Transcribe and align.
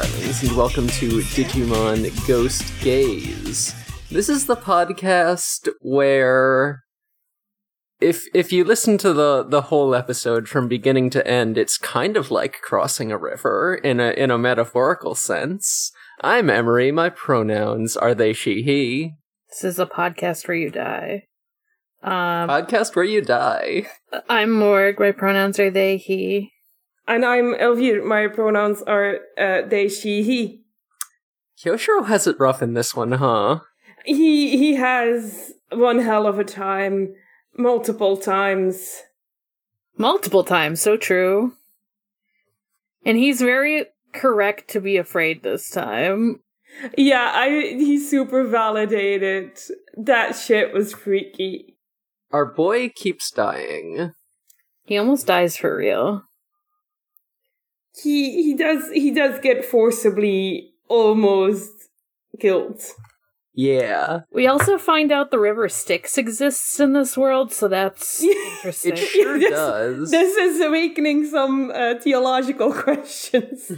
darlings, 0.00 0.42
and 0.42 0.56
welcome 0.56 0.86
to 0.86 1.20
Digimon 1.20 2.26
Ghost 2.26 2.72
Gaze. 2.80 3.74
This 4.10 4.28
is 4.28 4.46
the 4.46 4.56
podcast 4.56 5.68
where 5.80 6.84
if 8.00 8.22
if 8.34 8.52
you 8.52 8.64
listen 8.64 8.96
to 8.98 9.12
the 9.12 9.44
the 9.44 9.62
whole 9.62 9.94
episode 9.94 10.48
from 10.48 10.68
beginning 10.68 11.10
to 11.10 11.26
end, 11.26 11.58
it's 11.58 11.76
kind 11.76 12.16
of 12.16 12.30
like 12.30 12.60
crossing 12.62 13.12
a 13.12 13.18
river 13.18 13.74
in 13.74 14.00
a 14.00 14.10
in 14.12 14.30
a 14.30 14.38
metaphorical 14.38 15.14
sense. 15.14 15.92
I'm 16.22 16.48
Emery, 16.48 16.92
my 16.92 17.10
pronouns 17.10 17.96
are 17.96 18.14
they 18.14 18.32
she 18.32 18.62
he. 18.62 19.14
This 19.50 19.64
is 19.64 19.78
a 19.78 19.86
podcast 19.86 20.48
where 20.48 20.56
you 20.56 20.70
die. 20.70 21.24
Um, 22.02 22.48
Podcast 22.48 22.96
where 22.96 23.04
you 23.04 23.20
die. 23.20 23.86
I'm 24.30 24.50
Morg. 24.50 24.98
My 24.98 25.12
pronouns 25.12 25.58
are 25.58 25.70
they, 25.70 25.98
he. 25.98 26.52
And 27.10 27.24
I'm 27.24 27.54
Elvir. 27.54 28.04
My 28.04 28.28
pronouns 28.28 28.82
are 28.82 29.18
uh, 29.36 29.62
they, 29.66 29.88
she, 29.88 30.22
he. 30.22 30.62
Kyoshiro 31.58 32.06
has 32.06 32.28
it 32.28 32.38
rough 32.38 32.62
in 32.62 32.74
this 32.74 32.94
one, 32.94 33.10
huh? 33.10 33.60
He 34.04 34.56
he 34.56 34.76
has 34.76 35.52
one 35.72 35.98
hell 35.98 36.28
of 36.28 36.38
a 36.38 36.44
time, 36.44 37.12
multiple 37.58 38.16
times. 38.16 39.02
Multiple 39.98 40.44
times, 40.44 40.80
so 40.80 40.96
true. 40.96 41.54
And 43.04 43.18
he's 43.18 43.40
very 43.40 43.86
correct 44.12 44.70
to 44.70 44.80
be 44.80 44.96
afraid 44.96 45.42
this 45.42 45.68
time. 45.68 46.38
Yeah, 46.96 47.32
I 47.34 47.74
he 47.76 47.98
super 47.98 48.44
validated. 48.44 49.58
That 49.96 50.36
shit 50.36 50.72
was 50.72 50.92
freaky. 50.92 51.76
Our 52.30 52.46
boy 52.46 52.88
keeps 52.90 53.32
dying. 53.32 54.12
He 54.84 54.96
almost 54.96 55.26
dies 55.26 55.56
for 55.56 55.76
real. 55.76 56.22
He 58.02 58.42
he 58.42 58.54
does 58.54 58.90
he 58.92 59.10
does 59.10 59.40
get 59.40 59.64
forcibly 59.64 60.72
almost 60.88 61.70
killed. 62.40 62.80
Yeah. 63.52 64.20
We 64.32 64.46
also 64.46 64.78
find 64.78 65.10
out 65.12 65.30
the 65.30 65.38
river 65.38 65.68
Styx 65.68 66.16
exists 66.16 66.78
in 66.80 66.92
this 66.92 67.16
world, 67.16 67.52
so 67.52 67.66
that's 67.68 68.22
interesting. 68.22 68.92
It 68.92 68.98
sure 68.98 69.38
This- 69.38 69.50
does. 69.50 70.10
This 70.10 70.36
is 70.36 70.60
awakening 70.60 71.26
some 71.26 71.70
uh, 71.74 71.94
theological 72.00 72.72
questions. 72.86 73.72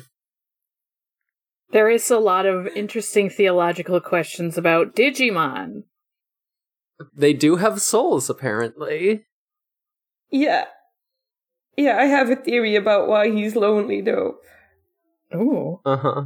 there 1.70 1.88
is 1.88 2.10
a 2.10 2.18
lot 2.18 2.44
of 2.46 2.66
interesting 2.68 3.30
theological 3.30 4.00
questions 4.00 4.58
about 4.58 4.94
Digimon. 4.94 5.84
They 7.16 7.32
do 7.32 7.56
have 7.56 7.80
souls, 7.80 8.28
apparently. 8.30 9.24
yeah. 10.30 10.66
Yeah, 11.76 11.96
I 11.98 12.04
have 12.04 12.30
a 12.30 12.36
theory 12.36 12.76
about 12.76 13.08
why 13.08 13.30
he's 13.30 13.56
lonely 13.56 14.00
though. 14.00 14.36
Ooh. 15.34 15.80
Uh 15.84 15.96
huh. 15.96 16.24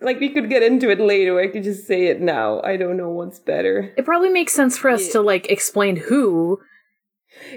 Like 0.00 0.20
we 0.20 0.28
could 0.28 0.48
get 0.48 0.62
into 0.62 0.90
it 0.90 1.00
later. 1.00 1.40
I 1.40 1.48
could 1.48 1.64
just 1.64 1.86
say 1.86 2.06
it 2.06 2.20
now. 2.20 2.60
I 2.62 2.76
don't 2.76 2.96
know 2.96 3.08
what's 3.10 3.40
better. 3.40 3.92
It 3.96 4.04
probably 4.04 4.28
makes 4.30 4.52
sense 4.52 4.78
for 4.78 4.90
us 4.90 5.06
Yeah. 5.06 5.12
to 5.12 5.20
like 5.22 5.50
explain 5.50 5.96
who. 5.96 6.60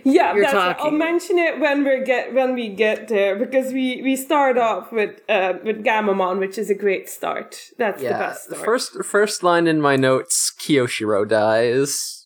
Yeah, 0.04 0.34
You're 0.36 0.44
that's 0.52 0.82
I'll 0.84 0.92
mention 0.92 1.38
it 1.40 1.60
when 1.60 1.84
we 1.86 2.04
get 2.04 2.34
when 2.34 2.56
we 2.56 2.68
get 2.70 3.08
there 3.08 3.36
because 3.38 3.72
we 3.72 4.02
we 4.02 4.16
start 4.16 4.58
off 4.58 4.92
with 4.92 5.22
uh 5.30 5.54
with 5.64 5.84
Gammamon, 5.84 6.40
which 6.40 6.58
is 6.58 6.70
a 6.70 6.76
great 6.76 7.08
start. 7.10 7.58
That's 7.78 8.02
the 8.02 8.10
best 8.10 8.46
start. 8.46 8.66
First, 8.66 9.04
first 9.06 9.44
line 9.44 9.68
in 9.68 9.80
my 9.80 9.96
notes: 9.96 10.52
Kiyoshiro 10.60 11.28
dies. 11.28 12.21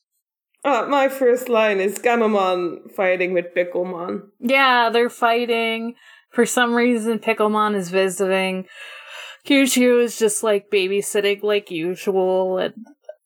Uh, 0.66 0.88
my 0.90 1.08
first 1.08 1.48
line 1.48 1.80
is 1.80 2.00
Gammamon 2.00 2.92
fighting 2.96 3.34
with 3.34 3.54
Picklemon. 3.56 4.24
Yeah, 4.40 4.90
they're 4.90 5.10
fighting. 5.12 5.94
For 6.32 6.46
some 6.46 6.74
reason, 6.74 7.20
Picklemon 7.20 7.76
is 7.76 7.90
visiting. 7.92 8.66
Kyushu 9.46 10.02
is 10.04 10.18
just 10.18 10.44
like 10.44 10.72
babysitting 10.72 11.44
like 11.44 11.70
usual, 11.70 12.58
and 12.58 12.74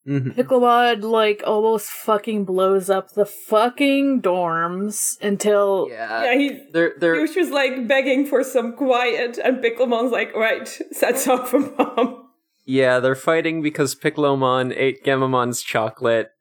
Mhm. 0.08 0.36
Picklemon 0.36 1.02
like 1.04 1.42
almost 1.46 1.90
fucking 1.90 2.44
blows 2.44 2.90
up 2.90 3.12
the 3.14 3.26
fucking 3.26 4.22
dorms 4.22 5.18
until 5.22 5.88
Yeah. 5.90 6.24
yeah, 6.26 6.36
he 6.38 6.60
They're 6.74 6.94
they're 7.00 7.16
Yush 7.16 7.38
was 7.38 7.52
like 7.52 7.88
begging 7.88 8.26
for 8.26 8.44
some 8.44 8.74
quiet, 8.74 9.38
and 9.42 9.64
Picklemon's 9.64 10.12
like, 10.12 10.36
right, 10.36 10.68
sets 10.92 11.28
off 11.28 11.54
a 11.54 11.60
bomb. 11.60 12.28
yeah 12.66 13.00
they're 13.00 13.16
fighting 13.16 13.62
because 13.62 13.96
Piccolomon 13.96 14.74
ate 14.76 15.04
Gammamon's 15.06 15.62
chocolate, 15.62 16.32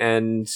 and 0.00 0.46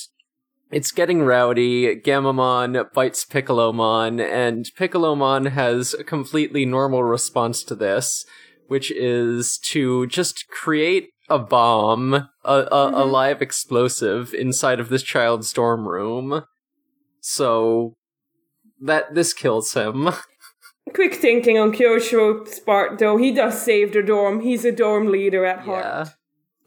it's 0.70 0.90
getting 0.92 1.22
rowdy. 1.22 1.96
Gammamon 1.96 2.92
bites 2.94 3.24
Piccolomon, 3.24 4.20
and 4.20 4.66
Piccolomon 4.78 5.50
has 5.50 5.94
a 5.94 6.04
completely 6.04 6.64
normal 6.64 7.02
response 7.04 7.62
to 7.64 7.74
this, 7.74 8.24
which 8.68 8.90
is 8.90 9.58
to 9.64 10.06
just 10.06 10.48
create 10.48 11.10
a 11.28 11.38
bomb, 11.38 12.14
a, 12.14 12.28
a, 12.44 12.54
a 12.54 12.92
Mhm. 13.04 13.10
live 13.10 13.42
explosive 13.42 14.34
inside 14.34 14.80
of 14.80 14.88
this 14.88 15.02
child's 15.02 15.52
dorm 15.52 15.88
room. 15.88 16.44
So 17.20 17.94
that 18.80 19.14
this 19.14 19.32
kills 19.32 19.74
him. 19.74 20.08
Quick 20.94 21.14
thinking 21.14 21.58
on 21.58 21.72
Kyosho's 21.72 22.58
part, 22.60 22.98
though, 22.98 23.16
he 23.16 23.30
does 23.32 23.62
save 23.62 23.92
the 23.92 24.02
dorm. 24.02 24.40
He's 24.40 24.64
a 24.64 24.72
dorm 24.72 25.06
leader 25.06 25.44
at 25.46 25.60
heart. 25.60 25.84
Yeah. 25.84 26.06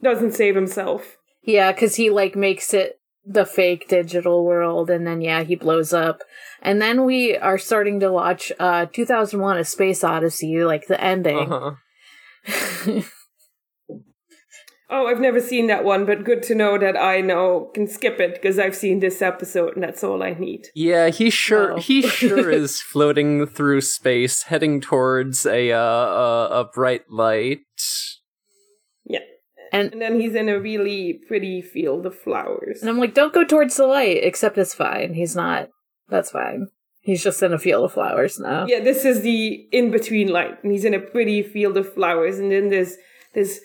Doesn't 0.02 0.32
save 0.32 0.54
himself. 0.54 1.16
Yeah, 1.46 1.72
because 1.72 1.94
he 1.96 2.10
like 2.10 2.36
makes 2.36 2.74
it 2.74 3.00
the 3.24 3.46
fake 3.46 3.88
digital 3.88 4.44
world, 4.44 4.90
and 4.90 5.06
then 5.06 5.20
yeah, 5.20 5.42
he 5.42 5.56
blows 5.56 5.92
up. 5.92 6.20
And 6.62 6.80
then 6.82 7.04
we 7.04 7.36
are 7.36 7.58
starting 7.58 8.00
to 8.00 8.12
watch 8.12 8.52
uh 8.58 8.86
2001: 8.92 9.58
A 9.58 9.64
Space 9.64 10.04
Odyssey, 10.04 10.64
like 10.64 10.86
the 10.86 11.00
ending. 11.00 11.50
Uh-huh. 11.50 13.02
Oh, 14.88 15.08
I've 15.08 15.18
never 15.18 15.40
seen 15.40 15.66
that 15.66 15.82
one, 15.84 16.06
but 16.06 16.22
good 16.22 16.44
to 16.44 16.54
know 16.54 16.78
that 16.78 16.96
I 16.96 17.20
know 17.20 17.72
can 17.74 17.88
skip 17.88 18.20
it 18.20 18.34
because 18.34 18.56
I've 18.56 18.76
seen 18.76 19.00
this 19.00 19.20
episode 19.20 19.74
and 19.74 19.82
that's 19.82 20.04
all 20.04 20.22
I 20.22 20.34
need. 20.34 20.68
Yeah, 20.76 21.08
he 21.08 21.28
sure 21.28 21.72
Wow. 21.74 21.80
he 21.80 22.02
sure 22.02 22.50
is 22.62 22.80
floating 22.80 23.46
through 23.46 23.80
space, 23.80 24.42
heading 24.44 24.80
towards 24.80 25.44
a 25.44 25.72
uh, 25.72 25.80
a, 25.80 26.48
a 26.60 26.70
bright 26.72 27.10
light. 27.10 27.58
Yeah. 29.72 29.78
And 29.80 29.92
And 29.92 30.02
then 30.02 30.20
he's 30.20 30.34
in 30.34 30.48
a 30.48 30.58
really 30.58 31.20
pretty 31.26 31.62
field 31.62 32.06
of 32.06 32.18
flowers. 32.18 32.80
And 32.80 32.90
I'm 32.90 32.98
like, 32.98 33.14
don't 33.14 33.32
go 33.32 33.44
towards 33.44 33.76
the 33.76 33.86
light, 33.86 34.20
except 34.22 34.58
it's 34.58 34.74
fine. 34.74 35.14
He's 35.14 35.36
not. 35.36 35.68
That's 36.08 36.30
fine. 36.30 36.68
He's 37.00 37.22
just 37.22 37.42
in 37.42 37.52
a 37.52 37.58
field 37.58 37.84
of 37.84 37.92
flowers 37.92 38.38
now. 38.40 38.66
Yeah, 38.66 38.80
this 38.80 39.04
is 39.04 39.22
the 39.22 39.66
in 39.70 39.92
between 39.92 40.28
light, 40.28 40.62
and 40.62 40.72
he's 40.72 40.84
in 40.84 40.92
a 40.94 40.98
pretty 40.98 41.42
field 41.42 41.76
of 41.76 41.92
flowers, 41.94 42.40
and 42.40 42.50
then 42.50 42.68
there's 42.68 42.96
this 43.32 43.60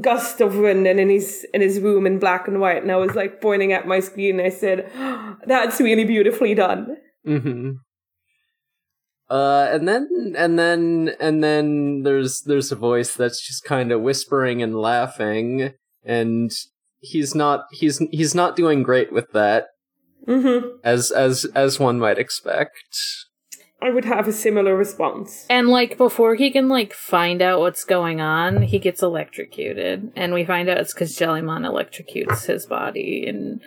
gust 0.00 0.40
of 0.40 0.56
wind, 0.56 0.86
and 0.86 0.98
then 0.98 1.10
he's 1.10 1.44
in 1.52 1.60
his 1.60 1.78
room 1.78 2.06
in 2.06 2.18
black 2.18 2.48
and 2.48 2.58
white, 2.58 2.82
and 2.82 2.90
I 2.90 2.96
was 2.96 3.14
like 3.14 3.42
pointing 3.42 3.72
at 3.72 3.86
my 3.86 4.00
screen, 4.00 4.40
and 4.40 4.46
I 4.46 4.50
said, 4.50 4.90
"That's 5.46 5.78
really 5.78 6.04
beautifully 6.04 6.54
done." 6.54 6.96
Mm-hmm. 7.26 7.72
Uh, 9.28 9.68
and 9.72 9.88
then 9.88 10.34
and 10.36 10.58
then 10.58 11.10
and 11.18 11.42
then 11.42 12.02
there's 12.02 12.42
there's 12.42 12.70
a 12.70 12.76
voice 12.76 13.14
that's 13.14 13.44
just 13.44 13.64
kind 13.64 13.90
of 13.90 14.00
whispering 14.00 14.62
and 14.62 14.80
laughing, 14.80 15.72
and 16.04 16.52
he's 17.00 17.34
not 17.34 17.66
he's 17.72 17.98
he's 18.12 18.34
not 18.34 18.54
doing 18.54 18.84
great 18.84 19.12
with 19.12 19.32
that, 19.32 19.66
hmm 20.26 20.60
as 20.84 21.10
as 21.10 21.44
as 21.56 21.80
one 21.80 21.98
might 21.98 22.18
expect. 22.18 22.96
I 23.82 23.90
would 23.90 24.04
have 24.04 24.26
a 24.26 24.32
similar 24.32 24.74
response. 24.74 25.44
And 25.50 25.68
like 25.68 25.98
before 25.98 26.34
he 26.36 26.50
can 26.50 26.68
like 26.68 26.92
find 26.92 27.42
out 27.42 27.60
what's 27.60 27.84
going 27.84 28.20
on, 28.20 28.62
he 28.62 28.78
gets 28.78 29.02
electrocuted, 29.02 30.12
and 30.14 30.32
we 30.32 30.44
find 30.44 30.68
out 30.68 30.78
it's 30.78 30.94
because 30.94 31.16
Jellymon 31.16 31.66
electrocutes 31.66 32.46
his 32.46 32.64
body 32.64 33.24
in 33.26 33.60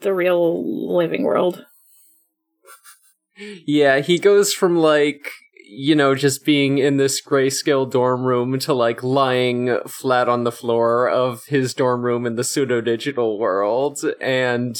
the 0.00 0.12
real 0.12 0.92
living 0.96 1.22
world. 1.22 1.64
Yeah, 3.38 4.00
he 4.00 4.18
goes 4.18 4.52
from 4.52 4.76
like 4.76 5.30
you 5.68 5.94
know 5.94 6.14
just 6.14 6.44
being 6.44 6.78
in 6.78 6.96
this 6.96 7.20
grayscale 7.20 7.90
dorm 7.90 8.24
room 8.24 8.58
to 8.60 8.72
like 8.72 9.02
lying 9.02 9.78
flat 9.86 10.28
on 10.28 10.44
the 10.44 10.52
floor 10.52 11.08
of 11.08 11.44
his 11.46 11.74
dorm 11.74 12.02
room 12.02 12.24
in 12.24 12.36
the 12.36 12.44
pseudo 12.44 12.80
digital 12.80 13.38
world 13.38 13.98
and 14.20 14.76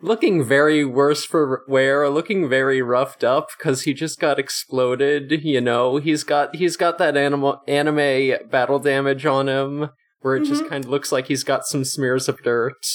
looking 0.00 0.44
very 0.44 0.84
worse 0.84 1.24
for 1.24 1.62
wear, 1.66 2.08
looking 2.08 2.48
very 2.48 2.82
roughed 2.82 3.24
up 3.24 3.48
because 3.56 3.82
he 3.82 3.94
just 3.94 4.20
got 4.20 4.38
exploded. 4.38 5.44
You 5.44 5.60
know, 5.60 5.96
he's 5.96 6.24
got 6.24 6.56
he's 6.56 6.76
got 6.76 6.98
that 6.98 7.16
anima- 7.16 7.60
anime 7.66 8.48
battle 8.50 8.78
damage 8.78 9.26
on 9.26 9.48
him 9.48 9.90
where 10.20 10.36
it 10.36 10.44
just 10.44 10.62
mm-hmm. 10.62 10.70
kind 10.70 10.84
of 10.84 10.90
looks 10.90 11.12
like 11.12 11.26
he's 11.26 11.44
got 11.44 11.66
some 11.66 11.84
smears 11.84 12.28
of 12.28 12.42
dirt. 12.42 12.86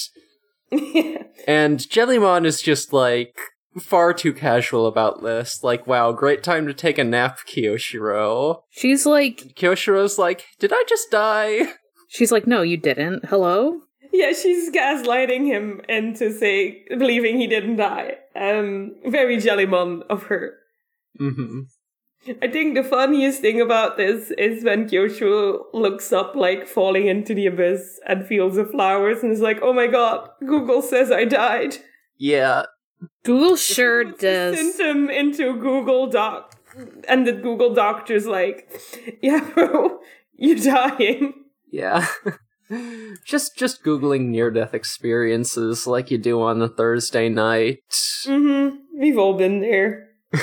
And 1.48 1.80
Jellymon 1.80 2.46
is 2.46 2.62
just 2.62 2.94
like 2.94 3.34
far 3.80 4.14
too 4.14 4.34
casual 4.34 4.88
about 4.88 5.22
this. 5.24 5.64
Like, 5.64 5.86
wow, 5.86 6.12
great 6.12 6.44
time 6.44 6.68
to 6.68 6.74
take 6.74 6.98
a 6.98 7.04
nap, 7.04 7.40
Kyoshiro. 7.48 8.62
She's 8.70 9.06
like, 9.06 9.54
Kyoshiro's 9.56 10.18
like, 10.18 10.46
did 10.60 10.72
I 10.74 10.84
just 10.88 11.12
die? 11.12 11.74
she's 12.08 12.32
like, 12.32 12.48
no, 12.48 12.62
you 12.62 12.78
didn't. 12.78 13.26
Hello. 13.26 13.82
Yeah, 14.12 14.34
she's 14.34 14.72
gaslighting 14.72 15.46
him 15.46 15.82
into 15.88 16.34
say 16.34 16.84
believing 16.90 17.38
he 17.38 17.48
didn't 17.48 17.76
die. 17.76 18.16
Um, 18.36 18.96
very 19.06 19.38
Jellymon 19.38 20.02
of 20.10 20.24
her. 20.24 20.54
hmm 21.18 21.62
I 22.42 22.50
think 22.50 22.76
the 22.76 22.84
funniest 22.84 23.40
thing 23.40 23.62
about 23.62 23.96
this 23.96 24.30
is 24.32 24.66
when 24.66 24.90
Kyosho 24.90 25.60
looks 25.74 26.12
up, 26.12 26.36
like 26.36 26.68
falling 26.68 27.08
into 27.08 27.34
the 27.34 27.46
abyss, 27.46 27.98
and 28.06 28.28
feels 28.28 28.56
the 28.58 28.66
flowers, 28.66 29.24
and 29.24 29.32
is 29.32 29.40
like, 29.40 29.60
"Oh 29.62 29.72
my 29.72 29.88
god, 29.88 30.30
Google 30.46 30.82
says 30.82 31.14
I 31.14 31.24
died." 31.24 31.78
Yeah, 32.18 32.64
Google 33.24 33.56
sure 33.56 34.04
does. 34.04 34.58
Sent 34.58 34.80
him 34.80 35.10
into 35.10 35.58
Google 35.60 36.08
Doc, 36.08 36.56
and 37.08 37.26
the 37.26 37.34
Google 37.34 37.74
doctor's 37.74 38.26
like, 38.26 38.70
"Yeah, 39.22 39.48
bro, 39.54 40.00
you're 40.34 40.58
dying." 40.58 41.34
yeah. 41.72 42.08
just 43.26 43.58
just 43.58 43.84
googling 43.84 44.28
near 44.28 44.52
death 44.52 44.74
experiences 44.74 45.88
like 45.88 46.12
you 46.12 46.18
do 46.18 46.42
on 46.42 46.62
a 46.62 46.68
Thursday 46.68 47.28
night. 47.30 47.80
Mm-hmm. 48.26 48.78
We've 49.00 49.18
all 49.18 49.34
been 49.34 49.62
there. 49.62 50.10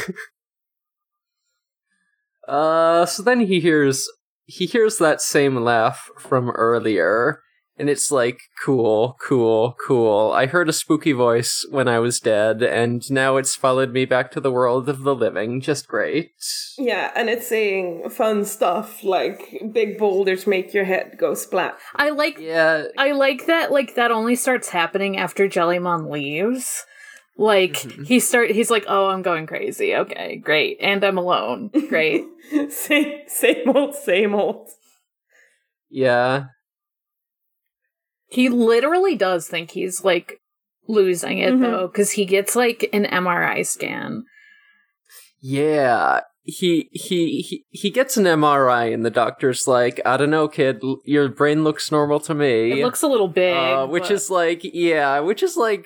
Uh, 2.47 3.05
so 3.05 3.23
then 3.23 3.41
he 3.41 3.61
hears 3.61 4.09
he 4.45 4.67
hears 4.67 4.99
that 4.99 5.21
same 5.21 5.57
laugh 5.57 6.09
from 6.19 6.51
earlier, 6.51 7.41
and 7.79 7.91
it's 7.91 8.11
like 8.11 8.41
cool, 8.65 9.17
cool, 9.21 9.77
cool. 9.87 10.33
I 10.33 10.47
heard 10.47 10.69
a 10.69 10.73
spooky 10.73 11.13
voice 11.13 11.67
when 11.71 11.89
I 11.89 11.99
was 11.99 12.21
dead, 12.21 12.63
and 12.63 13.09
now 13.11 13.37
it's 13.37 13.55
followed 13.55 13.93
me 13.93 14.05
back 14.05 14.31
to 14.33 14.41
the 14.41 14.51
world 14.51 14.89
of 14.89 15.03
the 15.03 15.15
living. 15.15 15.61
Just 15.61 15.87
great. 15.89 16.31
Yeah, 16.79 17.13
and 17.15 17.29
it's 17.29 17.47
saying 17.49 18.11
fun 18.11 18.45
stuff 18.45 19.05
like 19.05 19.61
big 19.73 19.99
boulders 19.99 20.47
make 20.47 20.73
your 20.75 20.85
head 20.85 21.17
go 21.19 21.35
splat. 21.35 21.79
I 21.95 22.11
like 22.11 22.39
Yeah, 22.39 22.85
I 22.99 23.13
like 23.13 23.47
that 23.47 23.71
like 23.73 23.95
that 23.95 24.11
only 24.11 24.37
starts 24.37 24.71
happening 24.71 25.17
after 25.17 25.49
Jellymon 25.49 26.11
leaves. 26.11 26.85
Like 27.39 27.75
Mhm. 27.75 28.07
he 28.07 28.19
start 28.21 28.51
he's 28.53 28.71
like, 28.71 28.87
"Oh, 28.89 29.09
I'm 29.09 29.21
going 29.21 29.47
crazy. 29.47 29.95
Okay, 29.95 30.37
great. 30.37 30.79
And 30.81 31.05
I'm 31.05 31.19
alone. 31.19 31.71
Great." 31.91 32.25
same, 32.71 33.21
same 33.27 33.69
old, 33.77 33.95
same 33.95 34.35
old. 34.35 34.71
yeah, 35.91 36.45
he 38.29 38.49
literally 38.49 39.15
does 39.17 39.47
think 39.49 39.71
he's 39.73 40.05
like 40.05 40.41
losing 40.89 41.39
it 41.39 41.55
Mhm. 41.55 41.61
though 41.63 41.89
cuz 41.89 42.13
he 42.13 42.25
gets 42.25 42.55
like 42.57 42.89
an 42.93 43.05
MRI 43.07 43.63
scan. 43.67 44.25
yeah. 45.41 46.21
He 46.49 46.89
he 46.93 47.41
he 47.41 47.65
he 47.71 47.91
gets 47.91 48.17
an 48.17 48.23
MRI, 48.25 48.95
and 48.95 49.05
the 49.05 49.11
doctor's 49.11 49.67
like, 49.67 50.01
"I 50.07 50.17
don't 50.17 50.31
know, 50.31 50.47
kid. 50.47 50.81
Your 51.05 51.29
brain 51.29 51.65
looks 51.65 51.91
normal 51.91 52.21
to 52.21 52.35
me." 52.35 52.71
It 52.71 52.85
looks 52.85 53.03
a 53.03 53.09
little 53.09 53.27
big, 53.27 53.57
uh, 53.57 53.89
which 53.89 54.05
but- 54.05 54.13
is 54.13 54.31
like, 54.31 54.61
yeah, 54.63 55.19
which 55.19 55.43
is 55.43 55.57
like, 55.57 55.85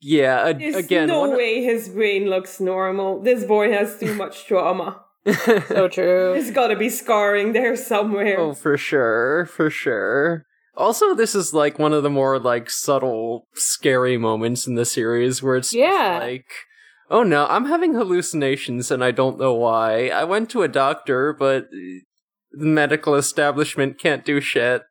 yeah. 0.00 0.48
A- 0.48 0.54
There's 0.54 0.74
again, 0.74 1.06
no 1.06 1.20
one- 1.20 1.36
way 1.36 1.62
his 1.62 1.88
brain 1.90 2.28
looks 2.28 2.58
normal. 2.58 3.20
This 3.22 3.44
boy 3.44 3.70
has 3.70 4.00
too 4.00 4.14
much 4.14 4.46
trauma. 4.46 5.04
so 5.68 5.86
true. 5.86 6.32
There's 6.34 6.50
gotta 6.50 6.74
be 6.74 6.88
scarring 6.88 7.52
there 7.52 7.76
somewhere. 7.76 8.40
Oh, 8.40 8.54
for 8.54 8.76
sure, 8.76 9.46
for 9.46 9.70
sure. 9.70 10.44
Also, 10.76 11.14
this 11.14 11.34
is 11.34 11.52
like 11.52 11.78
one 11.78 11.92
of 11.92 12.02
the 12.02 12.10
more 12.10 12.38
like 12.38 12.70
subtle, 12.70 13.46
scary 13.54 14.16
moments 14.16 14.66
in 14.66 14.74
the 14.74 14.84
series 14.84 15.42
where 15.42 15.56
it's 15.56 15.70
just, 15.70 15.78
Yeah. 15.78 16.18
like, 16.22 16.46
oh 17.10 17.22
no, 17.22 17.46
I'm 17.48 17.66
having 17.66 17.94
hallucinations 17.94 18.90
and 18.90 19.04
I 19.04 19.10
don't 19.10 19.38
know 19.38 19.52
why. 19.54 20.08
I 20.08 20.24
went 20.24 20.48
to 20.50 20.62
a 20.62 20.68
doctor, 20.68 21.32
but 21.32 21.68
the 21.70 22.64
medical 22.66 23.14
establishment 23.14 23.98
can't 23.98 24.24
do 24.24 24.40
shit. 24.40 24.82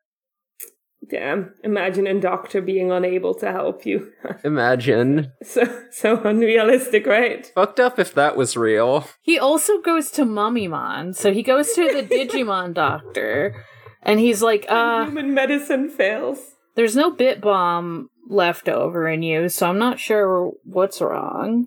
Damn. 1.10 1.52
Imagine 1.64 2.06
a 2.06 2.20
doctor 2.20 2.62
being 2.62 2.92
unable 2.92 3.34
to 3.34 3.50
help 3.50 3.84
you. 3.84 4.12
Imagine. 4.44 5.32
so 5.42 5.64
so 5.90 6.22
unrealistic, 6.22 7.06
right? 7.06 7.50
Fucked 7.56 7.80
up 7.80 7.98
if 7.98 8.14
that 8.14 8.36
was 8.36 8.56
real. 8.56 9.08
He 9.20 9.36
also 9.36 9.80
goes 9.80 10.12
to 10.12 10.24
Mummymon. 10.24 11.14
So 11.16 11.32
he 11.32 11.42
goes 11.42 11.72
to 11.72 11.82
the 11.92 12.02
Digimon 12.16 12.72
doctor 12.74 13.52
and 14.02 14.20
he's 14.20 14.42
like, 14.42 14.66
uh, 14.68 15.04
Human 15.04 15.34
medicine 15.34 15.88
fails. 15.88 16.38
there's 16.74 16.96
no 16.96 17.10
bit 17.10 17.40
bomb 17.40 18.08
left 18.28 18.68
over 18.68 19.08
in 19.08 19.22
you, 19.22 19.48
so 19.48 19.68
I'm 19.68 19.78
not 19.78 19.98
sure 20.00 20.52
what's 20.64 21.00
wrong. 21.00 21.66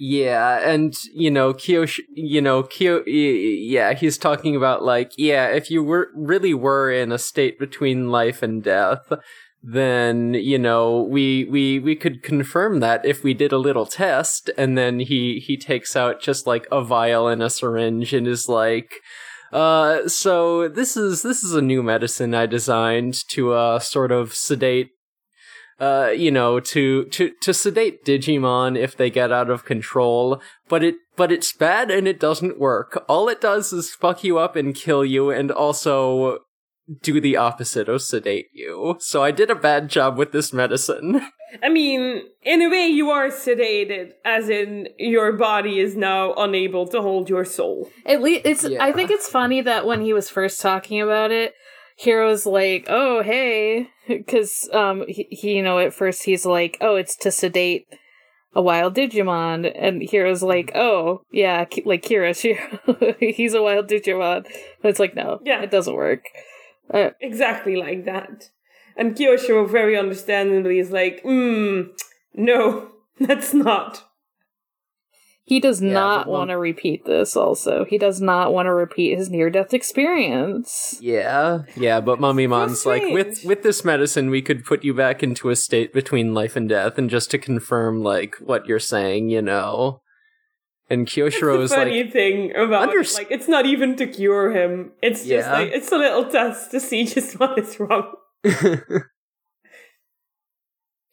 Yeah, 0.00 0.60
and 0.60 0.94
you 1.12 1.30
know, 1.30 1.52
Kyosh, 1.52 1.98
you 2.14 2.40
know, 2.40 2.62
Kyo, 2.62 3.02
yeah, 3.04 3.94
he's 3.94 4.16
talking 4.16 4.54
about 4.54 4.84
like, 4.84 5.10
yeah, 5.18 5.48
if 5.48 5.70
you 5.72 5.82
were 5.82 6.10
really 6.14 6.54
were 6.54 6.90
in 6.92 7.10
a 7.10 7.18
state 7.18 7.58
between 7.58 8.08
life 8.10 8.40
and 8.40 8.62
death, 8.62 9.12
then 9.60 10.34
you 10.34 10.56
know, 10.56 11.02
we 11.02 11.46
we 11.46 11.80
we 11.80 11.96
could 11.96 12.22
confirm 12.22 12.78
that 12.78 13.04
if 13.04 13.24
we 13.24 13.34
did 13.34 13.50
a 13.50 13.58
little 13.58 13.86
test, 13.86 14.50
and 14.56 14.78
then 14.78 15.00
he 15.00 15.40
he 15.44 15.56
takes 15.56 15.96
out 15.96 16.22
just 16.22 16.46
like 16.46 16.68
a 16.70 16.80
vial 16.80 17.26
and 17.26 17.42
a 17.42 17.50
syringe 17.50 18.12
and 18.14 18.28
is 18.28 18.48
like. 18.48 19.00
Uh, 19.52 20.08
so 20.08 20.68
this 20.68 20.96
is 20.96 21.22
this 21.22 21.42
is 21.42 21.54
a 21.54 21.62
new 21.62 21.82
medicine 21.82 22.34
I 22.34 22.46
designed 22.46 23.14
to 23.30 23.52
uh 23.52 23.78
sort 23.78 24.12
of 24.12 24.34
sedate 24.34 24.90
uh, 25.80 26.12
you 26.14 26.30
know, 26.30 26.58
to 26.58 27.04
to 27.06 27.32
to 27.40 27.54
sedate 27.54 28.04
Digimon 28.04 28.76
if 28.76 28.96
they 28.96 29.10
get 29.10 29.30
out 29.30 29.48
of 29.48 29.64
control, 29.64 30.40
but 30.68 30.82
it 30.82 30.96
but 31.16 31.30
it's 31.30 31.52
bad 31.52 31.90
and 31.90 32.08
it 32.08 32.18
doesn't 32.18 32.58
work. 32.58 33.04
All 33.08 33.28
it 33.28 33.40
does 33.40 33.72
is 33.72 33.94
fuck 33.94 34.24
you 34.24 34.38
up 34.38 34.56
and 34.56 34.74
kill 34.74 35.04
you, 35.04 35.30
and 35.30 35.50
also 35.50 36.40
do 37.02 37.20
the 37.20 37.36
opposite 37.36 37.88
of 37.88 38.02
sedate 38.02 38.48
you. 38.52 38.96
So 39.00 39.22
I 39.22 39.30
did 39.30 39.50
a 39.50 39.54
bad 39.54 39.88
job 39.88 40.16
with 40.16 40.32
this 40.32 40.52
medicine. 40.52 41.20
I 41.62 41.68
mean, 41.68 42.22
in 42.42 42.62
a 42.62 42.68
way, 42.68 42.86
you 42.88 43.10
are 43.10 43.28
sedated, 43.28 44.12
as 44.24 44.48
in 44.48 44.88
your 44.98 45.32
body 45.32 45.80
is 45.80 45.96
now 45.96 46.34
unable 46.34 46.86
to 46.88 47.00
hold 47.00 47.28
your 47.30 47.44
soul. 47.44 47.90
At 48.04 48.22
least 48.22 48.42
it's. 48.44 48.64
Yeah. 48.68 48.84
I 48.84 48.92
think 48.92 49.10
it's 49.10 49.28
funny 49.28 49.60
that 49.62 49.86
when 49.86 50.02
he 50.02 50.12
was 50.12 50.28
first 50.28 50.60
talking 50.60 51.00
about 51.00 51.30
it, 51.30 51.54
Hiro's 52.02 52.44
like, 52.44 52.86
"Oh, 52.88 53.22
hey," 53.22 53.88
because 54.08 54.68
um, 54.72 55.04
he, 55.08 55.26
he, 55.30 55.56
you 55.56 55.62
know, 55.62 55.78
at 55.78 55.94
first 55.94 56.24
he's 56.24 56.44
like, 56.44 56.76
"Oh, 56.80 56.96
it's 56.96 57.16
to 57.18 57.30
sedate 57.30 57.86
a 58.54 58.60
wild 58.60 58.94
Digimon," 58.94 59.70
and 59.74 60.02
Hiro's 60.02 60.42
like, 60.42 60.72
"Oh, 60.74 61.22
yeah, 61.32 61.64
like 61.86 62.02
Kira, 62.02 62.36
she, 62.38 62.58
he's 63.32 63.54
a 63.54 63.62
wild 63.62 63.88
Digimon." 63.88 64.46
But 64.82 64.88
it's 64.88 65.00
like, 65.00 65.14
no, 65.14 65.40
Yeah. 65.44 65.62
it 65.62 65.70
doesn't 65.70 65.94
work. 65.94 66.24
Uh, 66.92 67.10
Exactly 67.20 67.76
like 67.76 68.04
that. 68.04 68.50
And 68.96 69.14
Kyosho 69.14 69.68
very 69.70 69.96
understandably 69.96 70.78
is 70.78 70.90
like, 70.90 71.20
hmm, 71.22 71.82
no, 72.34 72.90
that's 73.20 73.54
not. 73.54 74.04
he 75.44 75.60
does 75.60 75.80
Yeah, 75.80 75.92
not 75.92 76.24
but 76.26 76.30
one- 76.32 76.38
want 76.40 76.50
to 76.50 76.58
repeat 76.58 77.04
this. 77.06 77.36
Also, 77.36 77.84
he 77.84 77.96
does 77.96 78.20
not 78.20 78.52
want 78.52 78.66
to 78.66 78.74
repeat 78.74 79.16
his 79.16 79.30
near-death 79.30 79.72
experience. 79.72 80.98
yeah, 81.00 81.60
yeah, 81.76 82.00
but 82.00 82.18
Mummymon's 82.18 82.84
like, 82.84 83.02
with 83.12 83.44
with 83.44 83.62
this 83.62 83.84
medicine, 83.84 84.30
we 84.30 84.42
could 84.42 84.64
put 84.64 84.84
you 84.84 84.92
back 84.94 85.22
into 85.22 85.48
a 85.50 85.56
state 85.56 85.92
between 85.92 86.34
life 86.34 86.56
and 86.56 86.68
death, 86.68 86.98
and 86.98 87.08
just 87.08 87.30
to 87.30 87.38
confirm 87.38 88.02
like 88.02 88.34
what 88.40 88.66
you're 88.66 88.78
saying, 88.78 89.30
you 89.30 89.40
know. 89.42 90.00
And 90.90 91.06
Kyoshiro 91.06 91.58
the 91.58 91.62
is 91.64 91.74
funny 91.74 92.02
like, 92.04 92.12
thing 92.12 92.54
about 92.56 92.88
Unders- 92.90 93.12
it, 93.12 93.18
like 93.18 93.30
it's 93.30 93.46
not 93.48 93.66
even 93.66 93.94
to 93.96 94.06
cure 94.06 94.50
him. 94.52 94.92
It's 95.02 95.20
just 95.20 95.48
Yeah. 95.48 95.52
like 95.52 95.70
it's 95.72 95.92
a 95.92 95.96
little 95.98 96.24
test 96.30 96.70
to 96.70 96.80
see 96.80 97.04
just 97.14 97.38
what 97.38 97.58
is 97.58 97.78
wrong. 97.78 98.12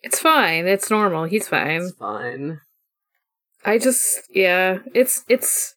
It's 0.02 0.20
fine. 0.20 0.68
It's 0.68 0.92
normal. 0.92 1.24
He's 1.24 1.48
fine. 1.48 1.82
it's 1.82 1.92
fine. 1.94 2.60
I 3.66 3.80
just 3.80 4.20
yeah, 4.30 4.80
it's 4.94 5.24
it's 5.28 5.74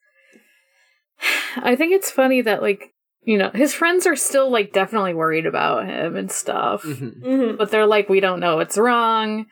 I 1.56 1.74
think 1.74 1.92
it's 1.94 2.10
funny 2.10 2.42
that 2.42 2.60
like, 2.60 2.92
you 3.22 3.38
know, 3.38 3.50
his 3.54 3.72
friends 3.72 4.06
are 4.06 4.16
still 4.16 4.50
like 4.50 4.72
definitely 4.74 5.14
worried 5.14 5.46
about 5.46 5.86
him 5.86 6.14
and 6.16 6.30
stuff. 6.30 6.82
Mhm. 6.82 7.22
hmm 7.22 7.56
But 7.56 7.70
they're 7.70 7.86
like 7.86 8.10
we 8.10 8.20
don't 8.20 8.40
know 8.40 8.56
what's 8.56 8.76
wrong. 8.76 9.46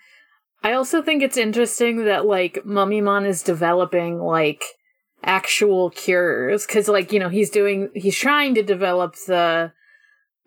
I 0.66 0.72
also 0.72 1.00
think 1.00 1.22
it's 1.22 1.36
interesting 1.36 2.06
that 2.06 2.26
like 2.26 2.64
Mummymon 2.64 3.24
is 3.24 3.44
developing 3.44 4.18
like 4.18 4.64
actual 5.22 5.90
cures 5.90 6.66
cuz 6.66 6.88
like, 6.88 7.12
you 7.12 7.20
know, 7.20 7.28
he's 7.28 7.50
doing 7.50 7.88
he's 7.94 8.16
trying 8.16 8.56
to 8.56 8.64
develop 8.64 9.14
the 9.28 9.70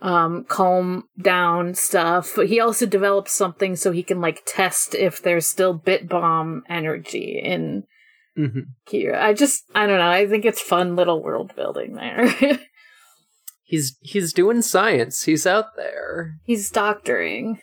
um 0.01 0.43
calm 0.49 1.05
down 1.21 1.73
stuff, 1.73 2.33
but 2.35 2.47
he 2.47 2.59
also 2.59 2.85
develops 2.85 3.31
something 3.31 3.77
so 3.77 3.93
he 3.93 4.03
can 4.03 4.19
like 4.19 4.43
test 4.45 4.93
if 4.93 5.21
there's 5.21 5.45
still 5.45 5.73
bit 5.73 6.09
bomb 6.09 6.63
energy 6.67 7.39
in 7.41 7.85
Mhm. 8.38 8.63
Kira. 8.88 9.21
I 9.21 9.33
just 9.33 9.63
I 9.73 9.88
don't 9.88 9.99
know. 9.99 10.09
I 10.09 10.27
think 10.27 10.43
it's 10.43 10.61
fun 10.61 10.97
little 10.97 11.23
world 11.23 11.55
building 11.55 11.93
there. 11.93 12.27
He's 13.63 13.97
he's 14.01 14.33
doing 14.33 14.63
science. 14.63 15.23
He's 15.23 15.45
out 15.45 15.75
there. 15.77 16.33
He's 16.43 16.71
doctoring. 16.71 17.61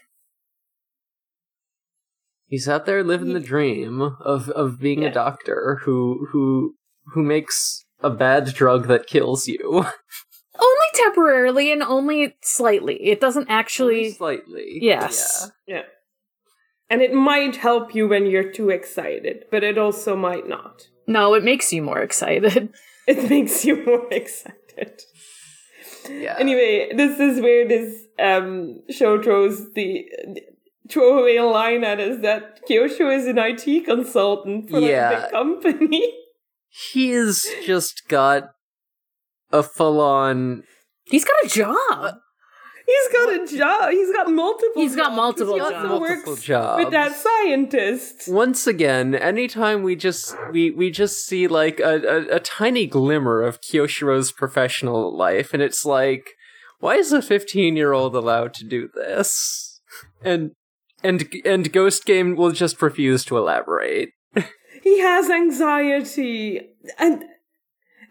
He's 2.46 2.68
out 2.68 2.86
there 2.86 3.02
living 3.02 3.32
the 3.32 3.40
dream 3.40 4.00
of 4.20 4.48
of 4.50 4.80
being 4.80 5.04
a 5.04 5.12
doctor 5.12 5.80
who 5.84 6.28
who 6.32 6.74
who 7.12 7.22
makes 7.22 7.84
a 8.00 8.10
bad 8.10 8.52
drug 8.54 8.86
that 8.88 9.06
kills 9.06 9.48
you. 9.48 9.58
Only 10.58 10.86
temporarily 10.94 11.70
and 11.70 11.82
only 11.82 12.34
slightly. 12.40 12.94
It 13.08 13.20
doesn't 13.20 13.50
actually 13.50 14.12
slightly. 14.12 14.78
Yes. 14.80 15.50
Yeah. 15.66 15.82
And 16.88 17.02
it 17.02 17.12
might 17.12 17.56
help 17.56 17.94
you 17.94 18.08
when 18.08 18.24
you're 18.24 18.50
too 18.50 18.70
excited, 18.70 19.44
but 19.50 19.62
it 19.62 19.76
also 19.76 20.16
might 20.16 20.48
not. 20.48 20.88
No, 21.06 21.34
it 21.34 21.44
makes 21.44 21.72
you 21.72 21.82
more 21.82 22.00
excited. 22.00 22.72
It 23.08 23.30
makes 23.30 23.64
you 23.64 23.84
more 23.86 24.08
excited. 24.10 25.00
Yeah. 26.10 26.34
Anyway, 26.40 26.90
this 26.92 27.20
is 27.20 27.40
where 27.40 27.68
this 27.68 28.02
um, 28.18 28.80
show 28.90 29.22
throws 29.22 29.72
the 29.74 30.06
throwaway 30.88 31.38
line 31.40 31.84
at 31.84 32.00
us 32.00 32.20
that 32.22 32.66
Kyosho 32.68 33.14
is 33.16 33.26
an 33.26 33.38
IT 33.38 33.84
consultant 33.84 34.70
for 34.70 34.80
like, 34.80 34.90
Yeah. 34.90 35.20
the 35.26 35.28
company. 35.30 36.12
He's 36.92 37.46
just 37.64 38.08
got 38.08 38.50
a 39.52 39.62
full 39.62 40.00
on 40.00 40.64
He's 41.04 41.24
got 41.24 41.36
a 41.44 41.48
job. 41.48 41.76
Uh, 41.90 42.12
He's 42.86 43.12
got 43.12 43.32
a 43.32 43.56
job. 43.56 43.90
He's 43.90 44.12
got 44.12 44.30
multiple. 44.30 44.82
He's 44.82 44.94
got 44.94 45.06
jobs. 45.06 45.16
multiple 45.16 45.54
He 45.54 45.60
also 45.60 45.72
jobs. 45.72 45.88
multiple 45.88 46.32
works 46.32 46.42
jobs. 46.42 46.84
with 46.84 46.92
that 46.92 47.12
scientist. 47.16 48.28
Once 48.28 48.66
again, 48.66 49.14
anytime 49.14 49.82
we 49.82 49.96
just 49.96 50.36
we 50.52 50.70
we 50.70 50.90
just 50.92 51.26
see 51.26 51.48
like 51.48 51.80
a, 51.80 52.00
a, 52.30 52.36
a 52.36 52.40
tiny 52.40 52.86
glimmer 52.86 53.42
of 53.42 53.60
Kyoshiro's 53.60 54.30
professional 54.30 55.16
life, 55.16 55.52
and 55.52 55.62
it's 55.62 55.84
like, 55.84 56.28
why 56.78 56.94
is 56.96 57.12
a 57.12 57.22
fifteen 57.22 57.76
year 57.76 57.92
old 57.92 58.14
allowed 58.14 58.54
to 58.54 58.64
do 58.64 58.88
this? 58.94 59.80
And 60.22 60.52
and 61.06 61.34
and 61.44 61.72
Ghost 61.72 62.04
Game 62.04 62.36
will 62.36 62.52
just 62.52 62.80
refuse 62.82 63.24
to 63.26 63.38
elaborate. 63.38 64.10
He 64.82 65.00
has 65.00 65.30
anxiety, 65.30 66.60
and 66.98 67.24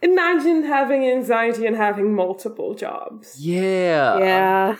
imagine 0.02 0.64
having 0.64 1.06
anxiety 1.06 1.66
and 1.66 1.76
having 1.76 2.14
multiple 2.14 2.74
jobs. 2.76 3.38
Yeah. 3.40 4.18
yeah. 4.18 4.78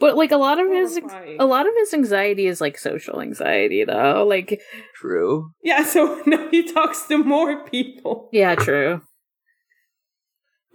But 0.00 0.16
like 0.16 0.32
a 0.32 0.36
lot 0.36 0.58
of 0.60 0.68
his 0.68 1.00
a 1.38 1.46
lot 1.46 1.66
of 1.66 1.72
his 1.76 1.94
anxiety 1.94 2.46
is 2.46 2.60
like 2.60 2.78
social 2.78 3.20
anxiety 3.20 3.84
though. 3.84 4.26
Like 4.28 4.60
True. 4.96 5.52
Yeah, 5.62 5.84
so 5.84 6.22
now 6.26 6.48
he 6.50 6.70
talks 6.70 7.06
to 7.06 7.18
more 7.18 7.64
people. 7.64 8.28
yeah, 8.32 8.54
true. 8.54 9.02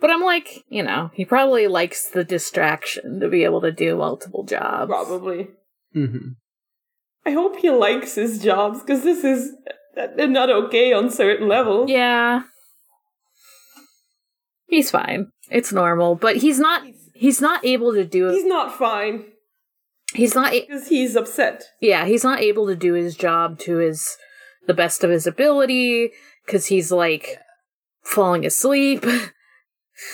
But 0.02 0.10
I'm 0.10 0.22
like, 0.24 0.64
you 0.70 0.82
know, 0.82 1.12
he 1.14 1.26
probably 1.26 1.68
likes 1.68 2.10
the 2.10 2.24
distraction 2.24 3.20
to 3.20 3.28
be 3.28 3.44
able 3.44 3.62
to 3.62 3.72
do 3.72 3.98
multiple 3.98 4.46
jobs. 4.46 4.90
Probably. 4.90 5.50
Hmm 5.94 6.30
I 7.26 7.32
hope 7.32 7.58
he 7.58 7.70
likes 7.70 8.16
his 8.16 8.40
jobs 8.42 8.80
because 8.82 9.04
this 9.04 9.24
is 9.24 9.52
uh, 9.98 10.26
not 10.26 10.50
okay 10.50 10.94
on 10.94 11.10
certain 11.12 11.48
levels. 11.48 11.90
Yeah. 11.90 12.44
He's 14.68 14.90
fine. 14.92 15.32
It's 15.50 15.74
normal, 15.74 16.16
but 16.16 16.38
he's 16.38 16.60
not 16.60 16.84
he's 17.14 17.42
not 17.42 17.66
able 17.66 17.94
to 17.94 18.06
do 18.06 18.30
He's 18.30 18.46
not 18.46 18.78
fine 18.78 19.26
he's 20.14 20.34
not 20.34 20.54
a- 20.54 20.62
because 20.62 20.88
he's 20.88 21.16
upset. 21.16 21.64
yeah, 21.82 22.06
he's 22.06 22.24
not 22.24 22.40
able 22.40 22.66
to 22.68 22.76
do 22.76 22.94
his 22.94 23.16
job 23.16 23.60
to 23.60 23.78
his 23.78 24.16
the 24.68 24.74
best 24.74 25.04
of 25.04 25.10
his 25.10 25.28
ability 25.28 26.12
cuz 26.48 26.68
he's 26.68 26.92
like 26.92 27.40
falling 28.04 28.46
asleep. 28.46 29.06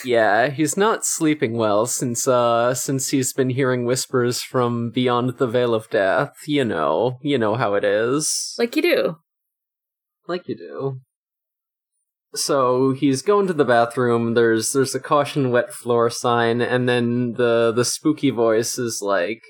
Yeah, 0.04 0.50
he's 0.50 0.78
not 0.78 1.06
sleeping 1.06 1.54
well 1.54 1.86
since 1.86 2.28
uh 2.28 2.74
since 2.74 3.10
he's 3.10 3.34
been 3.34 3.52
hearing 3.52 3.86
whispers 3.86 4.42
from 4.42 4.90
beyond 4.90 5.38
the 5.38 5.48
veil 5.48 5.74
of 5.74 5.90
death. 5.90 6.34
You 6.48 6.66
know, 6.66 7.20
you 7.22 7.38
know 7.38 7.56
how 7.56 7.74
it 7.76 7.84
is. 7.84 8.56
like 8.58 8.76
you 8.76 8.82
do. 8.82 9.18
like 10.28 10.48
you 10.48 10.56
do. 10.58 11.02
So 12.34 12.92
he's 12.92 13.22
going 13.22 13.48
to 13.48 13.54
the 13.54 13.64
bathroom. 13.66 14.34
There's 14.34 14.74
there's 14.74 14.96
a 14.96 15.00
caution 15.00 15.52
wet 15.52 15.72
floor 15.72 16.10
sign, 16.10 16.62
and 16.62 16.88
then 16.90 17.34
the 17.34 17.72
the 17.74 17.86
spooky 17.86 18.30
voice 18.30 18.78
is 18.78 19.02
like, 19.02 19.42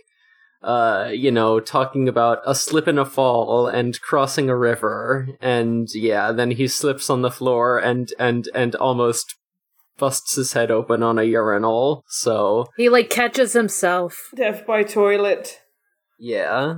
uh, 0.62 1.10
you 1.12 1.32
know, 1.32 1.60
talking 1.60 2.08
about 2.08 2.39
a 2.46 2.54
slip 2.54 2.86
and 2.88 3.00
a 3.00 3.06
fall 3.06 3.68
and 3.68 4.00
crossing 4.01 4.50
a 4.50 4.56
river, 4.56 5.30
and 5.42 5.88
yeah, 5.96 6.32
then 6.32 6.51
he 6.51 6.68
slips 6.68 7.10
on 7.10 7.22
the 7.24 7.32
floor 7.32 7.80
and 7.80 8.10
and 8.20 8.50
and 8.54 8.75
almost 8.75 9.34
busts 9.98 10.36
his 10.36 10.54
head 10.54 10.72
open 10.72 11.02
on 11.04 11.18
a 11.20 11.24
urinal. 11.24 12.04
So 12.08 12.68
He 12.78 12.90
like 12.90 13.10
catches 13.10 13.54
himself. 13.54 14.30
Death 14.36 14.66
by 14.66 14.84
toilet. 14.84 15.62
yeah, 16.20 16.75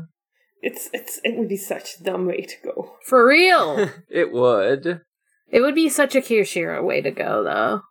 It's 0.62 0.90
it's 0.94 1.20
it 1.24 1.38
would 1.38 1.50
be 1.50 1.58
such 1.58 2.00
a 2.00 2.04
dumb 2.04 2.26
way 2.28 2.42
to 2.42 2.56
go. 2.64 2.96
For 3.06 3.28
real. 3.28 3.90
it 4.10 4.32
would. 4.32 5.02
it 5.50 5.62
would 5.62 5.76
be 5.76 5.90
such 5.90 6.16
a 6.16 6.22
Kirishiro 6.22 6.84
way 6.84 7.02
to 7.02 7.12
go 7.12 7.44
though. 7.44 7.82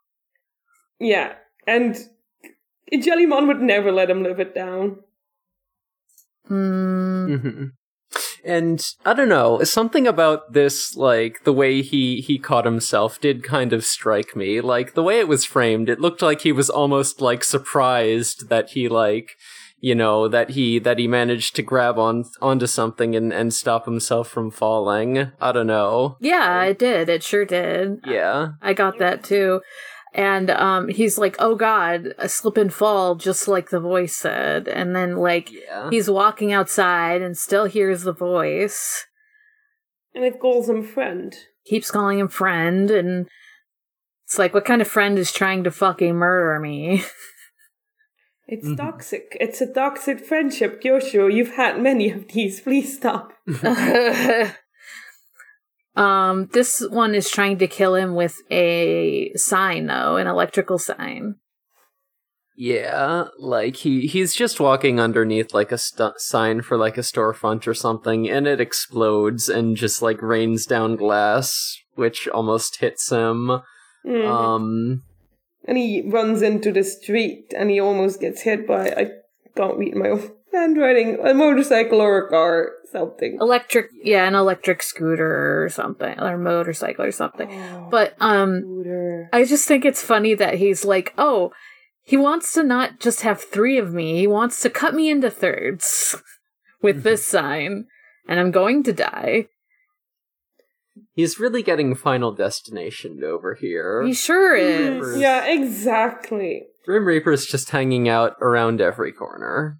Yeah, 0.98 1.34
and 1.66 1.96
Jellymon 2.92 3.46
would 3.48 3.60
never 3.60 3.92
let 3.92 4.08
him 4.10 4.22
live 4.22 4.40
it 4.40 4.54
down. 4.54 5.00
Hmm. 6.46 7.34
hmm 7.36 7.64
And 8.46 8.80
I 9.04 9.12
don't 9.12 9.28
know, 9.28 9.62
something 9.64 10.06
about 10.06 10.52
this, 10.52 10.96
like 10.96 11.42
the 11.42 11.52
way 11.52 11.82
he 11.82 12.20
he 12.20 12.38
caught 12.38 12.64
himself, 12.64 13.20
did 13.20 13.42
kind 13.42 13.72
of 13.72 13.84
strike 13.84 14.36
me. 14.36 14.60
Like 14.60 14.94
the 14.94 15.02
way 15.02 15.18
it 15.18 15.28
was 15.28 15.44
framed, 15.44 15.88
it 15.88 16.00
looked 16.00 16.22
like 16.22 16.42
he 16.42 16.52
was 16.52 16.70
almost 16.70 17.20
like 17.20 17.42
surprised 17.42 18.48
that 18.48 18.70
he 18.70 18.88
like, 18.88 19.32
you 19.80 19.96
know, 19.96 20.28
that 20.28 20.50
he 20.50 20.78
that 20.78 20.98
he 20.98 21.08
managed 21.08 21.56
to 21.56 21.62
grab 21.62 21.98
on 21.98 22.24
onto 22.40 22.68
something 22.68 23.16
and 23.16 23.32
and 23.32 23.52
stop 23.52 23.84
himself 23.84 24.28
from 24.28 24.52
falling. 24.52 25.32
I 25.40 25.50
don't 25.50 25.66
know. 25.66 26.16
Yeah, 26.20 26.62
it 26.64 26.78
did. 26.78 27.08
It 27.08 27.24
sure 27.24 27.44
did. 27.44 27.98
Yeah. 28.06 28.50
I 28.62 28.74
got 28.74 28.98
that 28.98 29.24
too. 29.24 29.60
And 30.16 30.50
um 30.50 30.88
he's 30.88 31.18
like, 31.18 31.36
"Oh 31.38 31.54
god, 31.54 32.14
a 32.18 32.28
slip 32.28 32.56
and 32.56 32.72
fall 32.72 33.14
just 33.16 33.46
like 33.46 33.68
the 33.70 33.78
voice 33.80 34.16
said." 34.16 34.66
And 34.66 34.96
then 34.96 35.16
like 35.16 35.52
Yeah. 35.52 35.90
he's 35.90 36.10
walking 36.10 36.52
outside 36.52 37.20
and 37.22 37.36
still 37.36 37.66
hears 37.66 38.02
the 38.02 38.14
voice. 38.14 39.06
And 40.14 40.24
it 40.24 40.40
calls 40.40 40.68
him 40.70 40.82
friend. 40.82 41.36
Keeps 41.66 41.90
calling 41.90 42.18
him 42.18 42.28
friend 42.28 42.90
and 42.90 43.28
it's 44.24 44.38
like, 44.38 44.54
"What 44.54 44.64
kind 44.64 44.80
of 44.80 44.88
friend 44.88 45.18
is 45.18 45.30
trying 45.32 45.62
to 45.64 45.70
fucking 45.70 46.16
murder 46.16 46.58
me?" 46.60 47.04
It's 48.48 48.68
Mhm. 48.68 48.76
toxic. 48.76 49.36
It's 49.40 49.60
a 49.60 49.66
toxic 49.66 50.24
friendship, 50.24 50.80
Kyosho. 50.80 51.32
You've 51.34 51.56
had 51.56 51.82
many 51.82 52.10
of 52.12 52.28
these. 52.28 52.60
Please 52.60 52.96
stop. 52.96 53.32
um 55.96 56.48
this 56.52 56.84
one 56.90 57.14
is 57.14 57.30
trying 57.30 57.58
to 57.58 57.66
kill 57.66 57.94
him 57.94 58.14
with 58.14 58.36
a 58.50 59.32
sign 59.34 59.86
though, 59.86 60.16
an 60.16 60.26
electrical 60.26 60.78
sign. 60.78 61.36
Yeah, 62.58 63.24
like 63.38 63.76
he 63.76 64.06
he's 64.06 64.34
just 64.34 64.60
walking 64.60 64.98
underneath 64.98 65.52
like 65.52 65.72
a 65.72 65.78
st- 65.78 66.18
sign 66.18 66.62
for 66.62 66.78
like 66.78 66.96
a 66.96 67.02
storefront 67.02 67.66
or 67.66 67.74
something, 67.74 68.28
and 68.30 68.46
it 68.46 68.60
explodes 68.60 69.50
and 69.50 69.76
just 69.76 70.00
like 70.00 70.22
rains 70.22 70.64
down 70.64 70.96
glass, 70.96 71.76
which 71.96 72.26
almost 72.28 72.80
hits 72.80 73.10
him. 73.10 73.60
Mhm. 74.06 74.26
Um, 74.26 75.02
and 75.66 75.76
he 75.76 76.08
runs 76.08 76.40
into 76.40 76.72
the 76.72 76.84
street 76.84 77.52
and 77.54 77.70
he 77.70 77.78
almost 77.78 78.20
gets 78.20 78.42
hit 78.42 78.66
by 78.66 78.88
I 78.90 79.10
can't 79.54 79.76
read 79.76 79.94
my 79.94 80.10
own 80.10 80.30
handwriting, 80.52 81.18
a 81.22 81.34
motorcycle 81.34 82.00
or 82.00 82.18
a 82.26 82.30
car, 82.30 82.70
something. 82.90 83.38
Electric 83.40 83.90
yeah, 84.02 84.26
an 84.26 84.34
electric 84.34 84.82
scooter 84.82 85.62
or 85.64 85.68
something, 85.68 86.18
or 86.20 86.36
motorcycle 86.38 87.04
or 87.04 87.12
something. 87.12 87.48
Oh, 87.50 87.88
But 87.90 88.14
um 88.20 88.60
scooter. 88.62 89.28
I 89.32 89.44
just 89.44 89.66
think 89.68 89.84
it's 89.84 90.02
funny 90.02 90.34
that 90.34 90.54
he's 90.54 90.84
like, 90.84 91.12
oh, 91.18 91.52
he 92.02 92.16
wants 92.16 92.52
to 92.54 92.62
not 92.62 93.00
just 93.00 93.22
have 93.22 93.40
three 93.42 93.78
of 93.78 93.92
me, 93.92 94.18
he 94.18 94.26
wants 94.26 94.60
to 94.62 94.70
cut 94.70 94.94
me 94.94 95.10
into 95.10 95.30
thirds 95.30 96.16
with 96.82 97.02
this 97.02 97.26
sign, 97.26 97.86
and 98.28 98.38
I'm 98.38 98.50
going 98.50 98.82
to 98.84 98.92
die. 98.92 99.48
he's 101.14 101.40
really 101.40 101.62
getting 101.62 101.94
Final 101.94 102.32
Destination 102.32 103.22
over 103.24 103.54
here. 103.54 104.02
He 104.04 104.14
sure 104.14 104.54
is. 104.54 105.18
Yeah, 105.18 105.44
exactly. 105.46 106.66
Grim 106.84 107.04
Reaper's 107.04 107.46
just 107.46 107.70
hanging 107.70 108.08
out 108.08 108.36
around 108.40 108.80
every 108.80 109.10
corner. 109.12 109.78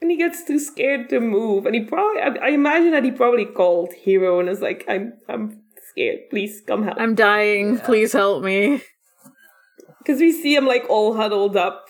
And 0.00 0.10
he 0.10 0.16
gets 0.16 0.44
too 0.44 0.58
scared 0.58 1.08
to 1.10 1.20
move. 1.20 1.66
And 1.66 1.74
he 1.74 1.82
probably, 1.82 2.22
I, 2.22 2.46
I 2.46 2.48
imagine 2.50 2.92
that 2.92 3.04
he 3.04 3.10
probably 3.10 3.44
called 3.44 3.92
Hiro 3.92 4.40
and 4.40 4.48
is 4.48 4.60
like, 4.60 4.84
I'm, 4.88 5.12
I'm 5.28 5.60
scared. 5.90 6.20
Please 6.30 6.62
come 6.66 6.84
help. 6.84 6.96
I'm 6.98 7.14
dying. 7.14 7.76
Yeah. 7.76 7.84
Please 7.84 8.12
help 8.12 8.42
me. 8.42 8.82
Because 9.98 10.20
we 10.20 10.32
see 10.32 10.54
him 10.54 10.66
like 10.66 10.86
all 10.88 11.14
huddled 11.14 11.56
up, 11.56 11.88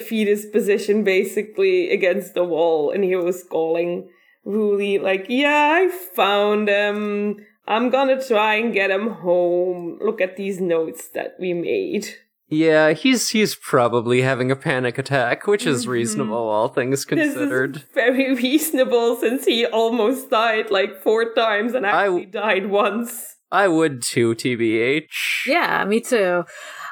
fetus 0.00 0.46
position 0.46 1.04
basically 1.04 1.90
against 1.90 2.34
the 2.34 2.42
wall. 2.42 2.90
And 2.90 3.04
Hiro's 3.04 3.44
calling 3.44 4.08
Ruli, 4.44 5.00
like, 5.00 5.26
yeah, 5.28 5.70
I 5.76 5.88
found 5.88 6.68
him. 6.68 7.36
I'm 7.68 7.90
gonna 7.90 8.20
try 8.20 8.56
and 8.56 8.74
get 8.74 8.90
him 8.90 9.08
home. 9.08 10.00
Look 10.02 10.20
at 10.20 10.36
these 10.36 10.60
notes 10.60 11.08
that 11.10 11.36
we 11.38 11.54
made. 11.54 12.08
Yeah, 12.54 12.92
he's 12.92 13.30
he's 13.30 13.54
probably 13.54 14.20
having 14.20 14.50
a 14.50 14.56
panic 14.56 14.98
attack, 14.98 15.46
which 15.46 15.64
is 15.66 15.86
Mhm. 15.86 15.90
reasonable, 15.90 16.36
all 16.36 16.68
things 16.68 17.06
This 17.06 17.32
considered. 17.32 17.76
is 17.76 17.82
very 17.94 18.34
reasonable 18.46 19.16
since 19.16 19.46
he 19.46 19.64
almost 19.64 20.28
died 20.28 20.70
like 20.70 21.02
four 21.02 21.32
times 21.32 21.72
and 21.72 21.86
I- 21.86 22.02
actually 22.04 22.26
died 22.26 22.66
once. 22.68 23.36
I 23.50 23.68
would 23.68 24.02
too, 24.02 24.34
TBH. 24.34 25.46
Yeah, 25.46 25.82
me 25.86 26.00
too. 26.00 26.44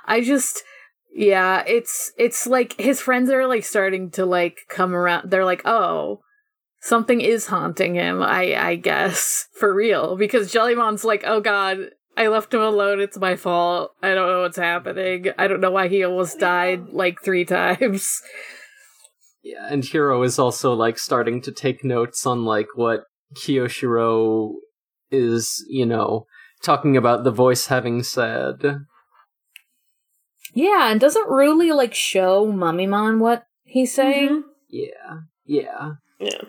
I 0.06 0.22
just 0.22 0.62
yeah, 1.14 1.62
it's 1.66 2.10
it's 2.16 2.46
like 2.46 2.80
his 2.80 3.02
friends 3.02 3.28
are 3.30 3.46
like 3.46 3.64
starting 3.64 4.10
to 4.12 4.24
like 4.24 4.60
come 4.70 4.94
around. 4.94 5.30
They're 5.30 5.44
like, 5.44 5.62
"Oh, 5.66 6.20
something 6.80 7.20
is 7.20 7.48
haunting 7.48 7.96
him, 7.96 8.22
I 8.22 8.54
I 8.56 8.74
guess, 8.76 9.46
for 9.58 9.74
real. 9.74 10.16
Because 10.16 10.50
Jellymon's 10.54 11.04
like, 11.04 11.22
oh 11.26 11.40
god, 11.42 11.90
I 12.16 12.26
left 12.28 12.52
him 12.52 12.60
alone, 12.60 13.00
it's 13.00 13.18
my 13.18 13.36
fault. 13.36 13.92
I 14.02 14.14
don't 14.14 14.28
know 14.28 14.42
what's 14.42 14.56
happening. 14.56 15.26
I 15.38 15.46
don't 15.46 15.60
know 15.60 15.70
why 15.70 15.88
he 15.88 16.04
almost 16.04 16.38
died 16.38 16.88
like 16.90 17.22
three 17.22 17.44
times. 17.44 18.20
Yeah, 19.42 19.66
and 19.70 19.82
Hiro 19.82 20.22
is 20.22 20.38
also 20.38 20.74
like 20.74 20.98
starting 20.98 21.40
to 21.42 21.52
take 21.52 21.82
notes 21.82 22.26
on 22.26 22.44
like 22.44 22.68
what 22.74 23.04
Kiyoshiro 23.36 24.52
is, 25.10 25.64
you 25.68 25.86
know, 25.86 26.26
talking 26.62 26.96
about 26.96 27.24
the 27.24 27.30
voice 27.30 27.66
having 27.66 28.02
said. 28.02 28.84
Yeah, 30.52 30.90
and 30.90 31.00
doesn't 31.00 31.28
really 31.28 31.72
like 31.72 31.94
show 31.94 32.46
Mummymon 32.52 33.18
what 33.18 33.44
he's 33.64 33.94
saying. 33.94 34.28
Mhm. 34.28 34.42
Yeah. 34.68 35.20
Yeah. 35.46 35.92
Yeah. 36.18 36.42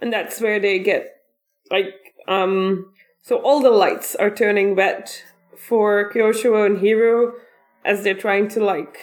And 0.00 0.12
that's 0.12 0.40
where 0.40 0.58
they 0.58 0.78
get 0.78 1.08
like 1.70 1.94
um 2.26 2.92
so 3.26 3.38
all 3.38 3.60
the 3.60 3.70
lights 3.70 4.14
are 4.14 4.30
turning 4.30 4.74
red 4.76 5.10
for 5.56 6.10
Kyoshiro 6.12 6.64
and 6.64 6.78
Hiro 6.78 7.32
as 7.84 8.02
they're 8.02 8.14
trying 8.14 8.48
to 8.48 8.64
like 8.64 8.96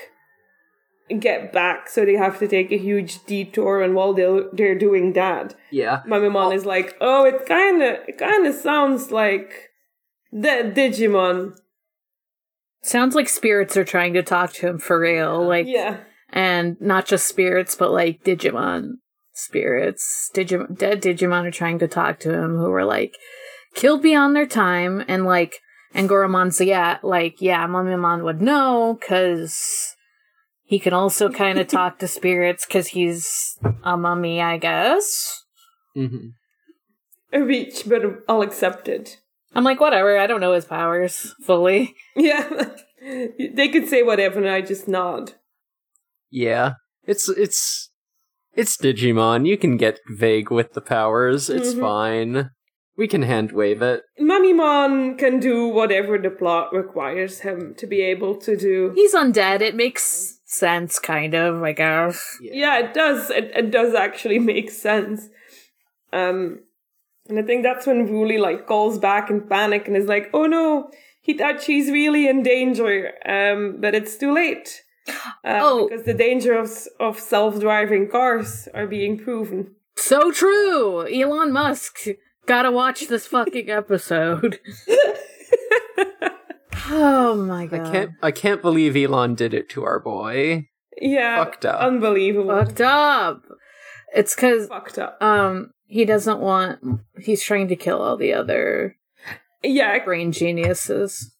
get 1.20 1.52
back 1.52 1.90
so 1.90 2.06
they 2.06 2.16
have 2.16 2.40
to 2.40 2.48
take 2.48 2.72
a 2.72 2.78
huge 2.78 3.26
detour 3.26 3.82
and 3.82 3.94
while 3.94 4.14
they're, 4.14 4.46
they're 4.54 4.78
doing 4.78 5.14
that 5.14 5.54
Yeah. 5.70 6.02
Mummymon 6.08 6.56
is 6.56 6.66
like 6.66 6.96
oh 7.02 7.26
it 7.26 7.46
kind 7.46 7.82
of 7.84 7.98
it 8.08 8.18
kind 8.18 8.48
of 8.48 8.56
sounds 8.56 9.12
like 9.12 9.70
the 10.32 10.72
Digimon 10.76 11.58
Sounds 12.82 13.16
like 13.16 13.30
spirits 13.30 13.78
are 13.78 13.86
trying 13.86 14.14
to 14.14 14.24
talk 14.24 14.52
to 14.54 14.68
him 14.68 14.80
for 14.80 15.00
real. 15.00 15.46
Like 15.46 15.68
yeah 15.68 15.98
and 16.30 16.76
not 16.82 17.06
just 17.06 17.28
spirits, 17.28 17.76
but 17.76 17.92
like 17.92 18.24
Digimon 18.24 18.94
spirits. 19.34 20.32
Digimon, 20.34 20.78
dead 20.78 21.02
Digimon 21.02 21.46
are 21.46 21.52
trying 21.52 21.80
to 21.80 21.88
talk 21.88 22.20
to 22.20 22.34
him 22.34 22.58
who 22.58 22.70
were 22.70 22.86
like 22.86 23.16
killed 23.74 24.02
beyond 24.02 24.36
their 24.36 24.46
time, 24.48 25.04
and 25.08 25.26
like 25.26 25.60
Angoramon's 25.96 26.60
yeah, 26.62 26.98
like 27.04 27.42
yeah, 27.42 27.66
Mummymon 27.68 28.24
would 28.24 28.42
know 28.42 28.98
because 29.00 29.96
he 30.64 30.80
can 30.80 30.94
also 30.94 31.30
kind 31.30 31.60
of 31.60 31.68
talk 31.80 32.00
to 32.00 32.08
spirits 32.08 32.66
because 32.66 32.88
he's 32.88 33.58
a 33.84 33.96
mummy, 33.98 34.42
I 34.42 34.58
guess. 34.58 35.44
hmm 35.94 36.30
a 37.32 37.42
reach 37.44 37.90
but 37.90 38.04
I'll 38.30 38.44
accept 38.44 38.88
it 38.88 39.18
I'm 39.56 39.64
like 39.64 39.80
whatever. 39.80 40.20
I 40.20 40.28
don't 40.28 40.40
know 40.42 40.54
his 40.54 40.66
powers 40.66 41.34
fully. 41.44 41.96
yeah 42.16 42.48
they 43.02 43.70
could 43.70 43.88
say 43.90 44.04
whatever 44.04 44.40
and 44.40 44.48
I 44.50 44.62
just 44.62 44.88
nod 44.88 45.34
Yeah. 46.30 46.74
It's 47.06 47.28
it's 47.30 47.90
it's 48.54 48.78
Digimon. 48.78 49.48
You 49.48 49.58
can 49.58 49.78
get 49.78 50.00
vague 50.10 50.52
with 50.52 50.74
the 50.74 50.82
powers. 50.82 51.50
It's 51.50 51.74
Mhm. 51.74 51.80
fine. 51.80 52.50
We 52.96 53.08
can 53.08 53.24
hand 53.24 53.52
wave 53.52 53.82
it. 53.82 54.04
Mummymon 54.20 55.18
can 55.18 55.40
do 55.40 55.68
whatever 55.68 56.18
the 56.20 56.30
plot 56.30 56.72
requires 56.74 57.40
him 57.40 57.74
to 57.78 57.88
be 57.88 58.02
able 58.02 58.36
to 58.42 58.56
do. 58.56 58.92
He's 58.94 59.16
undead. 59.16 59.62
It 59.62 59.76
makes 59.76 60.40
sense, 60.46 61.00
kind 61.00 61.34
of. 61.34 61.64
I 61.64 61.72
guess. 61.72 62.38
Yeah, 62.40 62.78
it 62.78 62.94
does. 62.94 63.32
It, 63.32 63.52
it 63.56 63.72
does 63.72 63.96
actually 63.96 64.38
make 64.40 64.70
sense. 64.70 65.30
Um, 66.12 66.60
and 67.28 67.40
I 67.40 67.42
think 67.42 67.64
that's 67.64 67.88
when 67.88 68.08
Ruli 68.08 68.40
like 68.40 68.68
calls 68.68 69.00
back 69.00 69.30
in 69.30 69.48
panic 69.48 69.88
and 69.88 69.98
is 69.98 70.06
like, 70.08 70.30
"Oh 70.34 70.46
no, 70.46 70.92
Hitachi's 71.28 71.90
really 71.90 72.28
in 72.28 72.44
danger." 72.44 73.14
Um, 73.26 73.78
but 73.80 73.96
it's 73.96 74.18
too 74.18 74.34
late. 74.34 74.84
Uh, 75.46 75.60
Oh. 75.62 75.90
because 75.90 76.06
the 76.06 76.14
danger 76.14 76.54
of 76.54 76.70
of 77.00 77.20
self 77.20 77.60
driving 77.60 78.08
cars 78.08 78.70
are 78.74 78.88
being 78.88 79.18
proven. 79.18 79.76
So 79.98 80.32
true. 80.32 81.06
Elon 81.08 81.52
Musk. 81.52 82.08
Gotta 82.46 82.72
watch 82.72 83.08
this 83.08 83.26
fucking 83.28 83.70
episode. 83.70 84.60
oh 86.90 87.36
my 87.36 87.66
god. 87.66 87.80
I 87.80 87.84
god. 87.84 87.92
can't 87.94 88.12
I 88.22 88.32
can't 88.32 88.62
believe 88.62 88.96
Elon 88.96 89.36
did 89.36 89.54
it 89.54 89.70
to 89.70 89.84
our 89.84 90.00
boy. 90.00 90.68
Yeah, 91.02 91.44
Fucked 91.44 91.66
up. 91.66 91.80
unbelievable. 91.82 92.50
Fucked 92.66 92.82
up. 92.82 93.42
It's 94.16 94.36
cause 94.36 94.68
Fucked 94.68 95.00
up. 95.00 95.22
um 95.22 95.72
he 95.88 96.06
doesn't 96.06 96.40
want 96.40 96.80
he's 97.20 97.44
trying 97.44 97.68
to 97.70 97.76
kill 97.76 98.02
all 98.02 98.18
the 98.18 98.34
other 98.34 98.96
Yeah, 99.64 100.04
brain 100.04 100.32
geniuses. 100.32 101.32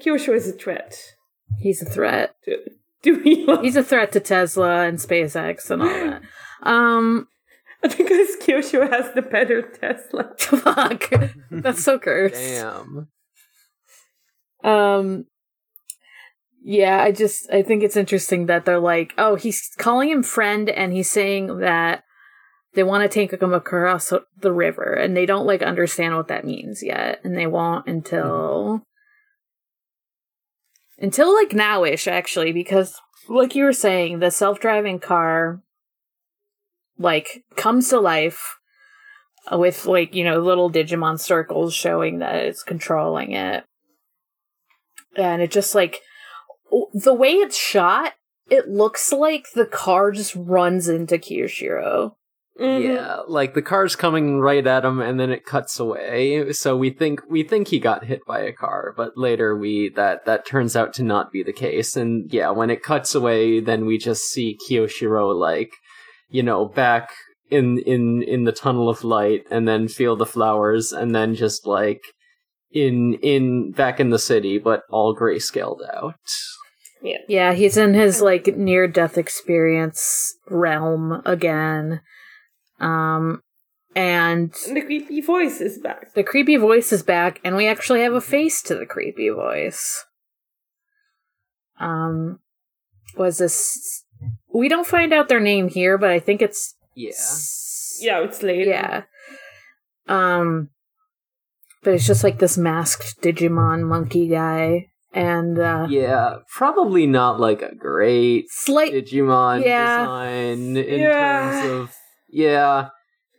Kyosho 0.00 0.34
is 0.34 0.48
a 0.48 0.52
threat. 0.52 0.98
He's 1.58 1.82
a 1.82 1.84
threat. 1.86 2.34
To, 2.46 2.56
to 3.02 3.46
Elon. 3.48 3.64
He's 3.64 3.76
a 3.76 3.84
threat 3.84 4.10
to 4.12 4.20
Tesla 4.20 4.82
and 4.86 4.98
SpaceX 4.98 5.70
and 5.70 5.82
all 5.82 5.88
that. 5.88 6.22
Um 6.62 7.26
because 7.82 8.31
Kyosho 8.52 8.90
has 8.90 9.14
the 9.14 9.22
better 9.22 9.62
Tesla. 9.62 10.34
fuck. 10.38 11.12
That's 11.50 11.82
so 11.82 11.98
cursed. 11.98 12.34
Damn. 12.34 13.08
Um 14.62 15.26
yeah, 16.64 17.02
I 17.02 17.10
just 17.10 17.50
I 17.52 17.62
think 17.62 17.82
it's 17.82 17.96
interesting 17.96 18.46
that 18.46 18.64
they're 18.64 18.78
like, 18.78 19.14
oh, 19.18 19.34
he's 19.34 19.70
calling 19.78 20.10
him 20.10 20.22
friend 20.22 20.68
and 20.68 20.92
he's 20.92 21.10
saying 21.10 21.58
that 21.58 22.04
they 22.74 22.82
want 22.82 23.02
to 23.02 23.08
take 23.08 23.32
him 23.32 23.52
across 23.52 24.12
the 24.38 24.52
river 24.52 24.92
and 24.94 25.16
they 25.16 25.26
don't 25.26 25.46
like 25.46 25.62
understand 25.62 26.16
what 26.16 26.28
that 26.28 26.44
means 26.44 26.82
yet 26.82 27.20
and 27.24 27.36
they 27.36 27.46
won't 27.46 27.86
until 27.86 28.82
until 30.98 31.34
like 31.34 31.50
nowish 31.50 32.10
actually 32.10 32.52
because 32.52 32.98
like 33.28 33.54
you 33.54 33.64
were 33.64 33.72
saying 33.72 34.20
the 34.20 34.30
self-driving 34.30 35.00
car 35.00 35.60
like 36.98 37.44
comes 37.56 37.88
to 37.88 38.00
life 38.00 38.56
with 39.50 39.86
like 39.86 40.14
you 40.14 40.24
know 40.24 40.40
little 40.40 40.70
digimon 40.70 41.18
circles 41.18 41.74
showing 41.74 42.18
that 42.18 42.36
it's 42.36 42.62
controlling 42.62 43.32
it 43.32 43.64
and 45.16 45.42
it 45.42 45.50
just 45.50 45.74
like 45.74 46.00
the 46.94 47.14
way 47.14 47.32
it's 47.32 47.56
shot 47.56 48.12
it 48.50 48.68
looks 48.68 49.12
like 49.12 49.46
the 49.54 49.66
car 49.66 50.10
just 50.12 50.34
runs 50.34 50.88
into 50.88 51.16
Kyoshiro. 51.16 52.12
Mhm. 52.60 52.82
Yeah, 52.82 53.20
like 53.26 53.54
the 53.54 53.62
car's 53.62 53.96
coming 53.96 54.40
right 54.40 54.66
at 54.66 54.84
him 54.84 55.00
and 55.00 55.18
then 55.18 55.30
it 55.30 55.46
cuts 55.46 55.80
away. 55.80 56.52
So 56.52 56.76
we 56.76 56.90
think 56.90 57.22
we 57.30 57.44
think 57.44 57.68
he 57.68 57.78
got 57.78 58.04
hit 58.04 58.20
by 58.26 58.40
a 58.40 58.52
car, 58.52 58.92
but 58.94 59.16
later 59.16 59.56
we 59.56 59.88
that 59.96 60.26
that 60.26 60.44
turns 60.44 60.76
out 60.76 60.92
to 60.94 61.02
not 61.02 61.32
be 61.32 61.42
the 61.42 61.52
case. 61.54 61.96
And 61.96 62.30
yeah, 62.30 62.50
when 62.50 62.68
it 62.68 62.82
cuts 62.82 63.14
away, 63.14 63.60
then 63.60 63.86
we 63.86 63.96
just 63.96 64.24
see 64.24 64.58
Kiyoshiro 64.68 65.34
like, 65.34 65.72
you 66.32 66.42
know, 66.42 66.64
back 66.64 67.10
in 67.50 67.78
in 67.78 68.22
in 68.22 68.44
the 68.44 68.52
tunnel 68.52 68.88
of 68.88 69.04
light 69.04 69.44
and 69.50 69.68
then 69.68 69.86
feel 69.86 70.16
the 70.16 70.26
flowers 70.26 70.90
and 70.90 71.14
then 71.14 71.34
just 71.34 71.66
like 71.66 72.00
in 72.72 73.14
in 73.22 73.70
back 73.72 74.00
in 74.00 74.08
the 74.08 74.18
city 74.18 74.58
but 74.58 74.82
all 74.90 75.14
grayscaled 75.14 75.80
out. 75.94 76.14
Yeah, 77.02 77.18
Yeah, 77.28 77.52
he's 77.52 77.76
in 77.76 77.92
his 77.94 78.22
like 78.22 78.46
near 78.56 78.88
death 78.88 79.18
experience 79.18 80.34
realm 80.48 81.20
again. 81.26 82.00
Um 82.80 83.42
and 83.94 84.54
And 84.66 84.76
the 84.76 84.80
creepy 84.80 85.20
voice 85.20 85.60
is 85.60 85.78
back. 85.78 86.14
the 86.14 86.22
creepy 86.24 86.56
voice 86.56 86.90
is 86.92 87.02
back 87.02 87.38
and 87.44 87.54
we 87.56 87.68
actually 87.68 88.00
have 88.00 88.14
a 88.14 88.22
face 88.22 88.62
to 88.62 88.74
the 88.74 88.86
creepy 88.86 89.28
voice. 89.28 90.04
Um 91.78 92.38
was 93.16 93.36
this 93.38 94.04
we 94.54 94.68
don't 94.68 94.86
find 94.86 95.12
out 95.12 95.28
their 95.28 95.40
name 95.40 95.68
here, 95.68 95.98
but 95.98 96.10
I 96.10 96.18
think 96.20 96.42
it's 96.42 96.74
Yeah. 96.94 97.12
Yeah, 98.00 98.20
it's 98.24 98.42
later. 98.42 98.70
Yeah. 98.70 99.02
Um 100.08 100.70
but 101.82 101.94
it's 101.94 102.06
just 102.06 102.22
like 102.24 102.38
this 102.38 102.56
masked 102.58 103.20
Digimon 103.22 103.82
monkey 103.86 104.28
guy 104.28 104.86
and 105.12 105.58
uh 105.58 105.86
Yeah, 105.88 106.36
probably 106.54 107.06
not 107.06 107.40
like 107.40 107.62
a 107.62 107.74
great 107.74 108.46
slight 108.50 108.92
Digimon 108.92 109.64
Yeah. 109.64 109.98
design 110.00 110.76
in 110.76 111.00
Yeah. 111.00 111.50
terms 111.52 111.70
of 111.72 111.94
yeah, 112.28 112.88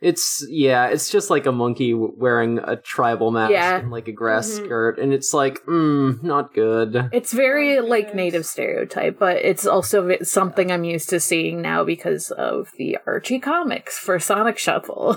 it's 0.04 0.44
yeah, 0.50 0.88
it's 0.88 1.08
just 1.10 1.30
like 1.30 1.46
a 1.46 1.52
monkey 1.52 1.94
wearing 1.94 2.58
a 2.58 2.76
tribal 2.76 3.30
mask 3.30 3.52
Yeah. 3.52 3.78
and 3.78 3.90
like 3.90 4.06
a 4.08 4.12
grass 4.12 4.48
Mhm. 4.50 4.64
skirt, 4.64 4.98
and 4.98 5.12
it's 5.12 5.32
like, 5.34 5.64
mm, 5.66 6.22
not 6.22 6.52
good. 6.54 7.08
It's 7.12 7.32
very 7.32 7.80
like 7.80 8.14
native 8.14 8.44
stereotype, 8.46 9.18
but 9.18 9.38
it's 9.38 9.66
also 9.66 10.16
something 10.22 10.70
I'm 10.70 10.84
used 10.84 11.08
to 11.10 11.18
seeing 11.20 11.62
now 11.62 11.84
because 11.84 12.30
of 12.30 12.70
the 12.78 12.98
Archie 13.06 13.40
comics 13.40 13.98
for 13.98 14.18
Sonic 14.18 14.58
Shuffle. 14.58 15.14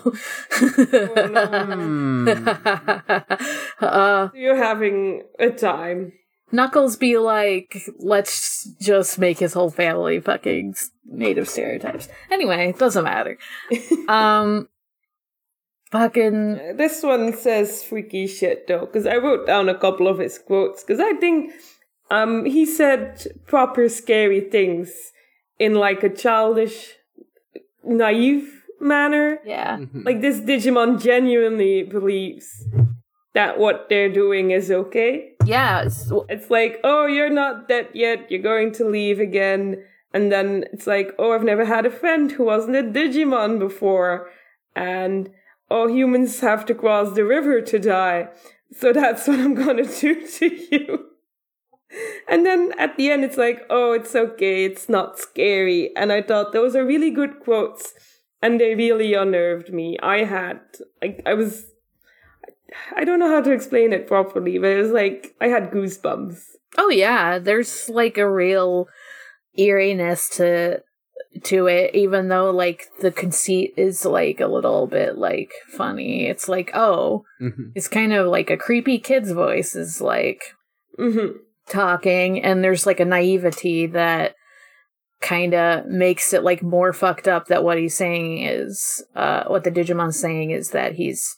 Hmm. 1.27 2.27
uh, 3.81 4.29
You're 4.33 4.55
having 4.55 5.23
a 5.39 5.49
time. 5.49 6.13
Knuckles 6.51 6.95
be 6.95 7.17
like, 7.17 7.77
let's 7.99 8.69
just 8.79 9.19
make 9.19 9.37
his 9.39 9.53
whole 9.53 9.69
family 9.69 10.21
fucking 10.21 10.69
s- 10.77 10.91
native 11.05 11.49
stereotypes. 11.49 12.07
Anyway, 12.31 12.73
doesn't 12.77 13.03
matter. 13.03 13.37
Um, 14.07 14.69
fucking 15.91 16.77
This 16.77 17.03
one 17.03 17.35
says 17.35 17.83
freaky 17.83 18.27
shit 18.27 18.67
though, 18.67 18.85
because 18.85 19.05
I 19.07 19.17
wrote 19.17 19.45
down 19.47 19.69
a 19.69 19.75
couple 19.77 20.07
of 20.07 20.19
his 20.19 20.37
quotes, 20.39 20.83
because 20.83 20.99
I 20.99 21.13
think 21.13 21.53
um 22.11 22.45
he 22.45 22.65
said 22.65 23.25
proper 23.47 23.89
scary 23.89 24.41
things 24.41 24.91
in 25.59 25.75
like 25.75 26.03
a 26.03 26.09
childish, 26.09 26.93
naive 27.83 28.63
manner. 28.79 29.39
Yeah. 29.45 29.77
Mhm. 29.77 30.05
Like 30.05 30.21
this 30.21 30.39
Digimon 30.39 31.01
genuinely 31.01 31.83
believes 31.83 32.47
that 33.33 33.57
what 33.59 33.87
they're 33.89 34.11
doing 34.23 34.51
is 34.51 34.71
okay. 34.71 35.33
Yeah. 35.45 35.79
it's- 35.81 36.11
It's 36.29 36.49
like, 36.49 36.79
oh, 36.83 37.05
you're 37.05 37.29
not 37.43 37.67
dead 37.67 37.87
yet. 37.93 38.29
You're 38.31 38.41
going 38.41 38.71
to 38.73 38.83
leave 38.87 39.19
again. 39.19 39.83
And 40.13 40.31
then 40.31 40.65
it's 40.73 40.87
like, 40.87 41.13
oh, 41.19 41.31
I've 41.33 41.43
never 41.43 41.65
had 41.65 41.85
a 41.85 41.91
friend 41.91 42.31
who 42.31 42.43
wasn't 42.45 42.75
a 42.77 42.83
Digimon 42.83 43.59
before. 43.59 44.29
And, 44.75 45.29
oh, 45.69 45.87
humans 45.87 46.39
have 46.39 46.65
to 46.65 46.75
cross 46.75 47.13
the 47.13 47.25
river 47.25 47.61
to 47.61 47.79
die. 47.79 48.29
So 48.71 48.93
that's 48.93 49.27
what 49.27 49.39
I'm 49.39 49.55
gonna 49.55 49.85
do 49.85 50.27
to 50.27 50.45
you. 50.71 51.05
And 52.27 52.45
then 52.45 52.73
at 52.77 52.97
the 52.97 53.09
end, 53.09 53.23
it's 53.23 53.37
like, 53.37 53.65
oh, 53.69 53.93
it's 53.93 54.13
okay. 54.13 54.65
It's 54.65 54.89
not 54.89 55.17
scary. 55.17 55.95
And 55.95 56.11
I 56.11 56.21
thought 56.21 56.51
those 56.51 56.75
are 56.75 56.85
really 56.85 57.11
good 57.11 57.39
quotes. 57.39 57.93
And 58.41 58.59
they 58.59 58.75
really 58.75 59.13
unnerved 59.13 59.73
me. 59.73 59.97
I 60.03 60.25
had, 60.25 60.59
like, 61.01 61.23
I 61.25 61.33
was 61.33 61.65
I 62.95 63.03
don't 63.03 63.19
know 63.19 63.29
how 63.29 63.41
to 63.41 63.51
explain 63.51 63.93
it 63.93 64.07
properly, 64.07 64.57
but 64.57 64.71
it 64.71 64.81
was 64.81 64.91
like 64.91 65.35
I 65.39 65.47
had 65.47 65.71
goosebumps. 65.71 66.39
Oh 66.77 66.89
yeah, 66.89 67.39
there's 67.39 67.89
like 67.89 68.17
a 68.17 68.29
real 68.29 68.87
eeriness 69.57 70.29
to 70.37 70.81
to 71.43 71.67
it 71.67 71.93
even 71.93 72.27
though 72.29 72.49
like 72.51 72.85
the 73.01 73.11
conceit 73.11 73.73
is 73.77 74.05
like 74.05 74.39
a 74.39 74.47
little 74.47 74.87
bit 74.87 75.17
like 75.17 75.51
funny. 75.69 76.27
It's 76.27 76.47
like, 76.49 76.71
oh, 76.73 77.23
Mhm. 77.41 77.71
it's 77.75 77.87
kind 77.87 78.13
of 78.13 78.27
like 78.27 78.49
a 78.49 78.57
creepy 78.57 78.97
kid's 78.99 79.31
voice 79.31 79.75
is 79.75 80.01
like 80.01 80.41
hmm 80.97 81.27
talking 81.69 82.41
and 82.43 82.63
there's 82.63 82.85
like 82.85 82.99
a 83.01 83.05
naivety 83.05 83.87
that 83.87 84.35
kind 85.19 85.53
of 85.53 85.85
makes 85.87 86.31
it 86.33 86.43
like 86.43 86.61
more 86.63 86.93
fucked 86.93 87.27
up 87.27 87.47
that 87.47 87.63
what 87.63 87.77
he's 87.77 87.95
saying 87.95 88.37
is 88.43 89.03
uh 89.15 89.43
what 89.47 89.63
the 89.63 89.71
digimon's 89.71 90.17
saying 90.19 90.51
is 90.51 90.69
that 90.71 90.93
he's 90.93 91.37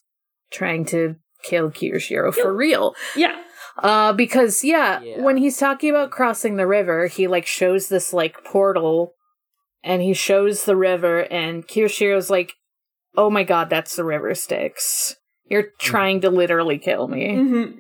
trying 0.52 0.86
to 0.86 1.15
kill 1.43 1.71
Kirishiro 1.71 2.34
for 2.34 2.54
real 2.56 2.93
Yeah. 3.15 3.41
uh 3.82 4.13
because 4.13 4.63
yeah, 4.63 5.02
Yeah. 5.02 5.21
when 5.23 5.38
he's 5.38 5.58
talking 5.58 5.89
about 5.89 6.12
crossing 6.12 6.58
the 6.58 6.67
river 6.67 7.08
he 7.08 7.28
like 7.28 7.45
shows 7.47 7.88
this 7.89 8.13
like 8.13 8.43
portal 8.43 9.13
and 9.84 10.02
he 10.02 10.13
shows 10.13 10.65
the 10.65 10.76
river 10.76 11.22
and 11.32 11.68
Kirishiro's 11.68 12.30
like 12.30 12.54
oh 13.15 13.30
my 13.30 13.44
god 13.44 13.70
that's 13.70 13.96
the 13.96 14.04
river 14.04 14.34
Styx. 14.36 15.15
You're 15.46 15.72
trying 15.80 16.22
to 16.22 16.30
literally 16.30 16.78
kill 16.78 17.08
me. 17.08 17.36
Hmm 17.36 17.80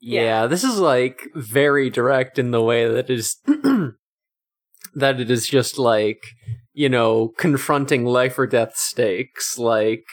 Yeah, 0.00 0.46
this 0.46 0.64
is 0.64 0.78
like 0.78 1.22
very 1.34 1.88
direct 1.90 2.38
in 2.38 2.50
the 2.50 2.62
way 2.62 2.86
that 2.88 3.08
is 3.08 3.36
that 4.94 5.20
it 5.20 5.30
is 5.30 5.46
just 5.46 5.78
like, 5.78 6.22
you 6.72 6.88
know, 6.88 7.28
confronting 7.36 8.04
life 8.04 8.38
or 8.38 8.46
death 8.46 8.76
stakes. 8.76 9.58
Like, 9.58 10.04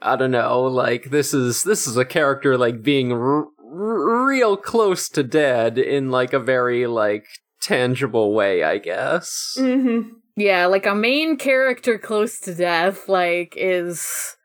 I 0.00 0.16
don't 0.16 0.30
know, 0.30 0.62
like 0.62 1.10
this 1.10 1.32
is 1.32 1.62
this 1.62 1.86
is 1.86 1.96
a 1.96 2.04
character 2.04 2.58
like 2.58 2.82
being 2.82 3.12
r- 3.12 3.46
r- 3.46 4.26
real 4.26 4.56
close 4.56 5.08
to 5.10 5.22
dead 5.22 5.78
in 5.78 6.10
like 6.10 6.32
a 6.32 6.40
very 6.40 6.86
like 6.86 7.24
tangible 7.60 8.34
way, 8.34 8.62
I 8.62 8.78
guess. 8.78 9.54
hmm 9.56 10.00
Yeah, 10.36 10.66
like 10.66 10.86
a 10.86 10.94
main 10.94 11.36
character 11.36 11.98
close 11.98 12.38
to 12.40 12.54
death, 12.54 13.08
like, 13.08 13.54
is 13.56 14.36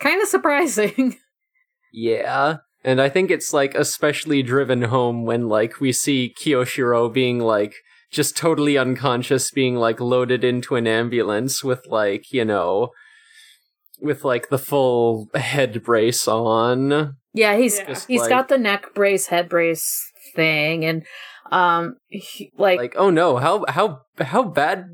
kind 0.00 0.20
of 0.22 0.28
surprising. 0.28 1.16
Yeah. 1.92 2.56
And 2.84 3.00
I 3.00 3.08
think 3.08 3.30
it's 3.30 3.54
like 3.54 3.74
especially 3.74 4.42
driven 4.42 4.82
home 4.82 5.24
when 5.24 5.48
like 5.48 5.80
we 5.80 5.92
see 5.92 6.34
Kiyoshiro 6.38 7.10
being 7.10 7.38
like 7.38 7.74
just 8.10 8.36
totally 8.36 8.76
unconscious 8.76 9.50
being 9.50 9.76
like 9.76 9.98
loaded 9.98 10.44
into 10.44 10.76
an 10.76 10.86
ambulance 10.86 11.64
with 11.64 11.86
like, 11.86 12.32
you 12.32 12.44
know, 12.44 12.90
with 14.02 14.24
like 14.24 14.50
the 14.50 14.58
full 14.58 15.28
head 15.34 15.82
brace 15.82 16.28
on. 16.28 17.16
yeah, 17.32 17.56
he's 17.56 17.78
Yeah. 17.78 17.86
Just 17.86 18.08
he's 18.08 18.20
like- 18.20 18.28
got 18.30 18.48
the 18.48 18.58
neck 18.58 18.94
brace, 18.94 19.28
head 19.28 19.48
brace 19.48 20.12
thing, 20.34 20.84
and 20.84 21.02
um, 21.50 21.96
he, 22.08 22.52
like, 22.58 22.78
Like, 22.78 22.94
oh 22.98 23.08
no, 23.08 23.38
how 23.38 23.64
how 23.68 24.00
how 24.20 24.42
bad 24.42 24.84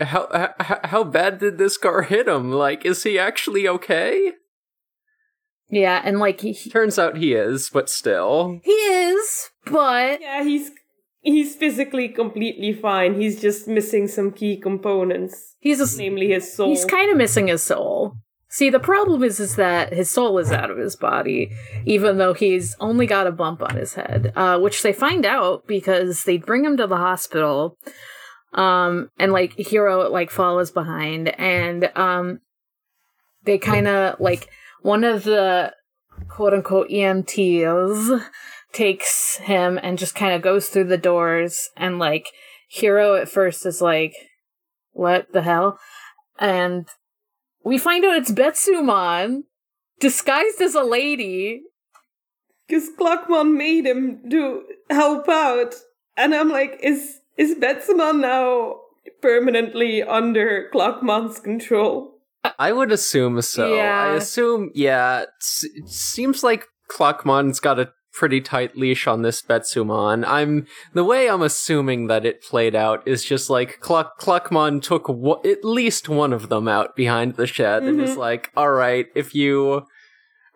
how 0.00 0.52
how, 0.60 0.80
how 0.84 1.04
bad 1.04 1.38
did 1.38 1.58
this 1.58 1.76
car 1.76 2.02
hit 2.02 2.28
him? 2.28 2.50
Like 2.52 2.84
is 2.84 3.02
he 3.02 3.18
actually 3.18 3.68
okay? 3.68 4.32
yeah, 5.68 6.00
and 6.04 6.18
like 6.18 6.40
he 6.40 6.52
he 6.52 6.70
Turns 6.70 6.98
out 6.98 7.16
he 7.16 7.34
is, 7.34 7.70
but 7.72 7.90
still. 7.90 8.60
he 8.62 8.72
is, 8.72 9.50
but 9.64 10.20
Yeah, 10.20 10.44
he's 10.44 10.70
he's 11.22 11.56
physically 11.56 12.08
completely 12.08 12.72
fine. 12.72 13.20
He's 13.20 13.40
just 13.40 13.66
missing 13.66 14.08
some 14.08 14.32
key 14.32 14.56
components, 14.56 15.56
he's 15.58 15.80
a, 15.80 15.98
namely 15.98 16.28
his 16.28 16.52
soul. 16.52 16.68
he's 16.68 16.84
kind 16.84 17.10
of 17.10 17.16
missing 17.16 17.48
his 17.48 17.62
soul. 17.62 18.14
See, 18.48 18.70
the 18.70 18.80
problem 18.80 19.24
is 19.24 19.40
is 19.40 19.56
that 19.56 19.92
his 19.92 20.08
soul 20.08 20.38
is 20.38 20.52
out 20.52 20.70
of 20.70 20.78
his 20.78 20.94
body, 20.96 21.50
even 21.84 22.18
though 22.18 22.32
he's 22.32 22.76
only 22.78 23.06
got 23.06 23.26
a 23.26 23.32
bump 23.32 23.60
on 23.60 23.76
his 23.76 23.94
head, 23.94 24.32
uh, 24.36 24.58
which 24.58 24.82
they 24.82 24.92
find 24.92 25.26
out 25.26 25.66
because 25.66 26.22
they 26.22 26.38
bring 26.38 26.64
him 26.64 26.76
to 26.76 26.86
the 26.86 26.96
hospital, 26.96 27.76
um, 28.52 29.10
and 29.18 29.32
like 29.32 29.54
Hiro 29.56 30.10
like 30.10 30.30
follows 30.30 30.70
behind, 30.70 31.28
and 31.38 31.90
um, 31.96 32.40
they 33.44 33.58
kind 33.58 33.88
of 33.88 34.20
like 34.20 34.48
one 34.82 35.04
of 35.04 35.24
the 35.24 35.72
quote 36.28 36.54
unquote 36.54 36.88
EMTs 36.88 38.24
takes 38.72 39.36
him 39.38 39.78
and 39.82 39.98
just 39.98 40.14
kind 40.14 40.34
of 40.34 40.42
goes 40.42 40.68
through 40.68 40.84
the 40.84 40.98
doors, 40.98 41.70
and 41.76 41.98
like 41.98 42.28
Hiro 42.68 43.14
at 43.14 43.28
first 43.28 43.66
is 43.66 43.80
like, 43.80 44.14
"What 44.92 45.32
the 45.32 45.42
hell?" 45.42 45.78
and 46.38 46.86
we 47.64 47.78
find 47.78 48.04
out 48.04 48.16
it's 48.16 48.30
Betsumon 48.30 49.42
disguised 49.98 50.60
as 50.60 50.74
a 50.74 50.82
lady. 50.82 51.62
Because 52.66 52.90
Clockmon 52.98 53.56
made 53.56 53.86
him 53.86 54.28
do 54.28 54.64
help 54.90 55.28
out, 55.28 55.74
and 56.16 56.34
I'm 56.34 56.50
like, 56.50 56.78
is 56.82 57.20
is 57.36 57.54
Betsumon 57.56 58.20
now 58.20 58.76
permanently 59.22 60.02
under 60.02 60.68
Clockmon's 60.72 61.38
control? 61.38 62.12
I 62.58 62.72
would 62.72 62.92
assume 62.92 63.40
so. 63.42 63.74
Yeah. 63.74 64.10
I 64.10 64.14
assume, 64.14 64.70
yeah. 64.74 65.22
It 65.22 65.88
seems 65.88 66.42
like 66.42 66.66
Clockmon's 66.90 67.60
got 67.60 67.78
a 67.78 67.90
pretty 68.16 68.40
tight 68.40 68.76
leash 68.76 69.06
on 69.06 69.22
this 69.22 69.42
Betsumon. 69.42 70.24
I'm 70.26 70.66
the 70.94 71.04
way 71.04 71.28
I'm 71.28 71.42
assuming 71.42 72.06
that 72.06 72.24
it 72.24 72.42
played 72.42 72.74
out 72.74 73.06
is 73.06 73.22
just 73.24 73.50
like 73.50 73.78
Clock 73.80 74.18
Clockmon 74.18 74.82
took 74.82 75.06
w- 75.06 75.40
at 75.44 75.64
least 75.64 76.08
one 76.08 76.32
of 76.32 76.48
them 76.48 76.66
out 76.66 76.96
behind 76.96 77.34
the 77.34 77.46
shed 77.46 77.82
and 77.82 78.00
is 78.00 78.10
mm-hmm. 78.10 78.20
like, 78.20 78.50
"All 78.56 78.70
right, 78.70 79.06
if 79.14 79.34
you." 79.34 79.82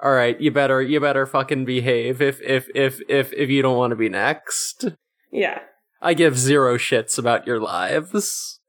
All 0.03 0.12
right, 0.12 0.40
you 0.40 0.51
better 0.51 0.81
you 0.81 0.99
better 0.99 1.27
fucking 1.27 1.66
behave 1.66 2.23
if 2.23 2.40
if 2.40 2.69
if 2.75 3.03
if 3.07 3.35
if 3.35 3.51
you 3.51 3.61
don't 3.61 3.77
want 3.77 3.90
to 3.90 3.97
be 3.97 4.09
next. 4.09 4.87
Yeah. 5.31 5.59
I 6.01 6.15
give 6.15 6.39
zero 6.39 6.79
shits 6.79 7.19
about 7.19 7.47
your 7.47 7.61
lives. 7.61 8.61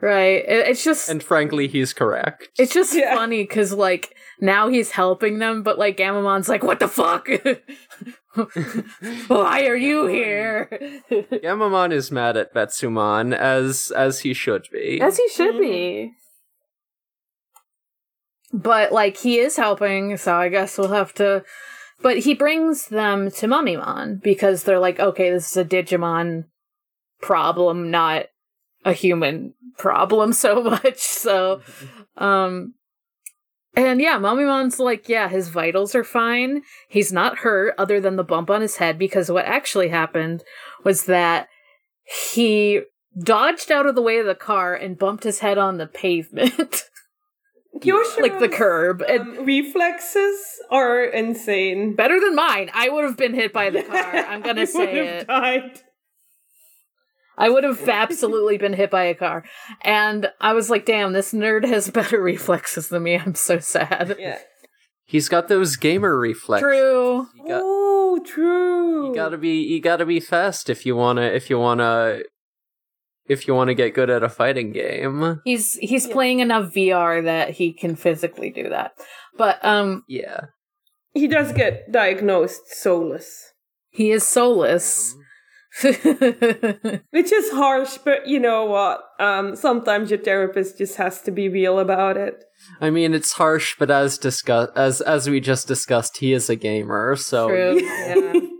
Right. 0.00 0.44
It's 0.46 0.84
just 0.84 1.08
And 1.08 1.22
frankly, 1.22 1.68
he's 1.68 1.94
correct. 1.94 2.50
it's 2.58 2.74
just 2.74 2.94
Yeah. 2.94 3.14
funny 3.14 3.44
because 3.44 3.72
like 3.72 4.14
now 4.40 4.68
he's 4.68 4.90
helping 4.90 5.38
them, 5.38 5.62
but 5.62 5.78
like 5.78 5.96
Gammamon's 5.96 6.50
like, 6.50 6.62
what 6.62 6.80
the 6.80 6.88
fuck? 6.88 7.28
Why 9.28 9.66
are 9.66 9.76
you 9.76 10.06
here? 10.06 10.68
Gammamon 11.10 11.92
is 11.92 12.12
mad 12.12 12.36
at 12.36 12.52
Betsumon 12.52 13.34
as 13.34 13.90
as 13.96 14.20
he 14.20 14.34
should 14.34 14.68
be. 14.70 15.00
As 15.00 15.16
he 15.16 15.26
should 15.30 15.54
mm-hmm. 15.54 15.62
be. 15.62 16.12
But 18.52 18.92
like 18.92 19.16
he 19.16 19.38
is 19.38 19.56
helping, 19.56 20.18
so 20.18 20.36
I 20.36 20.50
guess 20.50 20.76
we'll 20.76 20.88
have 20.88 21.14
to 21.14 21.42
but 22.02 22.18
he 22.18 22.34
brings 22.34 22.88
them 22.88 23.30
to 23.30 23.46
Mummymon 23.46 24.22
because 24.22 24.64
they're 24.64 24.78
like, 24.78 25.00
okay, 25.00 25.30
this 25.30 25.50
is 25.50 25.56
a 25.56 25.64
Digimon 25.64 26.44
problem, 27.26 27.90
not 27.90 28.26
a 28.84 28.92
human 28.92 29.54
problem 29.76 30.32
so 30.44 30.62
much. 30.62 30.98
So 30.98 31.60
um 32.16 32.74
and 33.74 34.00
yeah, 34.00 34.18
Mummymon's 34.18 34.80
like, 34.80 35.06
yeah, 35.06 35.28
his 35.28 35.50
vitals 35.50 35.94
are 35.94 36.02
fine. 36.02 36.62
He's 36.88 37.12
not 37.12 37.38
hurt 37.38 37.74
other 37.76 38.00
than 38.00 38.16
the 38.16 38.24
bump 38.24 38.48
on 38.48 38.62
his 38.62 38.76
head 38.76 38.98
because 38.98 39.30
what 39.30 39.44
actually 39.44 39.88
happened 39.88 40.42
was 40.82 41.04
that 41.04 41.48
he 42.04 42.80
dodged 43.22 43.70
out 43.70 43.84
of 43.84 43.94
the 43.94 44.00
way 44.00 44.18
of 44.18 44.26
the 44.26 44.34
car 44.34 44.74
and 44.74 44.98
bumped 44.98 45.24
his 45.24 45.40
head 45.40 45.58
on 45.58 45.76
the 45.76 45.86
pavement, 45.86 46.84
Kyoshiro's, 47.82 48.18
like 48.18 48.38
the 48.38 48.48
curb. 48.48 49.02
And 49.02 49.38
um, 49.38 49.44
reflexes 49.44 50.40
are 50.70 51.04
insane. 51.04 51.94
better 51.94 52.18
than 52.18 52.34
mine. 52.34 52.70
I 52.72 52.88
would 52.88 53.04
have 53.04 53.18
been 53.18 53.34
hit 53.34 53.52
by 53.52 53.68
the 53.68 53.82
car. 53.82 54.14
I'm 54.14 54.40
gonna 54.40 54.62
would 54.62 54.68
say 54.70 54.96
have 54.96 55.06
it. 55.22 55.26
Died. 55.26 55.82
I 57.38 57.48
would 57.50 57.64
have 57.64 57.88
absolutely 57.88 58.56
been 58.58 58.72
hit 58.72 58.90
by 58.90 59.04
a 59.04 59.14
car. 59.14 59.44
And 59.82 60.30
I 60.40 60.52
was 60.54 60.70
like, 60.70 60.86
damn, 60.86 61.12
this 61.12 61.32
nerd 61.32 61.66
has 61.66 61.90
better 61.90 62.20
reflexes 62.22 62.88
than 62.88 63.02
me. 63.02 63.16
I'm 63.18 63.34
so 63.34 63.58
sad. 63.58 64.16
Yeah. 64.18 64.38
He's 65.04 65.28
got 65.28 65.48
those 65.48 65.76
gamer 65.76 66.18
reflexes. 66.18 66.62
True. 66.66 67.26
You, 67.36 67.48
got, 67.48 67.60
oh, 67.64 68.20
true. 68.26 69.08
you 69.08 69.14
gotta 69.14 69.38
be 69.38 69.58
you 69.62 69.80
gotta 69.80 70.04
be 70.04 70.18
fast 70.18 70.68
if 70.68 70.84
you 70.84 70.96
wanna 70.96 71.22
if 71.22 71.48
you 71.48 71.58
wanna 71.60 72.20
if 73.28 73.46
you 73.46 73.54
want 73.54 73.68
to 73.68 73.74
get 73.74 73.94
good 73.94 74.10
at 74.10 74.22
a 74.24 74.28
fighting 74.28 74.72
game. 74.72 75.40
He's 75.44 75.74
he's 75.74 76.06
Yeah. 76.08 76.12
playing 76.12 76.38
enough 76.40 76.72
VR 76.74 77.22
that 77.24 77.50
he 77.50 77.72
can 77.72 77.94
physically 77.94 78.50
do 78.50 78.68
that. 78.70 78.92
But 79.36 79.64
um 79.64 80.02
Yeah. 80.08 80.40
He 81.14 81.28
does 81.28 81.52
get 81.52 81.92
diagnosed 81.92 82.62
soulless, 82.74 83.52
he 83.90 84.10
is 84.10 84.26
soulless. 84.26 85.14
which 85.82 87.32
is 87.32 87.50
harsh, 87.50 87.98
but 87.98 88.26
you 88.26 88.40
know 88.40 88.64
what? 88.64 89.02
Um, 89.20 89.54
sometimes 89.56 90.10
your 90.10 90.18
therapist 90.18 90.78
just 90.78 90.96
has 90.96 91.20
to 91.22 91.30
be 91.30 91.48
real 91.48 91.78
about 91.78 92.16
it. 92.16 92.44
I 92.80 92.90
mean, 92.90 93.12
it's 93.12 93.32
harsh, 93.32 93.76
but 93.78 93.90
as 93.90 94.16
discuss 94.16 94.70
as 94.74 95.00
as 95.02 95.28
we 95.28 95.40
just 95.40 95.68
discussed, 95.68 96.18
he 96.18 96.32
is 96.32 96.48
a 96.48 96.56
gamer, 96.56 97.16
so 97.16 97.48
True. 97.48 97.80
Yeah. 97.80 98.32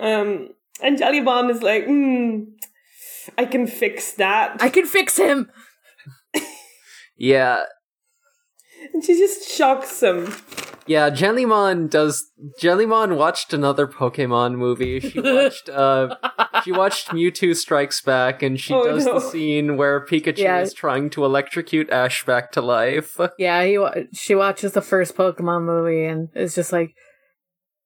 Um, 0.00 0.54
and 0.82 0.98
Jellymon 0.98 1.50
is 1.50 1.62
like, 1.62 1.84
hmm, 1.84 2.44
I 3.36 3.44
can 3.44 3.66
fix 3.66 4.12
that. 4.12 4.56
I 4.58 4.70
can 4.70 4.86
fix 4.86 5.18
him. 5.18 5.50
yeah, 7.18 7.64
and 8.94 9.04
she 9.04 9.18
just 9.18 9.48
shocks 9.48 10.02
him. 10.02 10.34
Yeah. 10.90 11.08
Jellymon 11.10 11.88
does. 11.88 12.24
Jellymon 12.60 13.16
watched 13.16 13.52
another 13.52 13.86
Pokemon 13.86 14.56
movie. 14.56 14.98
She 15.00 15.20
watched. 15.36 15.68
uh 15.68 16.16
She 16.64 16.72
watched 16.72 17.08
Mewtwo 17.08 17.54
Strikes 17.56 18.00
Back, 18.02 18.42
and 18.42 18.58
she 18.60 18.74
Oh, 18.74 18.84
does 18.84 19.06
no. 19.06 19.14
the 19.14 19.20
scene 19.20 19.76
where 19.76 20.04
Pikachu 20.04 20.38
Yeah. 20.38 20.60
is 20.60 20.74
trying 20.74 21.08
to 21.10 21.24
electrocute 21.24 21.88
Ash 21.90 22.24
back 22.24 22.50
to 22.52 22.60
life. 22.60 23.16
Yeah, 23.38 23.64
he 23.64 23.78
wa- 23.78 23.94
she 24.12 24.34
watches 24.34 24.72
the 24.72 24.82
first 24.82 25.16
Pokemon 25.16 25.64
movie 25.64 26.04
and 26.04 26.28
is 26.34 26.54
just 26.54 26.72
like 26.72 26.90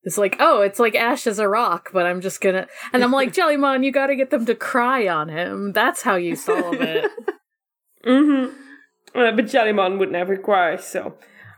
it's 0.06 0.18
like, 0.18 0.36
"Oh, 0.38 0.60
it's 0.60 0.78
like 0.78 0.94
Ash 0.96 1.26
is 1.26 1.38
a 1.38 1.48
rock, 1.48 1.90
but 1.92 2.04
I'm 2.06 2.20
just 2.20 2.40
going 2.42 2.56
to 2.56 2.66
And 2.92 3.02
I'm 3.04 3.12
like, 3.12 3.32
"Jellymon, 3.36 3.84
you 3.84 3.90
got 3.92 4.08
to 4.08 4.16
get 4.16 4.30
them 4.30 4.44
to 4.46 4.54
cry 4.54 5.08
on 5.08 5.28
him. 5.28 5.72
That's 5.72 6.02
how 6.02 6.16
you 6.16 6.36
solve 6.36 6.74
it." 6.80 7.10
Mm-hmm. 8.06 8.54
Uh, 9.18 9.32
but 9.32 9.46
Jellymon 9.46 9.98
would 9.98 10.10
never 10.10 10.36
cry, 10.36 10.76
so 10.76 11.14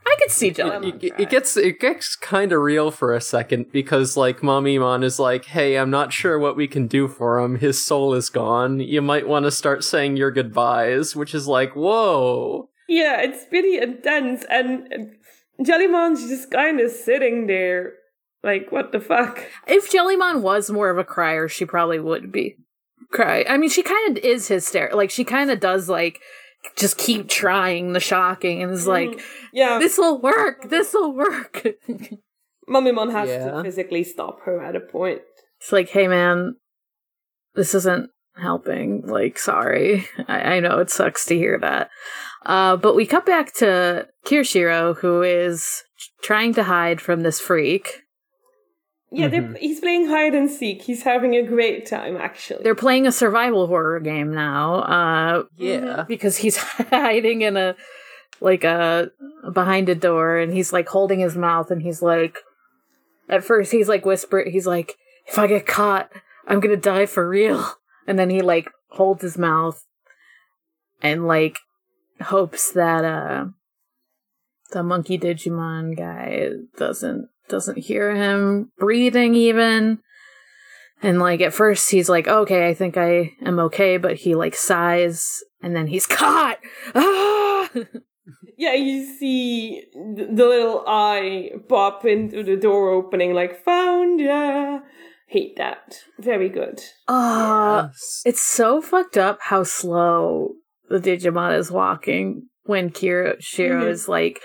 I 0.09 0.15
could 0.19 0.31
see 0.31 0.47
It, 0.47 0.55
Jellymon. 0.57 1.03
it- 1.03 1.11
cry. 1.13 1.23
it 1.23 1.29
gets 1.29 1.57
it 1.57 1.79
gets 1.79 2.15
kind 2.15 2.51
of 2.53 2.61
real 2.61 2.91
for 2.91 3.13
a 3.13 3.19
second 3.21 3.71
because 3.71 4.15
like 4.15 4.39
Mummymon 4.41 5.03
is 5.03 5.19
like, 5.19 5.45
"Hey, 5.45 5.75
I'm 5.77 5.89
not 5.89 6.13
sure 6.13 6.39
what 6.39 6.55
we 6.55 6.67
can 6.67 6.87
do 6.87 7.07
for 7.07 7.39
him. 7.39 7.57
His 7.57 7.85
soul 7.85 8.13
is 8.13 8.29
gone. 8.29 8.79
You 8.79 9.01
might 9.01 9.27
want 9.27 9.45
to 9.45 9.51
start 9.51 9.83
saying 9.83 10.15
your 10.17 10.31
goodbyes," 10.31 11.15
which 11.15 11.35
is 11.35 11.47
like, 11.47 11.75
"Whoa." 11.75 12.69
yeah, 12.87 13.21
it's 13.21 13.43
pretty 13.45 13.77
intense. 13.77 14.45
And 14.49 14.87
and 14.93 15.15
Jellymon's 15.67 16.27
just 16.29 16.49
kind 16.51 16.79
of 16.79 16.89
sitting 16.91 17.47
there, 17.47 17.93
like, 18.43 18.71
what 18.71 18.91
the 18.91 18.99
fuck? 19.01 19.43
If 19.67 19.91
Jellymon 19.91 20.41
was 20.41 20.69
more 20.69 20.89
of 20.89 20.97
a 20.97 21.03
crier, 21.03 21.47
she 21.49 21.65
probably 21.65 21.99
would 21.99 22.31
be 22.31 22.55
cry. 23.11 23.43
I 23.49 23.57
mean, 23.57 23.69
she 23.69 23.83
kind 23.83 24.17
of 24.17 24.23
is 24.23 24.47
hysterical. 24.47 24.97
Like 24.97 25.09
she 25.11 25.23
kind 25.23 25.49
of 25.51 25.59
does 25.59 25.89
like 25.89 26.21
just 26.75 26.97
keep 26.97 27.29
trying 27.29 27.93
the 27.93 27.99
shocking 27.99 28.61
and 28.61 28.71
is 28.71 28.87
like, 28.87 29.19
Yeah, 29.53 29.79
"This 29.79 29.97
will 29.97 30.19
work. 30.19 30.69
This 30.69 30.93
will 30.93 31.13
work." 31.13 31.65
Mummymon 32.69 33.11
has 33.11 33.29
Yeah. 33.29 33.51
to 33.51 33.63
physically 33.63 34.03
stop 34.03 34.41
her 34.43 34.61
at 34.61 34.75
a 34.75 34.79
point. 34.81 35.21
It's 35.59 35.71
like, 35.71 35.89
hey 35.89 36.07
man, 36.07 36.55
this 37.55 37.73
isn't 37.73 38.09
helping. 38.35 39.01
Like, 39.07 39.39
sorry. 39.39 40.05
I, 40.27 40.55
I 40.55 40.59
know 40.59 40.79
it 40.79 40.89
sucks 40.89 41.25
to 41.27 41.35
hear 41.35 41.57
that. 41.59 41.89
Uh, 42.45 42.75
but 42.77 42.95
we 42.95 43.05
cut 43.05 43.25
back 43.25 43.53
to 43.55 44.07
Kirishiro, 44.25 44.97
who 44.97 45.21
is 45.23 45.83
trying 46.21 46.53
to 46.55 46.63
hide 46.63 47.01
from 47.01 47.21
this 47.23 47.39
freak. 47.39 48.01
Yeah, 49.09 49.29
they're 49.29 49.41
Mhm. 49.41 49.57
he's 49.57 49.79
playing 49.79 50.07
hide 50.07 50.35
and 50.35 50.49
seek. 50.49 50.81
He's 50.81 51.03
having 51.03 51.33
a 51.35 51.41
great 51.43 51.85
time, 51.85 52.17
actually. 52.17 52.63
They're 52.63 52.75
playing 52.75 53.07
a 53.07 53.11
survival 53.11 53.67
horror 53.67 53.99
game 54.01 54.33
now. 54.33 54.75
Uh, 54.81 55.43
Yeah. 55.55 56.03
because 56.07 56.37
he's 56.37 56.57
hiding 56.91 57.41
in 57.41 57.55
a 57.57 57.75
like 58.41 58.63
a 58.63 59.09
behind 59.53 59.89
a 59.89 59.95
door 59.95 60.37
and 60.37 60.53
he's 60.53 60.71
like 60.73 60.89
holding 60.89 61.19
his 61.19 61.35
mouth 61.35 61.71
and 61.71 61.81
he's 61.81 62.01
like 62.03 62.37
at 63.29 63.43
first 63.43 63.71
he's 63.71 63.89
like 63.89 64.05
whisper 64.05 64.43
he's 64.45 64.67
like 64.67 64.93
if 65.25 65.39
i 65.39 65.47
get 65.47 65.65
caught 65.65 66.11
i'm 66.47 66.59
gonna 66.59 66.77
die 66.77 67.07
for 67.07 67.27
real 67.27 67.65
and 68.05 68.19
then 68.19 68.29
he 68.29 68.41
like 68.43 68.69
holds 68.89 69.23
his 69.23 69.39
mouth 69.39 69.83
and 71.01 71.25
like 71.27 71.57
hopes 72.21 72.71
that 72.73 73.03
uh 73.03 73.45
the 74.71 74.83
monkey 74.83 75.17
digimon 75.17 75.97
guy 75.97 76.49
doesn't 76.77 77.29
doesn't 77.49 77.77
hear 77.77 78.15
him 78.15 78.71
breathing 78.77 79.33
even 79.35 79.99
and 81.01 81.19
like 81.19 81.41
at 81.41 81.53
first 81.53 81.91
he's 81.91 82.09
like 82.09 82.27
okay 82.27 82.67
i 82.67 82.73
think 82.73 82.97
i 82.97 83.31
am 83.45 83.59
okay 83.59 83.97
but 83.97 84.17
he 84.17 84.35
like 84.35 84.55
sighs 84.55 85.43
and 85.61 85.75
then 85.75 85.87
he's 85.87 86.05
caught 86.19 86.57
ah! 86.95 87.69
Yeah, 88.59 88.73
you 88.73 89.05
see 89.19 89.83
the 89.93 90.33
little 90.33 90.83
eye 90.87 91.51
pop 91.69 92.05
into 92.05 92.41
the 92.43 92.55
door 92.57 92.89
opening, 92.89 93.33
like, 93.35 93.63
found 93.63 94.19
ya. 94.19 94.79
Hate 95.27 95.55
that. 95.57 95.99
Very 96.19 96.49
good. 96.49 96.81
uh, 97.07 97.89
Yes. 97.89 98.21
it's 98.25 98.41
so 98.41 98.81
fucked 98.81 99.15
up 99.17 99.37
how 99.43 99.61
slow 99.63 100.53
the 100.89 100.97
digimon 100.99 101.55
is 101.57 101.69
walking 101.71 102.47
when 102.63 102.89
kira 102.89 103.35
shiro 103.39 103.83
Mhm. 103.83 103.89
is 103.91 104.07
like 104.09 104.41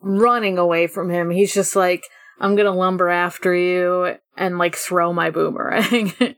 running 0.00 0.58
away 0.58 0.86
from 0.86 1.10
him 1.10 1.30
he's 1.30 1.54
just 1.54 1.74
like 1.76 2.02
i'm 2.40 2.54
gonna 2.56 2.72
lumber 2.74 3.08
after 3.08 3.54
you 3.54 4.14
and 4.36 4.58
like 4.58 4.74
throw 4.76 5.12
my 5.12 5.30
boomerang 5.30 6.12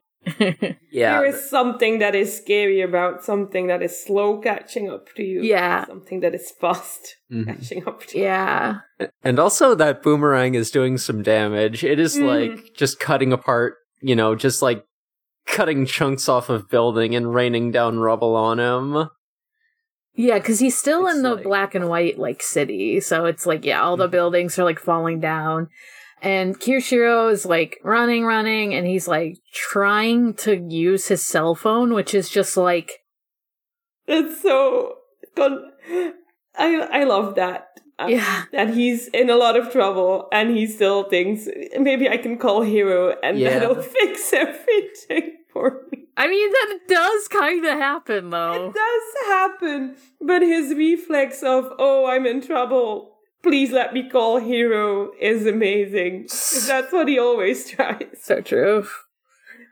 yeah. 0.91 1.19
There 1.21 1.27
is 1.27 1.51
something 1.51 1.99
that 1.99 2.15
is 2.15 2.35
scary 2.35 2.81
about 2.81 3.23
something 3.23 3.67
that 3.67 3.83
is 3.83 4.03
slow 4.05 4.39
catching 4.41 4.89
up 4.91 5.09
to 5.17 5.23
you. 5.23 5.43
Yeah. 5.43 5.85
Something 5.85 6.21
that 6.21 6.35
is 6.35 6.51
fast 6.59 7.17
Mhm. 7.31 7.47
catching 7.47 7.87
up 7.87 8.07
to 8.07 8.17
you. 8.19 8.25
yeah 8.25 8.79
And 9.23 9.39
also 9.39 9.75
that 9.75 10.03
boomerang 10.03 10.55
is 10.55 10.71
doing 10.71 10.97
some 10.97 11.23
damage. 11.23 11.85
It 11.85 11.99
is 11.99 12.17
Mhm. 12.17 12.27
like 12.27 12.75
just 12.75 12.99
cutting 12.99 13.35
apart, 13.35 13.75
you 14.01 14.17
know, 14.17 14.35
just 14.35 14.63
like 14.63 14.85
cutting 15.47 15.85
chunks 15.85 16.27
off 16.27 16.49
of 16.49 16.71
building 16.71 17.15
and 17.15 17.35
raining 17.35 17.71
down 17.71 17.99
rubble 17.99 18.35
on 18.35 18.59
him. 18.59 19.11
Yeah, 20.17 20.39
because 20.39 20.61
he's 20.61 20.79
still 20.79 21.07
It's 21.07 21.17
in 21.17 21.23
the 21.23 21.35
like- 21.35 21.45
black 21.45 21.75
and 21.75 21.89
white 21.89 22.19
like 22.19 22.43
city, 22.43 23.01
so 23.01 23.25
it's 23.27 23.47
like 23.47 23.65
yeah, 23.65 23.83
all 23.83 23.97
the 23.97 24.09
Mhm. 24.09 24.13
buildings 24.13 24.59
are 24.59 24.65
like 24.65 24.79
falling 24.79 25.19
down, 25.21 25.69
and 26.23 26.59
Kirishiro 26.61 27.31
is 27.33 27.45
like 27.45 27.79
running, 27.83 28.25
running, 28.25 28.75
and 28.75 28.87
he's 28.87 29.09
like 29.09 29.39
trying 29.53 30.35
to 30.35 30.57
use 30.57 31.09
his 31.09 31.23
cell 31.25 31.55
phone, 31.55 31.95
which 31.95 32.15
is 32.15 32.29
just 32.29 32.57
like 32.57 33.01
It's 34.07 34.41
so. 34.43 34.99
Con- 35.35 35.73
I 36.57 36.77
I 37.01 37.05
love 37.05 37.35
that. 37.35 37.69
Uh, 37.99 38.07
yeah, 38.09 38.43
That 38.53 38.71
he's 38.75 39.07
in 39.09 39.31
a 39.31 39.37
lot 39.37 39.57
of 39.57 39.71
trouble 39.71 40.29
and 40.33 40.51
he 40.57 40.67
still 40.67 41.05
thinks 41.05 41.47
maybe 41.79 42.09
I 42.09 42.17
can 42.17 42.39
call 42.39 42.63
Hiro 42.63 43.15
and 43.23 43.39
Yeah. 43.39 43.59
that'll 43.61 43.83
fix 43.99 44.33
everything 44.33 45.39
for 45.53 45.83
me. 45.93 46.04
I 46.17 46.29
mean 46.29 46.51
that 46.51 46.79
does 46.89 47.29
kind 47.29 47.65
of 47.65 47.73
happen 47.79 48.31
though. 48.31 48.69
It 48.69 48.75
does 48.75 49.27
happen, 49.27 49.97
but 50.21 50.43
his 50.43 50.75
reflex 50.75 51.43
of 51.43 51.73
"Oh, 51.79 52.07
I'm 52.07 52.27
in 52.27 52.41
trouble. 52.41 53.13
Please 53.43 53.73
let 53.73 53.93
me 53.93 54.09
call 54.09 54.39
Hiro" 54.39 55.11
is 55.21 55.47
amazing. 55.47 56.23
That's 56.67 56.93
what 56.93 57.09
he 57.09 57.19
always 57.19 57.69
tries. 57.69 58.23
So 58.23 58.41
true. 58.41 58.87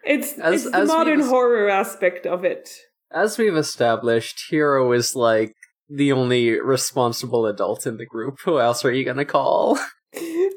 It's 0.05 0.33
As- 0.38 0.62
it's 0.64 0.70
the 0.72 0.78
as 0.78 0.88
modern 0.88 1.20
horror 1.20 1.68
aspect 1.68 2.26
of 2.26 2.44
it. 2.44 2.70
As 3.12 3.38
we've 3.38 3.57
established, 3.57 4.42
Hiro 4.50 4.92
is 4.92 5.14
like 5.14 5.55
the 5.88 6.12
only 6.12 6.59
responsible 6.61 7.46
adult 7.46 7.87
in 7.87 7.98
the 7.98 8.07
group. 8.07 8.38
Who 8.44 8.59
else 8.59 8.85
are 8.85 8.92
you 8.92 9.05
gonna 9.05 9.24
call? 9.24 9.78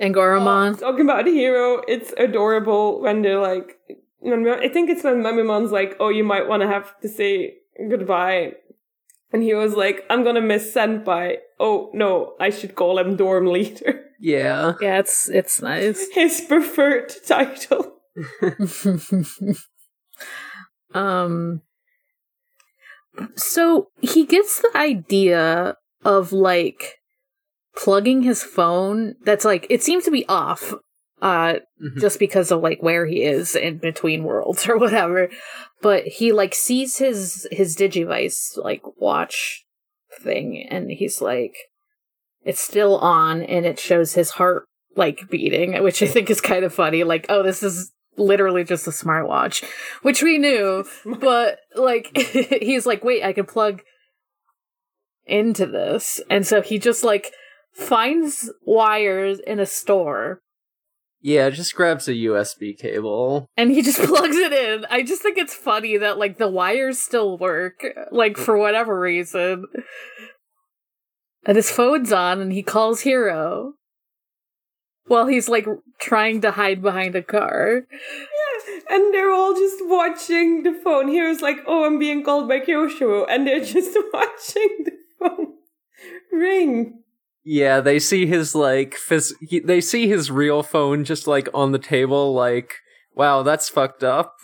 And 0.01 0.13
Goromon. 0.13 0.77
Talking 0.77 1.05
about 1.05 1.25
Hiro, 1.25 1.81
it's 1.87 2.11
adorable 2.17 2.99
when 3.01 3.21
they're 3.21 3.39
like, 3.39 3.77
when, 4.19 4.47
I 4.47 4.69
think 4.69 4.89
it's 4.89 5.03
when 5.03 5.21
Mummymon's 5.21 5.71
like, 5.71 5.95
"Oh, 5.99 6.09
you 6.09 6.23
might 6.23 6.47
want 6.47 6.61
to 6.61 6.67
have 6.67 6.99
to 7.01 7.09
say 7.09 7.55
goodbye," 7.89 8.53
and 9.31 9.43
he 9.43 9.53
was 9.53 9.75
like, 9.75 10.05
"I'm 10.09 10.23
gonna 10.23 10.41
miss 10.41 10.73
Senpai." 10.73 11.37
Oh 11.59 11.89
no, 11.93 12.35
I 12.39 12.49
should 12.49 12.75
call 12.75 12.97
him 12.99 13.15
dorm 13.15 13.47
leader. 13.47 14.01
Yeah. 14.19 14.73
Yeah, 14.81 14.99
it's 14.99 15.29
it's 15.29 15.61
nice. 15.61 16.07
His 16.13 16.41
preferred 16.41 17.13
title. 17.27 17.99
um 20.93 21.61
so 23.35 23.89
he 24.01 24.25
gets 24.25 24.61
the 24.61 24.71
idea 24.75 25.75
of 26.03 26.31
like 26.31 26.99
plugging 27.75 28.21
his 28.23 28.41
phone 28.41 29.15
that's 29.25 29.43
like 29.43 29.67
it 29.69 29.83
seems 29.83 30.05
to 30.05 30.11
be 30.11 30.25
off 30.27 30.73
uh 31.25 31.55
Mhm. 31.81 31.99
just 31.99 32.19
because 32.19 32.51
of 32.51 32.61
like 32.61 32.81
where 32.81 33.05
he 33.05 33.23
is 33.23 33.55
in 33.55 33.79
between 33.79 34.23
worlds 34.23 34.65
or 34.69 34.77
whatever 34.77 35.29
but 35.81 36.03
he 36.05 36.31
like 36.31 36.53
sees 36.53 36.97
his 36.97 37.47
his 37.51 37.75
digivice 37.75 38.55
like 38.55 38.83
watch 38.97 39.65
thing 40.21 40.65
and 40.69 40.91
he's 40.91 41.21
like 41.21 41.55
it's 42.43 42.61
still 42.61 42.97
on 42.99 43.41
and 43.41 43.65
it 43.65 43.79
shows 43.79 44.13
his 44.13 44.29
heart 44.31 44.65
like 44.95 45.29
beating 45.29 45.81
which 45.87 46.01
i 46.03 46.07
think 46.07 46.29
is 46.29 46.39
kind 46.39 46.63
of 46.63 46.73
funny 46.73 47.03
like 47.03 47.25
oh 47.27 47.41
this 47.43 47.63
is 47.63 47.91
literally 48.17 48.63
just 48.63 48.87
a 48.87 48.91
smartwatch, 48.91 49.61
which 50.01 50.23
we 50.23 50.37
knew, 50.37 50.85
but 51.19 51.59
like 51.75 52.15
he's 52.15 52.85
like, 52.85 53.03
wait, 53.03 53.23
I 53.23 53.33
can 53.33 53.45
plug 53.45 53.81
into 55.25 55.65
this. 55.65 56.21
And 56.29 56.47
so 56.47 56.61
he 56.61 56.79
just 56.79 57.03
like 57.03 57.31
finds 57.73 58.49
wires 58.65 59.39
in 59.39 59.59
a 59.59 59.65
store 59.65 60.39
Yeah, 61.25 61.49
just 61.49 61.73
grabs 61.73 62.07
a 62.07 62.13
USB 62.13 62.77
cable. 62.77 63.49
and 63.57 63.71
he 63.71 63.81
just 63.81 63.97
plugs 64.03 64.35
it 64.35 64.53
in. 64.53 64.85
I 64.91 65.01
just 65.01 65.23
think 65.23 65.39
it's 65.39 65.55
funny 65.55 65.97
that 65.97 66.19
like 66.19 66.37
the 66.37 66.47
wires 66.47 66.99
still 66.99 67.35
work, 67.39 67.83
like 68.11 68.37
for 68.37 68.55
whatever 68.55 68.99
reason. 68.99 69.65
And 71.43 71.57
his 71.57 71.71
phone's 71.71 72.11
on 72.11 72.41
and 72.41 72.53
he 72.53 72.61
calls 72.61 73.01
Hiro. 73.01 73.73
While 75.07 75.25
he's 75.25 75.49
like 75.49 75.65
trying 75.99 76.41
to 76.41 76.51
hide 76.51 76.83
behind 76.83 77.15
a 77.15 77.23
car. 77.23 77.81
Yeah, 77.91 78.79
and 78.91 79.11
they're 79.11 79.31
all 79.31 79.55
just 79.55 79.77
watching 79.81 80.61
the 80.61 80.73
phone. 80.73 81.07
Hiro's 81.07 81.41
like, 81.41 81.57
oh, 81.65 81.85
I'm 81.85 81.97
being 81.97 82.23
called 82.23 82.47
by 82.47 82.59
Kiyoshiro. 82.59 83.25
And 83.27 83.47
they're 83.47 83.65
just 83.65 83.97
watching 84.13 84.85
the 84.85 84.91
phone 85.19 85.53
ring. 86.31 86.99
Yeah, 87.45 87.79
they 87.79 87.99
see 87.99 88.25
his 88.25 88.55
like 88.55 88.95
phys- 88.95 89.35
he, 89.39 89.59
they 89.59 89.79
see 89.79 90.07
his 90.07 90.31
real 90.31 90.63
phone 90.63 91.03
just 91.03 91.27
like 91.27 91.47
on 91.53 91.71
the 91.71 91.79
table 91.79 92.33
like 92.33 92.73
wow, 93.13 93.43
that's 93.43 93.69
fucked 93.69 94.03
up. 94.03 94.35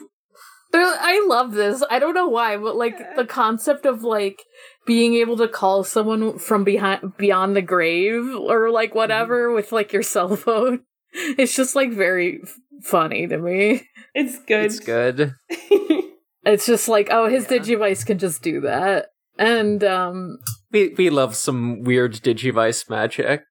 They're, 0.72 0.86
I 0.86 1.26
love 1.28 1.52
this. 1.52 1.84
I 1.90 2.00
don't 2.00 2.14
know 2.14 2.28
why, 2.28 2.56
but 2.58 2.78
like 2.78 3.16
the 3.18 3.26
concept 3.26 3.86
of 3.86 4.04
like 4.04 4.44
being 4.86 5.16
able 5.16 5.36
to 5.38 5.48
call 5.48 5.84
someone 5.84 6.40
from 6.40 6.64
behind 6.64 7.18
beyond 7.18 7.56
the 7.56 7.62
grave 7.62 8.24
or 8.36 8.70
like 8.70 8.96
whatever 8.96 9.48
mm-hmm. 9.48 9.56
with 9.56 9.72
like 9.72 9.92
your 9.92 10.04
cell 10.04 10.36
phone. 10.36 10.82
It's 11.14 11.58
just 11.58 11.76
like 11.76 11.92
very 11.92 12.40
f- 12.42 12.56
funny 12.84 13.28
to 13.28 13.38
me. 13.38 13.86
It's 14.16 14.40
good. 14.46 14.64
It's 14.64 14.80
good. 14.80 15.36
It's 16.44 16.66
just 16.66 16.88
like, 16.88 17.10
oh, 17.12 17.30
his 17.30 17.46
Digivice 17.46 18.06
can 18.06 18.18
just 18.18 18.42
do 18.42 18.62
that. 18.62 19.10
And 19.38 19.84
um 19.84 20.38
We 20.72 20.94
we 20.98 21.10
love 21.10 21.36
some 21.36 21.84
weird 21.84 22.13
digivice 22.15 22.89
magic. 22.89 23.44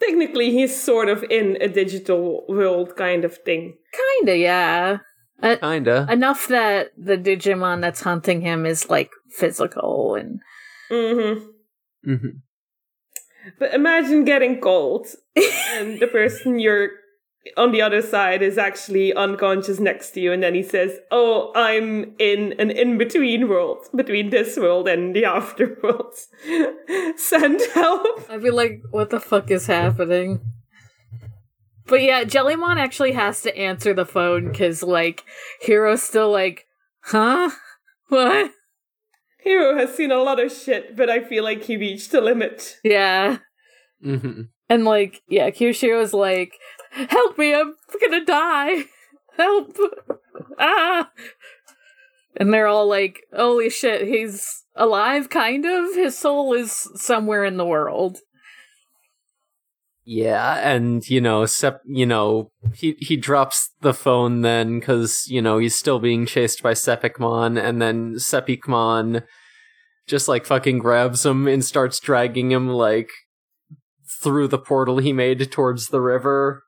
Technically, 0.00 0.50
he's 0.50 0.74
sort 0.80 1.08
of 1.08 1.22
in 1.24 1.58
a 1.60 1.68
digital 1.68 2.44
world 2.48 2.96
kind 2.96 3.24
of 3.24 3.36
thing. 3.38 3.76
kinda, 3.92 4.36
yeah. 4.36 4.98
Uh, 5.42 5.56
Kinda. 5.56 6.06
enough 6.10 6.48
that 6.48 6.90
the 6.98 7.16
Digimon 7.16 7.80
that's 7.80 8.02
hunting 8.02 8.40
him 8.42 8.66
is 8.66 8.90
like 8.90 9.10
physical 9.30 10.14
and 10.14 10.40
hmm 10.90 11.44
hmm 12.04 12.40
But 13.58 13.72
imagine 13.74 14.24
getting 14.24 14.60
cold, 14.60 15.06
and 15.36 15.98
the 15.98 16.08
person 16.08 16.58
you're 16.58 16.90
on 17.56 17.72
the 17.72 17.80
other 17.80 18.02
side 18.02 18.42
is 18.42 18.58
actually 18.58 19.14
unconscious 19.14 19.80
next 19.80 20.10
to 20.12 20.20
you, 20.20 20.32
and 20.32 20.42
then 20.42 20.54
he 20.54 20.62
says, 20.62 20.98
"Oh, 21.10 21.52
I'm 21.54 22.14
in 22.18 22.54
an 22.58 22.70
in-between 22.70 23.48
world 23.48 23.86
between 23.94 24.30
this 24.30 24.56
world 24.56 24.88
and 24.88 25.14
the 25.16 25.22
afterworld. 25.22 26.14
Send 27.18 27.60
help." 27.74 28.30
I'd 28.30 28.42
be 28.42 28.50
like, 28.50 28.82
what 28.90 29.10
the 29.10 29.20
fuck 29.20 29.50
is 29.50 29.66
happening? 29.66 30.40
But 31.86 32.02
yeah, 32.02 32.24
Jellymon 32.24 32.76
actually 32.76 33.12
has 33.12 33.42
to 33.42 33.56
answer 33.56 33.92
the 33.92 34.06
phone 34.06 34.48
because, 34.50 34.82
like, 34.82 35.24
Hiro's 35.66 36.02
still 36.02 36.30
like, 36.30 36.66
huh? 37.02 37.50
What? 38.08 38.50
Hiro 39.38 39.76
has 39.78 39.94
seen 39.94 40.10
a 40.10 40.18
lot 40.18 40.40
of 40.40 40.52
shit, 40.52 40.96
but 40.96 41.08
I 41.08 41.20
feel 41.22 41.44
like 41.44 41.62
he 41.62 41.76
reached 41.76 42.10
the 42.10 42.20
limit. 42.20 42.78
Yeah. 42.82 43.38
hmm 44.02 44.42
And, 44.68 44.84
like, 44.84 45.22
yeah, 45.28 45.50
Kiyoshiro's 45.50 46.12
like, 46.12 46.54
help 46.90 47.38
me, 47.38 47.54
I'm 47.54 47.74
gonna 48.00 48.24
die. 48.24 48.84
Help. 49.36 49.76
Ah. 50.58 51.10
And 52.36 52.52
they're 52.52 52.66
all 52.66 52.88
like, 52.88 53.22
holy 53.34 53.70
shit, 53.70 54.06
he's 54.06 54.64
alive, 54.76 55.28
kind 55.28 55.64
of. 55.64 55.94
His 55.94 56.16
soul 56.16 56.52
is 56.54 56.72
somewhere 56.94 57.44
in 57.44 57.56
the 57.56 57.66
world. 57.66 58.18
Yeah, 60.04 60.54
and 60.56 61.08
you 61.08 61.20
know, 61.20 61.46
Sep, 61.46 61.82
you 61.86 62.06
know, 62.06 62.50
he 62.74 62.96
he 62.98 63.16
drops 63.16 63.70
the 63.80 63.94
phone 63.94 64.40
then 64.40 64.80
because 64.80 65.26
you 65.28 65.40
know 65.42 65.58
he's 65.58 65.76
still 65.76 65.98
being 66.00 66.26
chased 66.26 66.62
by 66.62 66.72
Sepikmon, 66.72 67.62
and 67.62 67.80
then 67.80 68.14
Sepikmon 68.14 69.22
just 70.08 70.26
like 70.26 70.46
fucking 70.46 70.78
grabs 70.78 71.24
him 71.24 71.46
and 71.46 71.64
starts 71.64 72.00
dragging 72.00 72.50
him 72.50 72.68
like 72.68 73.10
through 74.22 74.48
the 74.48 74.58
portal 74.58 74.98
he 74.98 75.12
made 75.12 75.52
towards 75.52 75.88
the 75.88 76.00
river. 76.00 76.64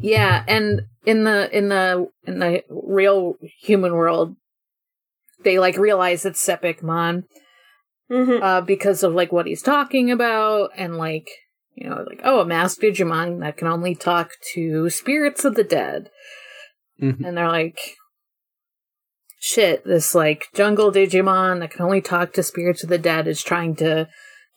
Yeah, 0.00 0.44
and 0.46 0.82
in 1.04 1.24
the 1.24 1.56
in 1.56 1.68
the 1.68 2.08
in 2.24 2.38
the 2.38 2.62
real 2.68 3.34
human 3.60 3.94
world, 3.94 4.36
they 5.42 5.58
like 5.58 5.76
realize 5.76 6.24
it's 6.24 6.44
Sepikmon 6.44 7.24
hmm 8.08 8.38
uh, 8.42 8.60
because 8.60 9.02
of 9.02 9.14
like 9.14 9.32
what 9.32 9.46
he's 9.46 9.62
talking 9.62 10.10
about, 10.10 10.70
and 10.76 10.96
like 10.96 11.28
you 11.74 11.88
know, 11.88 12.04
like 12.06 12.20
oh, 12.24 12.40
a 12.40 12.44
masked 12.46 12.82
Digimon 12.82 13.40
that 13.40 13.56
can 13.56 13.68
only 13.68 13.94
talk 13.94 14.32
to 14.54 14.90
spirits 14.90 15.44
of 15.44 15.54
the 15.54 15.64
dead, 15.64 16.10
Mhm. 17.00 17.24
and 17.24 17.36
they're 17.36 17.48
like, 17.48 17.78
shit, 19.38 19.84
this 19.84 20.14
like 20.14 20.48
jungle 20.54 20.92
Digimon 20.92 21.60
that 21.60 21.70
can 21.70 21.82
only 21.82 22.00
talk 22.00 22.32
to 22.34 22.42
spirits 22.42 22.82
of 22.82 22.90
the 22.90 22.98
dead 22.98 23.26
is 23.26 23.42
trying 23.42 23.74
to 23.76 24.08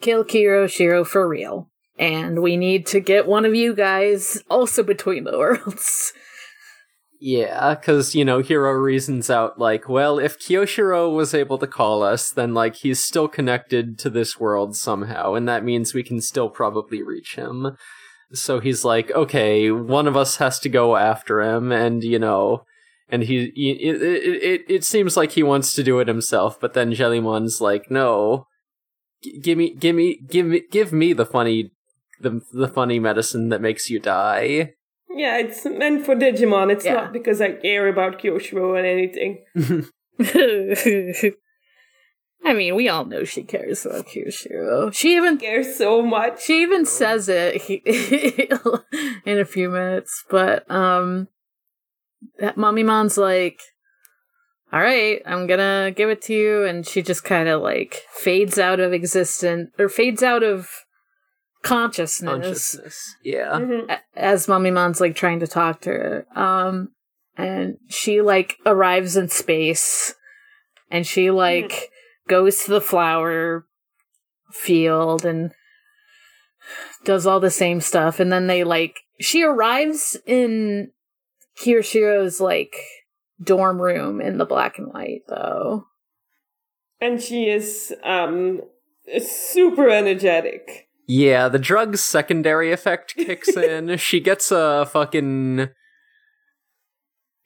kill 0.02 0.26
Kiyoshiro 0.26 1.08
for 1.08 1.28
real. 1.28 1.70
And 1.98 2.42
we 2.42 2.58
need 2.58 2.86
to 2.88 3.00
get 3.00 3.28
one 3.28 3.46
of 3.46 3.56
you 3.56 3.74
guys 3.74 4.42
also 4.50 4.84
between 4.84 5.24
the 5.24 5.38
worlds. 5.38 6.14
Yeah, 7.20 7.76
because, 7.76 8.14
you 8.14 8.26
know, 8.26 8.40
Hiro 8.40 8.72
reasons 8.74 9.30
out, 9.30 9.58
like, 9.58 9.88
well, 9.88 10.20
if 10.20 10.38
Kiyoshiro 10.38 11.16
was 11.16 11.34
able 11.34 11.58
to 11.58 11.68
call 11.68 12.04
us, 12.04 12.30
then, 12.30 12.54
like, 12.54 12.76
he's 12.76 13.04
still 13.04 13.28
connected 13.28 13.98
to 14.00 14.10
this 14.10 14.40
world 14.40 14.76
somehow, 14.76 15.34
and 15.34 15.48
that 15.48 15.64
means 15.64 15.94
we 15.94 16.04
can 16.04 16.20
still 16.22 16.50
probably 16.50 17.02
reach 17.02 17.36
him. 17.36 17.78
So 18.34 18.60
he's 18.60 18.84
like, 18.84 19.12
okay, 19.12 19.72
one 19.72 20.08
of 20.08 20.18
us 20.18 20.38
has 20.38 20.60
to 20.60 20.70
go 20.70 20.98
after 20.98 21.42
him, 21.42 21.72
and, 21.72 22.04
you 22.04 22.20
know, 22.20 22.64
and 23.08 23.24
he, 23.24 23.46
it, 23.46 24.02
it, 24.02 24.44
it, 24.44 24.62
it 24.68 24.84
seems 24.84 25.16
like 25.16 25.32
he 25.32 25.44
wants 25.44 25.74
to 25.74 25.84
do 25.84 26.00
it 26.00 26.08
himself, 26.08 26.60
but 26.60 26.74
then 26.74 26.92
Jellymon's 26.94 27.62
like, 27.62 27.90
no, 27.90 28.48
give 29.42 29.58
me, 29.58 29.74
give 29.74 29.96
me, 29.96 30.20
give 30.28 30.46
me, 30.46 30.64
give 30.70 30.92
me 30.92 31.14
the 31.14 31.26
funny, 31.26 31.72
the, 32.20 32.42
the 32.54 32.68
funny 32.68 33.00
medicine 33.00 33.50
that 33.50 33.62
makes 33.62 33.90
you 33.90 34.00
die. 34.00 34.74
Yeah, 35.10 35.38
it's 35.38 35.64
meant 35.66 36.06
for 36.06 36.16
Digimon. 36.16 36.72
It's 36.72 36.86
Yeah. 36.86 36.94
not 36.96 37.14
because 37.14 37.40
I 37.42 37.54
care 37.54 37.88
about 37.88 38.20
Kiyoshiro 38.20 38.78
and 38.78 38.86
anything. 38.86 39.46
I 42.44 42.54
mean, 42.54 42.76
we 42.76 42.90
all 42.90 43.06
know 43.06 43.24
she 43.24 43.44
cares 43.44 43.86
about 43.86 44.06
Kiyoshiro. 44.08 44.94
She 44.94 45.16
even 45.16 45.38
Cares 45.38 45.76
so 45.78 46.02
much. 46.04 46.44
she 46.44 46.62
even 46.62 46.86
says 46.86 47.28
it 47.28 47.62
in 49.26 49.40
a 49.40 49.46
few 49.46 49.70
minutes, 49.70 50.24
but 50.30 50.70
um 50.70 51.28
that 52.40 52.56
Mummymon's 52.56 53.18
like 53.18 53.60
all 54.74 54.82
right, 54.82 55.22
I'm 55.26 55.48
gonna 55.48 55.92
give 55.96 56.10
it 56.10 56.22
to 56.24 56.34
you, 56.34 56.66
and 56.66 56.86
she 56.86 57.02
just 57.02 57.24
kind 57.24 57.48
of 57.48 57.62
like 57.62 58.02
fades 58.12 58.60
out 58.60 58.80
of 58.80 58.94
existence 58.94 59.72
or 59.80 59.88
fades 59.90 60.22
out 60.22 60.44
of 60.44 60.70
consciousness, 61.66 62.32
Consciousness. 62.32 63.16
Yeah. 63.24 63.54
Mhm. 63.60 64.00
as 64.16 64.46
Mummymon's 64.48 65.02
like 65.02 65.16
trying 65.16 65.40
to 65.40 65.48
talk 65.48 65.82
to 65.82 65.90
her. 65.90 66.28
Um, 66.36 66.92
and 67.36 67.78
she 67.90 68.22
like 68.22 68.58
arrives 68.66 69.18
in 69.18 69.30
space, 69.30 70.14
and 70.92 71.06
she 71.06 71.32
like 71.32 71.90
goes 72.28 72.64
to 72.64 72.72
the 72.72 72.82
flower 72.82 73.66
field 74.52 75.26
and 75.26 75.52
does 77.04 77.26
all 77.28 77.40
the 77.40 77.50
same 77.52 77.82
stuff, 77.82 78.20
and 78.20 78.32
then 78.32 78.48
they 78.48 78.64
like 78.64 79.00
she 79.20 79.44
arrives 79.44 80.16
in 80.26 80.92
Kiyoshiro's 81.58 82.40
like 82.40 82.76
dorm 83.44 83.82
room 83.82 84.22
in 84.22 84.38
the 84.38 84.46
black 84.46 84.78
and 84.78 84.94
white 84.94 85.24
though. 85.28 85.88
And 87.02 87.22
she 87.22 87.50
is 87.50 87.94
um 88.04 88.62
super 89.20 89.90
energetic. 89.90 90.85
Yeah, 91.08 91.50
the 91.50 91.60
drug's 91.60 92.02
secondary 92.02 92.72
effect 92.72 93.16
kicks 93.16 93.50
in. 93.58 93.98
she 93.98 94.20
gets 94.20 94.52
a 94.52 94.86
fucking 94.92 95.70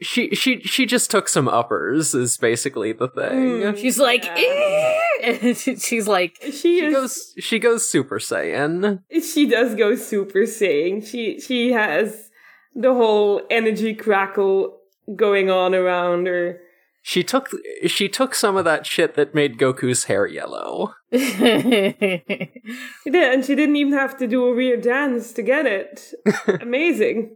she 0.01 0.33
she 0.33 0.61
she 0.61 0.85
just 0.85 1.11
took 1.11 1.27
some 1.27 1.49
uppers 1.49 2.15
is 2.15 2.37
basically 2.37 2.93
the 2.93 3.09
thing. 3.09 3.31
Mm. 3.61 3.77
She's 3.77 3.99
like, 3.99 4.23
Yeah. 4.23 4.33
"Eh," 4.37 4.99
and 5.43 5.57
she- 5.57 5.75
she's 5.75 6.07
like, 6.07 6.37
She, 6.41 6.51
She 6.51 6.79
is 6.85 6.93
goes 6.93 7.33
she 7.39 7.59
goes 7.59 7.89
super 7.89 8.17
saiyan. 8.19 9.01
she 9.21 9.45
does 9.45 9.75
go 9.75 9.95
super 9.95 10.39
saiyan. 10.39 11.05
She 11.05 11.39
she 11.41 11.73
has 11.73 12.29
the 12.75 12.93
whole 12.93 13.41
energy 13.49 13.93
crackle 13.93 14.77
going 15.17 15.49
on 15.51 15.75
around 15.75 16.27
her. 16.27 16.61
She 17.09 17.23
took 17.23 17.49
she 17.87 18.07
took 18.07 18.35
some 18.35 18.55
of 18.55 18.65
that 18.65 18.85
shit 18.85 19.15
that 19.15 19.33
made 19.33 19.57
Goku's 19.57 20.03
hair 20.03 20.27
yellow. 20.27 20.93
She 21.11 23.09
did, 23.09 23.33
and 23.33 23.43
she 23.43 23.55
didn't 23.55 23.77
even 23.77 23.93
have 23.93 24.15
to 24.19 24.27
do 24.27 24.45
a 24.45 24.53
weird 24.53 24.83
dance 24.83 25.33
to 25.33 25.41
get 25.41 25.65
it. 25.65 26.13
Amazing. 26.61 27.35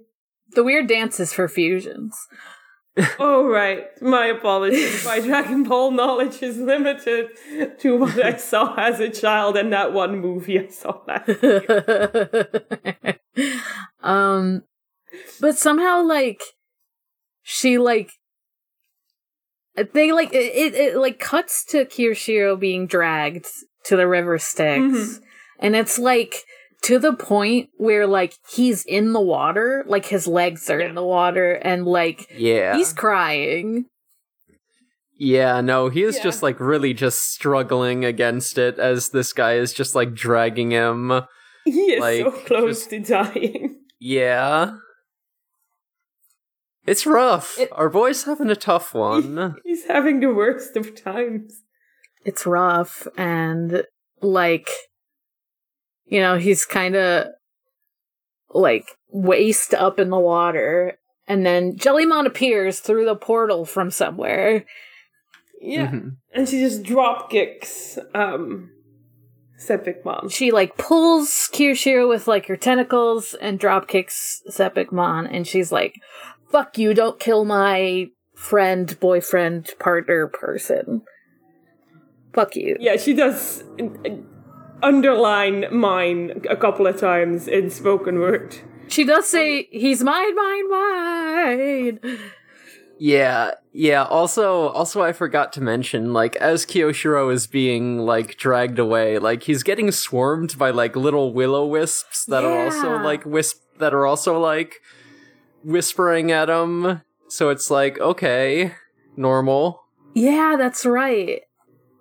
the 0.51 0.63
weird 0.63 0.87
dances 0.87 1.33
for 1.33 1.47
fusions. 1.47 2.15
oh 3.17 3.47
right, 3.47 3.85
my 3.99 4.27
apologies. 4.27 5.03
My 5.11 5.19
Dragon 5.19 5.63
Ball 5.63 5.89
knowledge 5.89 6.43
is 6.43 6.57
limited 6.59 7.29
to 7.79 7.97
what 7.97 8.23
I 8.23 8.35
saw 8.37 8.75
as 8.75 8.99
a 8.99 9.09
child 9.09 9.57
and 9.57 9.73
that 9.73 9.91
one 9.91 10.19
movie 10.19 10.59
I 10.59 10.67
saw 10.67 11.01
last. 11.07 11.29
um, 14.03 14.65
but 15.41 15.57
somehow 15.57 16.03
like 16.03 16.43
she 17.41 17.79
like 17.79 18.11
they 19.93 20.11
like 20.11 20.33
it, 20.33 20.37
it, 20.55 20.75
it 20.75 20.97
like 20.97 21.19
cuts 21.19 21.63
to 21.65 21.85
Kiyoshiro 21.85 22.59
being 22.59 22.87
dragged 22.87 23.47
to 23.85 23.95
the 23.95 24.07
river 24.07 24.37
Styx, 24.37 24.81
Mhm. 24.83 25.19
and 25.59 25.75
it's 25.75 25.97
like 25.99 26.35
to 26.83 26.99
the 26.99 27.13
point 27.13 27.69
where 27.77 28.05
like 28.05 28.35
he's 28.49 28.83
in 28.85 29.13
the 29.13 29.21
water, 29.21 29.83
like 29.87 30.05
his 30.05 30.27
legs 30.27 30.69
are 30.69 30.79
in 30.79 30.95
the 30.95 31.03
water, 31.03 31.53
and 31.53 31.85
like 31.85 32.27
Yeah. 32.35 32.75
he's 32.75 32.93
crying. 32.93 33.85
Yeah, 35.17 35.61
no, 35.61 35.89
he 35.89 36.03
is 36.03 36.17
Yeah. 36.17 36.23
just 36.23 36.43
like 36.43 36.59
really 36.59 36.93
just 36.93 37.31
struggling 37.31 38.03
against 38.03 38.57
it 38.57 38.79
as 38.79 39.09
this 39.09 39.31
guy 39.31 39.53
is 39.55 39.71
just 39.73 39.95
like 39.95 40.13
dragging 40.13 40.71
him. 40.71 41.21
He 41.65 41.93
is 41.93 42.01
Like, 42.01 42.21
so 42.21 42.31
close 42.31 42.79
just- 42.79 42.89
to 42.89 42.99
dying. 42.99 43.77
Yeah. 43.99 44.71
It's 46.85 47.05
rough. 47.05 47.57
It- 47.59 47.69
Our 47.71 47.89
boy's 47.89 48.23
having 48.23 48.49
a 48.49 48.55
tough 48.55 48.93
one. 48.93 49.55
He's 49.63 49.85
having 49.85 50.19
the 50.19 50.33
worst 50.33 50.75
of 50.75 50.95
times. 51.01 51.61
It's 52.25 52.45
rough, 52.45 53.07
and 53.17 53.83
like 54.21 54.69
you 56.05 56.19
know 56.21 56.37
he's 56.37 56.65
kind 56.65 56.95
of 56.95 57.27
like 58.49 58.85
waist 59.09 59.73
up 59.73 59.99
in 59.99 60.09
the 60.09 60.19
water. 60.19 60.97
And 61.27 61.45
then 61.45 61.75
Jellymon 61.77 62.25
appears 62.25 62.79
through 62.79 63.05
the 63.05 63.15
portal 63.15 63.65
from 63.65 63.91
somewhere. 63.91 64.65
Yeah. 65.61 65.87
Mhm. 65.91 66.17
And 66.33 66.47
she 66.47 66.59
just 66.59 66.83
drop 66.83 67.29
kicks 67.29 67.97
um 68.13 68.69
Sepikmon. 69.59 70.29
she 70.31 70.51
like 70.51 70.77
pulls 70.77 71.29
Kiyoshiro 71.53 72.07
with 72.09 72.27
like 72.27 72.47
her 72.47 72.57
tentacles 72.57 73.33
and 73.35 73.57
drop 73.59 73.87
kicks 73.87 74.41
Sepikmon 74.49 75.27
and 75.31 75.47
she's 75.47 75.71
like, 75.71 75.95
fuck 76.53 76.77
you, 76.77 76.93
don't 76.93 77.19
kill 77.19 77.45
my 77.45 78.11
friend, 78.35 78.97
boyfriend, 78.99 79.71
partner 79.79 80.27
person. 80.27 81.01
Fuck 82.31 82.55
you. 82.55 82.77
Yeah, 82.79 82.95
she 82.95 83.13
does 83.13 83.63
uh, 83.81 84.09
underline 84.83 85.65
mine 85.75 86.43
a 86.47 86.55
couple 86.55 86.85
of 86.85 86.99
times 86.99 87.47
in 87.47 87.71
spoken 87.71 88.19
word. 88.19 88.55
She 88.87 89.03
does 89.03 89.27
say, 89.27 89.67
he's 89.71 90.03
mine, 90.03 90.35
mine, 90.35 90.69
mine. 90.69 91.99
Yeah, 92.99 93.51
yeah. 93.71 94.03
Also, 94.03 94.67
also, 94.69 95.01
I 95.01 95.11
forgot 95.11 95.53
to 95.53 95.61
mention, 95.61 96.13
like, 96.13 96.35
as 96.35 96.65
Kiyoshiro 96.67 97.33
is 97.33 97.47
being 97.47 97.97
like 97.97 98.37
dragged 98.37 98.77
away, 98.77 99.17
like 99.17 99.43
he's 99.43 99.63
getting 99.63 99.89
swarmed 99.91 100.57
by 100.59 100.69
like 100.69 100.95
little 100.95 101.33
willow 101.33 101.65
wisps 101.65 102.25
that 102.25 102.45
are 102.45 102.65
also 102.65 102.99
like 102.99 103.25
wisp 103.25 103.63
that 103.79 103.93
are 103.95 104.05
also 104.05 104.39
like 104.39 104.79
whispering 105.63 106.31
at 106.31 106.49
him. 106.49 107.01
So 107.29 107.49
it's 107.49 107.71
like, 107.71 107.99
okay, 107.99 108.73
normal. 109.17 109.81
Yeah, 110.13 110.55
that's 110.57 110.85
right. 110.85 111.41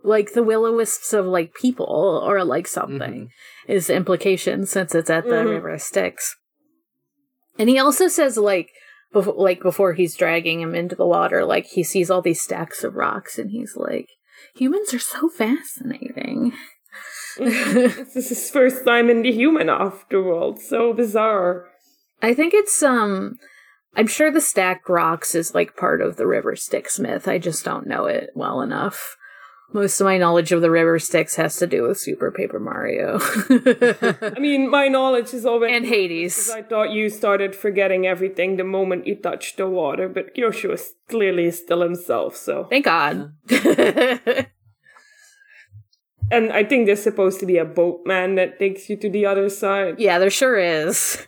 Like 0.04 0.32
the 0.32 0.42
will 0.42 0.66
o 0.66 0.76
wisps 0.76 1.12
of 1.12 1.26
like 1.26 1.54
people 1.54 1.86
or 2.26 2.44
like 2.44 2.66
something 2.66 3.30
is 3.68 3.86
the 3.86 3.94
implication 3.94 4.66
since 4.66 4.94
it's 4.94 5.08
at 5.10 5.24
the 5.24 5.30
Mhm. 5.36 5.50
river 5.50 5.78
Styx. 5.78 6.36
And 7.58 7.68
he 7.68 7.78
also 7.78 8.08
says 8.08 8.36
like 8.36 8.70
before 9.12 9.34
like 9.34 9.62
before 9.62 9.92
he's 9.92 10.16
dragging 10.16 10.60
him 10.60 10.74
into 10.74 10.96
the 10.96 11.06
water, 11.06 11.44
like 11.44 11.66
he 11.66 11.84
sees 11.84 12.10
all 12.10 12.20
these 12.22 12.42
stacks 12.42 12.82
of 12.82 12.96
rocks 12.96 13.38
and 13.38 13.50
he's 13.50 13.76
like, 13.76 14.08
Humans 14.56 14.92
are 14.92 14.98
so 14.98 15.28
fascinating. 15.28 16.52
this 17.38 18.16
is 18.16 18.28
his 18.28 18.50
first 18.50 18.84
time 18.84 19.08
in 19.08 19.22
the 19.22 19.32
human 19.32 19.68
afterworld. 19.68 20.58
So 20.58 20.92
bizarre. 20.92 21.66
I 22.20 22.34
think 22.34 22.52
it's 22.54 22.82
um 22.82 23.38
I'm 23.94 24.06
sure 24.06 24.30
the 24.30 24.40
stacked 24.40 24.88
rocks 24.88 25.34
is 25.34 25.54
like 25.54 25.76
part 25.76 26.00
of 26.00 26.16
the 26.16 26.26
River 26.26 26.56
Styx 26.56 26.98
myth. 26.98 27.28
I 27.28 27.38
just 27.38 27.64
don't 27.64 27.86
know 27.86 28.06
it 28.06 28.30
well 28.34 28.60
enough. 28.60 29.16
Most 29.74 30.00
of 30.00 30.04
my 30.04 30.18
knowledge 30.18 30.52
of 30.52 30.60
the 30.60 30.70
River 30.70 30.98
Styx 30.98 31.36
has 31.36 31.56
to 31.56 31.66
do 31.66 31.84
with 31.84 31.98
Super 31.98 32.30
Paper 32.30 32.60
Mario. 32.60 33.18
I 33.50 34.38
mean, 34.38 34.70
my 34.70 34.88
knowledge 34.88 35.32
is 35.32 35.46
already 35.46 35.74
and 35.74 35.86
Hades. 35.86 36.50
I 36.50 36.62
thought 36.62 36.90
you 36.90 37.08
started 37.08 37.54
forgetting 37.54 38.06
everything 38.06 38.56
the 38.56 38.64
moment 38.64 39.06
you 39.06 39.16
touched 39.16 39.56
the 39.56 39.66
water, 39.66 40.10
but 40.10 40.34
Yoshua 40.36 40.74
is 40.74 40.92
clearly 41.08 41.50
still 41.50 41.80
himself, 41.80 42.36
so. 42.36 42.64
Thank 42.64 42.84
God. 42.84 43.32
And 46.32 46.50
I 46.50 46.64
think 46.64 46.86
there's 46.86 47.02
supposed 47.02 47.40
to 47.40 47.46
be 47.46 47.58
a 47.58 47.64
boatman 47.64 48.36
that 48.36 48.58
takes 48.58 48.88
you 48.88 48.96
to 48.96 49.10
the 49.10 49.26
other 49.26 49.50
side. 49.50 50.00
yeah, 50.00 50.18
there 50.18 50.30
sure 50.30 50.58
is. 50.58 51.26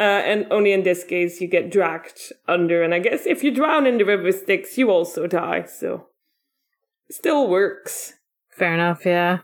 Uh, 0.00 0.02
and 0.02 0.46
only 0.52 0.72
in 0.72 0.84
this 0.84 1.02
case 1.02 1.40
you 1.40 1.48
get 1.48 1.70
dragged 1.72 2.32
under, 2.46 2.82
and 2.82 2.94
I 2.94 3.00
guess 3.00 3.26
if 3.26 3.42
you 3.42 3.50
drown 3.50 3.86
in 3.86 3.98
the 3.98 4.04
river 4.04 4.30
Styx, 4.30 4.78
you 4.78 4.90
also 4.90 5.26
die, 5.26 5.64
so. 5.64 6.06
Still 7.10 7.48
works. 7.48 8.12
Fair 8.50 8.74
enough, 8.74 9.04
yeah. 9.04 9.38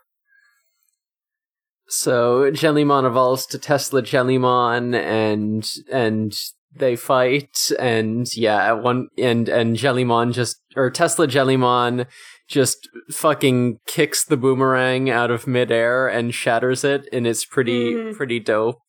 So 1.88 2.50
Jellymon 2.50 3.04
evolves 3.06 3.46
to 3.46 3.58
Tesla 3.58 4.02
Jellymon, 4.02 4.94
and 4.94 5.68
and 5.92 6.34
they 6.74 6.96
fight, 6.96 7.70
and 7.78 8.26
yeah, 8.36 8.72
one 8.72 9.08
and 9.18 9.48
and 9.48 9.76
Jellymon 9.76 10.32
just 10.32 10.60
or 10.76 10.90
Tesla 10.90 11.26
Jellymon 11.26 12.06
just 12.48 12.88
fucking 13.10 13.78
kicks 13.86 14.24
the 14.24 14.36
boomerang 14.36 15.10
out 15.10 15.30
of 15.30 15.46
midair 15.46 16.08
and 16.08 16.34
shatters 16.34 16.84
it, 16.84 17.08
and 17.12 17.26
it's 17.26 17.44
pretty 17.44 17.92
Mhm. 17.92 18.16
pretty 18.16 18.40
dope. 18.40 18.80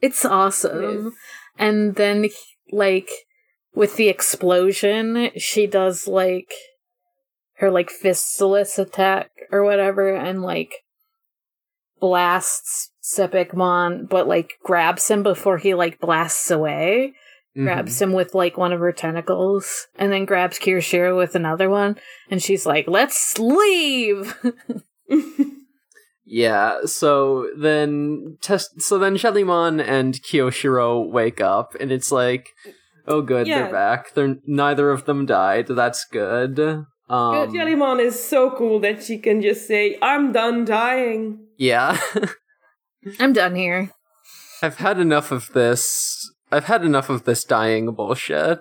It's 0.00 0.24
awesome. 0.24 1.14
And 1.58 1.96
then, 1.96 2.28
like, 2.70 3.08
with 3.74 3.96
the 3.96 4.08
explosion, 4.08 5.30
she 5.36 5.66
does, 5.66 6.06
like, 6.06 6.52
her, 7.54 7.70
like, 7.70 7.90
fistless 7.90 8.78
attack 8.78 9.30
or 9.50 9.64
whatever, 9.64 10.14
and, 10.14 10.42
like, 10.42 10.72
blasts 12.00 12.90
Sepikmon, 13.02 14.08
but, 14.08 14.28
like, 14.28 14.52
grabs 14.62 15.08
him 15.08 15.22
before 15.22 15.58
he, 15.58 15.74
like, 15.74 15.98
blasts 15.98 16.50
away. 16.50 17.14
Mhm. 17.56 17.64
Grabs 17.64 18.00
him 18.00 18.12
with, 18.12 18.34
like, 18.34 18.56
one 18.56 18.72
of 18.72 18.80
her 18.80 18.92
tentacles, 18.92 19.88
and 19.96 20.12
then 20.12 20.24
grabs 20.24 20.58
Kiyoshiro 20.58 21.16
with 21.16 21.34
another 21.34 21.68
one, 21.68 21.96
and 22.30 22.40
she's 22.42 22.66
like, 22.66 22.86
let's 22.86 23.36
leave! 23.38 24.36
Yeah, 26.30 26.80
so 26.84 27.48
then 27.56 28.36
test 28.42 28.82
so 28.82 28.98
then 28.98 29.16
Jellymon 29.16 29.82
and 29.82 30.14
Kiyoshiro 30.14 31.10
wake 31.10 31.40
up 31.40 31.74
and 31.80 31.90
it's 31.90 32.12
like 32.12 32.50
oh 33.06 33.22
good, 33.22 33.46
Yeah. 33.46 33.62
they're 33.62 33.72
back. 33.72 34.12
They're 34.14 34.36
neither 34.46 34.90
of 34.90 35.06
them 35.06 35.24
died. 35.24 35.68
That's 35.68 36.04
good. 36.04 36.58
Um 37.08 37.32
Good 37.34 37.50
Jellymon 37.50 38.00
is 38.00 38.22
so 38.22 38.50
cool 38.50 38.78
that 38.80 39.02
she 39.02 39.16
can 39.16 39.40
just 39.40 39.66
say, 39.66 39.96
I'm 40.02 40.30
done 40.32 40.66
dying. 40.66 41.46
Yeah. 41.56 41.98
I'm 43.18 43.32
done 43.32 43.54
here. 43.56 43.90
I've 44.62 44.76
had 44.76 44.98
enough 44.98 45.32
of 45.32 45.52
this. 45.54 46.30
I've 46.52 46.64
had 46.64 46.84
enough 46.84 47.08
of 47.08 47.24
this 47.24 47.44
dying 47.44 47.92
bullshit. 47.92 48.60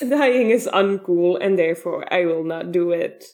Dying 0.00 0.50
is 0.50 0.68
uncool, 0.72 1.38
and 1.40 1.58
therefore 1.58 2.04
I 2.12 2.24
will 2.24 2.44
not 2.44 2.72
do 2.72 2.90
it. 2.90 3.24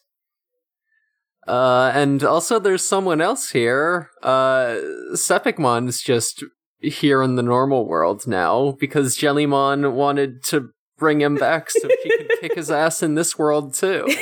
Uh 1.51 1.91
and 1.95 2.23
also 2.23 2.59
there's 2.59 2.85
someone 2.85 3.21
else 3.21 3.51
here. 3.51 4.11
Uh 4.23 4.77
Sepikmon's 5.15 6.01
just 6.01 6.45
here 6.81 7.23
in 7.23 7.35
the 7.37 7.43
normal 7.43 7.87
world 7.87 8.27
now 8.27 8.77
because 8.79 9.19
Jellymon 9.19 9.93
wanted 9.93 10.43
to 10.45 10.71
bring 10.99 11.21
him 11.21 11.35
back 11.35 11.71
so 11.71 11.89
she 12.03 12.19
could 12.19 12.31
kick 12.41 12.55
his 12.55 12.71
ass 12.71 13.03
in 13.03 13.17
this 13.17 13.37
world 13.37 13.75
too. 13.75 14.05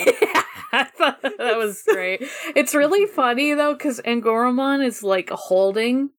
I 0.73 0.85
thought 0.85 1.23
that 1.23 1.57
was 1.57 1.83
great. 1.87 2.23
It's 2.55 2.75
really 2.75 3.07
funny 3.07 3.55
though, 3.55 3.75
because 3.75 4.01
Angoramon 4.03 4.85
is 4.85 5.03
like 5.03 5.31
holding 5.31 6.11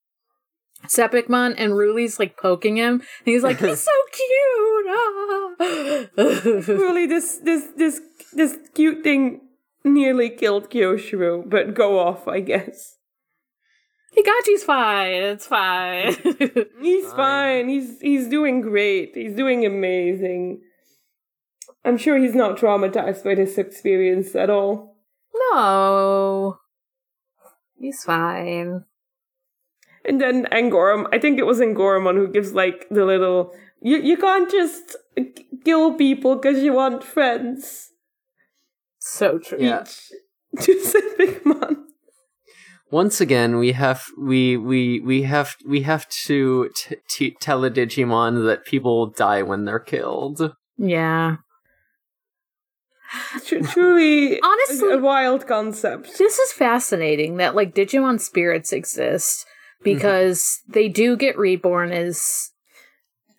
Sepikmon 0.88 1.55
and 1.57 1.74
Ruli's 1.74 2.20
like 2.20 2.38
poking 2.38 2.78
him. 2.78 2.93
And 2.93 3.01
he's 3.26 3.43
like, 3.43 3.60
he's 3.60 3.82
so 3.82 3.91
cute. 4.12 4.86
ah." 4.89 5.55
really, 6.68 7.05
this 7.05 7.39
this 7.43 7.68
this 7.78 8.01
this 8.34 8.57
cute 8.74 9.03
thing 9.03 9.41
nearly 9.84 10.30
killed 10.30 10.69
Kiyoshiro, 10.69 11.49
but 11.49 11.73
go 11.73 11.99
off, 11.99 12.27
I 12.27 12.39
guess. 12.41 12.97
Higachi's 14.17 14.63
fine. 14.63 15.21
It's 15.23 15.45
fine. 15.47 16.13
He's 16.82 17.05
Fine. 17.05 17.15
fine. 17.15 17.69
He's 17.69 18.01
he's 18.01 18.27
doing 18.27 18.61
great. 18.61 19.11
He's 19.13 19.36
doing 19.36 19.65
amazing. 19.65 20.61
I'm 21.86 21.97
sure 21.97 22.17
he's 22.17 22.36
not 22.36 22.57
traumatized 22.57 23.23
by 23.23 23.36
this 23.36 23.57
experience 23.57 24.36
at 24.36 24.49
all. 24.49 24.97
no. 25.51 26.57
He's 27.80 28.03
fine. 28.03 28.84
And 30.03 30.19
then 30.19 30.45
Angoram, 30.51 31.05
I 31.13 31.19
think 31.19 31.38
it 31.39 31.45
was 31.45 31.59
Angoramon 31.59 32.15
who 32.15 32.27
gives 32.27 32.53
like 32.53 32.88
the 32.89 33.05
little 33.05 33.53
You 33.82 33.97
you 33.97 34.17
can't 34.17 34.49
just 34.49 34.97
kill 35.63 35.93
people 35.93 36.36
because 36.36 36.63
you 36.63 36.73
want 36.73 37.03
friends. 37.03 37.91
So 38.99 39.39
true. 39.39 39.57
Yeah. 39.59 39.85
To 40.61 40.79
say 40.83 40.99
Big 41.17 41.45
Man. 41.45 41.85
Once 42.91 43.21
again, 43.21 43.57
we 43.57 43.71
have 43.73 44.03
we 44.19 44.57
we 44.57 44.99
we 44.99 45.21
have 45.23 45.55
we 45.67 45.81
have 45.83 46.09
to 46.25 46.69
t- 46.75 46.95
t- 47.07 47.37
tell 47.39 47.63
a 47.63 47.69
Digimon 47.69 48.45
that 48.47 48.65
people 48.65 49.05
die 49.07 49.43
when 49.43 49.65
they're 49.65 49.79
killed. 49.79 50.53
Yeah. 50.77 51.37
Tr- 53.45 53.59
truly, 53.59 54.41
Honestly- 54.43 54.89
a, 54.91 54.97
a 54.97 55.01
wild 55.01 55.45
concept. 55.47 56.17
This 56.17 56.39
is 56.39 56.51
fascinating 56.51 57.37
that 57.37 57.55
like 57.55 57.75
Digimon 57.75 58.19
spirits 58.19 58.73
exist 58.73 59.45
because 59.83 60.59
they 60.67 60.87
do 60.89 61.15
get 61.15 61.37
reborn 61.37 61.91
as 61.91 62.49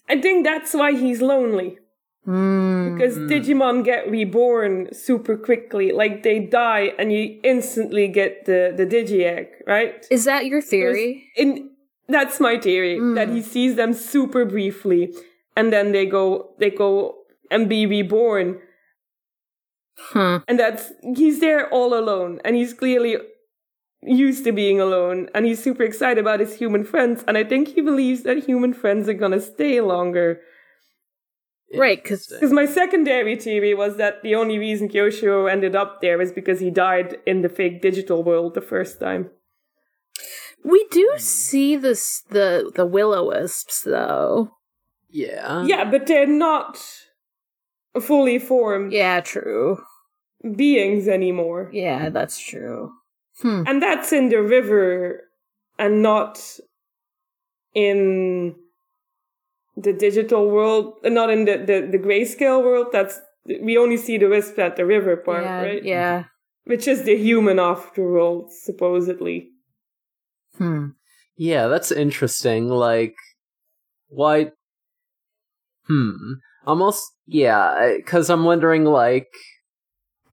I 0.08 0.20
think 0.20 0.44
that's 0.44 0.74
why 0.74 0.92
he's 0.92 1.20
lonely. 1.20 1.78
Mm, 2.26 2.94
Because 2.94 3.16
Digimon 3.16 3.84
get 3.84 4.10
reborn 4.10 4.92
super 4.92 5.36
quickly. 5.36 5.92
Like 5.92 6.22
they 6.22 6.38
die 6.40 6.92
and 6.98 7.12
you 7.12 7.40
instantly 7.42 8.08
get 8.08 8.44
the, 8.46 8.72
the 8.76 8.86
Digi 8.86 9.22
egg, 9.24 9.48
right? 9.66 10.06
Is 10.10 10.24
that 10.24 10.46
your 10.46 10.62
theory? 10.62 11.30
In 11.36 11.70
that's 12.08 12.40
my 12.40 12.58
theory. 12.58 12.98
That 13.14 13.28
he 13.28 13.40
sees 13.40 13.76
them 13.76 13.92
super 13.92 14.44
briefly 14.44 15.14
and 15.56 15.72
then 15.72 15.92
they 15.92 16.06
go 16.06 16.54
they 16.58 16.70
go 16.70 17.16
and 17.50 17.68
be 17.68 17.86
reborn. 17.86 18.58
Huh. 19.98 20.40
And 20.48 20.58
that's 20.58 20.92
he's 21.16 21.40
there 21.40 21.68
all 21.68 21.94
alone 21.94 22.40
and 22.44 22.56
he's 22.56 22.72
clearly 22.74 23.16
used 24.02 24.44
to 24.44 24.52
being 24.52 24.80
alone 24.80 25.28
and 25.34 25.44
he's 25.44 25.62
super 25.62 25.82
excited 25.82 26.18
about 26.18 26.40
his 26.40 26.54
human 26.56 26.84
friends 26.84 27.22
and 27.28 27.36
I 27.36 27.44
think 27.44 27.68
he 27.68 27.82
believes 27.82 28.22
that 28.22 28.44
human 28.44 28.72
friends 28.72 29.08
are 29.08 29.14
gonna 29.14 29.40
stay 29.40 29.80
longer. 29.80 30.40
Right, 31.76 32.02
'cause- 32.02 32.26
Because 32.26 32.52
my 32.52 32.66
secondary 32.66 33.36
theory 33.36 33.74
was 33.74 33.96
that 33.96 34.22
the 34.22 34.34
only 34.34 34.58
reason 34.58 34.88
Kiyoshiro 34.88 35.48
ended 35.50 35.76
up 35.76 36.00
there 36.00 36.18
was 36.18 36.32
because 36.32 36.58
he 36.60 36.70
died 36.70 37.18
in 37.26 37.42
the 37.42 37.48
fake 37.48 37.80
digital 37.80 38.24
world 38.24 38.54
the 38.54 38.60
first 38.60 38.98
time. 38.98 39.30
We 40.64 40.86
do 40.90 41.14
see 41.18 41.76
this 41.76 42.22
the 42.30 42.70
the 42.74 42.84
will 42.86 43.14
o 43.14 43.28
wisps 43.28 43.82
though. 43.82 44.50
Yeah. 45.08 45.64
Yeah, 45.64 45.90
but 45.90 46.06
they're 46.06 46.26
not 46.26 46.78
fully 48.00 48.38
formed 48.38 48.92
Yeah, 48.92 49.20
true. 49.20 49.78
beings 50.56 51.06
anymore. 51.08 51.70
Yeah, 51.72 52.10
that's 52.10 52.38
true. 52.38 52.92
Hmm. 53.42 53.62
And 53.66 53.82
that's 53.82 54.12
in 54.12 54.28
the 54.28 54.42
river 54.42 55.22
and 55.78 56.02
not 56.02 56.58
in 57.74 58.54
the 59.82 59.92
digital 59.92 60.50
world, 60.50 60.94
uh, 61.04 61.08
not 61.08 61.30
in 61.30 61.44
the, 61.44 61.58
the, 61.58 61.88
the 61.90 61.98
grayscale 61.98 62.62
world. 62.62 62.88
That's 62.92 63.20
we 63.62 63.78
only 63.78 63.96
see 63.96 64.18
the 64.18 64.28
wisp 64.28 64.58
at 64.58 64.76
the 64.76 64.84
river 64.84 65.16
part, 65.16 65.44
yeah, 65.44 65.62
right? 65.62 65.84
yeah. 65.84 66.24
Which 66.64 66.86
is 66.86 67.04
the 67.04 67.16
human 67.16 67.58
after 67.58 68.18
all, 68.18 68.48
supposedly. 68.64 69.48
Hmm. 70.58 70.88
Yeah, 71.36 71.68
that's 71.68 71.90
interesting. 71.90 72.68
Like, 72.68 73.16
why? 74.08 74.52
Hmm. 75.86 76.34
Almost, 76.66 77.02
yeah, 77.26 77.94
because 77.96 78.28
I'm 78.28 78.44
wondering, 78.44 78.84
like, 78.84 79.32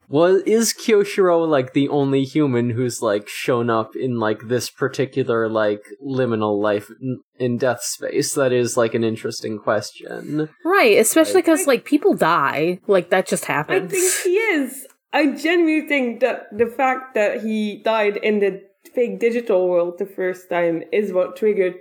was 0.09 0.41
is 0.43 0.73
Kiyoshiro 0.73 1.47
like 1.47 1.73
the 1.73 1.89
only 1.89 2.23
human 2.23 2.69
who's 2.69 3.01
like 3.01 3.27
shown 3.27 3.69
up 3.69 3.95
in 3.95 4.19
like 4.19 4.47
this 4.47 4.69
particular 4.69 5.49
like 5.49 5.83
liminal 6.05 6.61
life 6.61 6.89
in, 7.01 7.19
in 7.39 7.57
death 7.57 7.83
space? 7.83 8.33
That 8.33 8.53
is 8.53 8.77
like 8.77 8.93
an 8.93 9.03
interesting 9.03 9.59
question. 9.59 10.49
Right, 10.63 10.97
especially 10.97 11.41
because 11.41 11.67
like 11.67 11.83
people 11.85 12.13
die, 12.13 12.79
like 12.87 13.09
that 13.09 13.27
just 13.27 13.45
happens. 13.45 13.91
I 13.91 13.95
think 13.95 14.13
he 14.23 14.37
is. 14.37 14.87
I 15.13 15.27
genuinely 15.31 15.87
think 15.87 16.19
that 16.21 16.47
the 16.55 16.67
fact 16.67 17.13
that 17.15 17.41
he 17.41 17.81
died 17.83 18.17
in 18.17 18.39
the 18.39 18.61
fake 18.93 19.19
digital 19.19 19.67
world 19.67 19.97
the 19.99 20.05
first 20.05 20.49
time 20.49 20.83
is 20.91 21.11
what 21.11 21.35
triggered 21.35 21.75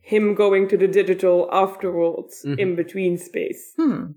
him 0.00 0.34
going 0.34 0.68
to 0.68 0.76
the 0.76 0.88
digital 0.88 1.48
afterwards 1.52 2.42
Mhm. 2.44 2.58
in 2.58 2.76
between 2.76 3.18
space. 3.18 3.72
Hmm. 3.76 4.12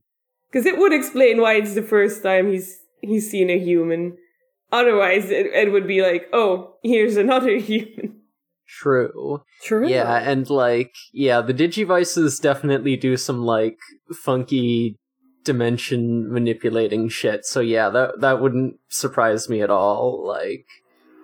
Because 0.51 0.65
it 0.65 0.77
would 0.77 0.93
explain 0.93 1.41
why 1.41 1.55
it's 1.55 1.75
the 1.75 1.83
first 1.83 2.23
time 2.23 2.51
he's 2.51 2.79
he's 3.01 3.29
seen 3.29 3.49
a 3.49 3.59
human. 3.59 4.17
Otherwise, 4.71 5.29
it, 5.29 5.47
it 5.47 5.71
would 5.71 5.87
be 5.87 6.01
like, 6.01 6.27
oh, 6.33 6.75
here's 6.83 7.17
another 7.17 7.57
human. 7.57 8.21
True. 8.67 9.43
True. 9.61 9.87
Yeah, 9.87 10.17
and 10.17 10.49
like, 10.49 10.93
yeah, 11.13 11.41
the 11.41 11.53
Digivices 11.53 12.41
definitely 12.41 12.97
do 12.97 13.15
some 13.15 13.43
like 13.43 13.77
funky 14.11 14.97
dimension 15.43 16.31
manipulating 16.33 17.07
shit. 17.07 17.45
So 17.45 17.59
yeah, 17.59 17.89
that 17.89 18.19
that 18.21 18.41
wouldn't 18.41 18.77
surprise 18.89 19.47
me 19.47 19.61
at 19.61 19.69
all. 19.69 20.25
Like, 20.27 20.65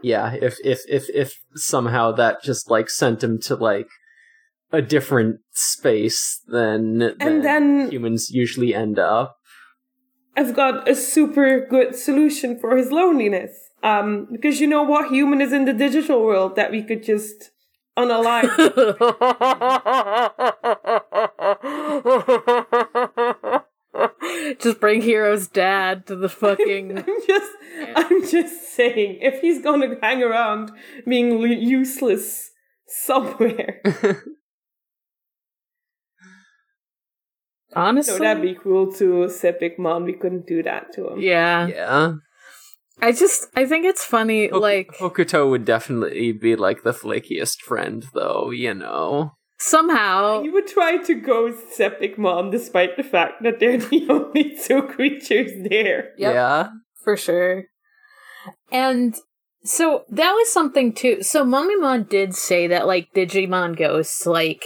yeah, 0.03 0.33
if 0.39 0.57
if 0.63 0.81
if 0.87 1.09
if 1.09 1.33
somehow 1.55 2.11
that 2.13 2.43
just 2.43 2.69
like 2.69 2.89
sent 2.89 3.23
him 3.23 3.39
to 3.41 3.55
like 3.55 3.87
a 4.71 4.81
different 4.81 5.39
space 5.51 6.39
than 6.47 6.99
than 6.99 7.15
And 7.19 7.43
then- 7.43 7.89
humans 7.91 8.29
usually 8.29 8.73
end 8.75 8.99
up. 8.99 9.35
I've 10.35 10.55
got 10.55 10.87
a 10.87 10.95
super 10.95 11.65
good 11.65 11.95
solution 11.95 12.57
for 12.59 12.77
his 12.77 12.91
loneliness. 12.91 13.69
Um, 13.83 14.27
because 14.31 14.61
you 14.61 14.67
know 14.67 14.83
what 14.83 15.09
human 15.11 15.41
is 15.41 15.51
in 15.51 15.65
the 15.65 15.73
digital 15.73 16.23
world 16.23 16.55
that 16.55 16.69
we 16.69 16.83
could 16.83 17.03
just 17.03 17.51
unalive. 17.97 18.47
just 24.59 24.79
bring 24.79 25.01
Hiro's 25.01 25.47
dad 25.47 26.05
to 26.07 26.15
the 26.15 26.29
fucking. 26.29 26.97
I'm 27.07 27.27
just, 27.27 27.51
I'm 27.95 28.27
just 28.27 28.75
saying, 28.75 29.19
if 29.21 29.41
he's 29.41 29.61
gonna 29.61 29.95
hang 30.01 30.23
around 30.23 30.71
being 31.07 31.41
useless 31.41 32.51
somewhere, 32.87 33.81
Honestly, 37.75 38.13
so 38.13 38.19
that'd 38.19 38.41
be 38.43 38.53
cruel 38.55 38.91
to 38.93 39.27
Sepikmon. 39.27 40.05
We 40.05 40.13
couldn't 40.13 40.47
do 40.47 40.61
that 40.63 40.93
to 40.93 41.09
him. 41.09 41.19
yeah. 41.21 41.67
yeah. 41.67 42.13
I 43.03 43.11
just, 43.13 43.47
I 43.55 43.65
think 43.65 43.85
it's 43.85 44.05
funny. 44.05 44.47
Hok- 44.49 44.61
like 44.61 44.91
Hokuto 44.99 45.49
would 45.49 45.65
definitely 45.65 46.33
be 46.33 46.55
like 46.55 46.83
the 46.83 46.91
flakiest 46.91 47.61
friend 47.61 48.05
though, 48.13 48.51
you 48.51 48.73
know. 48.75 49.31
somehow, 49.57 50.43
You 50.43 50.51
would 50.53 50.67
try 50.67 50.97
to 50.97 51.15
go 51.15 51.51
Sepikmon 51.51 52.51
despite 52.51 52.97
the 52.97 53.03
fact 53.03 53.41
that 53.43 53.59
they're 53.59 53.77
the 53.91 54.05
only 54.09 54.55
two 54.55 54.83
creatures 54.83 55.51
there. 55.67 56.09
Yep. 56.17 56.33
Yeah. 56.33 56.69
for 57.03 57.17
sure. 57.17 57.63
And 58.71 59.15
so 59.63 60.03
that 60.09 60.33
was 60.33 60.51
something 60.51 60.93
too. 60.93 61.23
So 61.23 61.43
Mummymon 61.43 62.07
did 62.09 62.35
say 62.35 62.67
that 62.67 62.85
like 62.85 63.13
Digimon 63.15 63.75
ghosts, 63.77 64.25
like, 64.25 64.65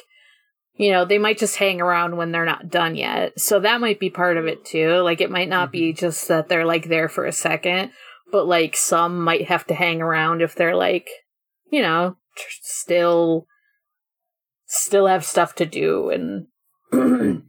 you 0.78 0.92
know, 0.92 1.06
they 1.06 1.18
might 1.18 1.38
just 1.38 1.56
hang 1.56 1.80
around 1.80 2.18
when 2.18 2.32
they're 2.32 2.46
not 2.46 2.70
done 2.70 2.96
yet. 2.96 3.40
So 3.40 3.60
that 3.62 3.80
might 3.80 4.00
be 4.00 4.10
part 4.10 4.38
of 4.38 4.46
it 4.46 4.66
too. 4.66 4.98
Like 4.98 5.22
it 5.22 5.32
might 5.32 5.50
not 5.50 5.72
be 5.72 5.92
mm-hmm. 5.92 5.98
just 6.00 6.28
that 6.28 6.50
they're 6.50 6.66
like 6.66 6.90
there 6.90 7.08
for 7.08 7.26
a 7.26 7.32
second, 7.32 7.92
but 8.32 8.46
like 8.46 8.76
some 8.76 9.24
might 9.24 9.48
have 9.48 9.66
to 9.68 9.74
hang 9.74 10.02
around 10.02 10.42
if 10.42 10.56
they're 10.56 10.76
like, 10.76 11.08
you 11.70 11.82
know, 11.82 12.18
still 12.62 13.48
still 14.68 15.08
have 15.08 15.24
stuff 15.24 15.56
to 15.56 15.66
do 15.66 16.10
and 16.10 16.48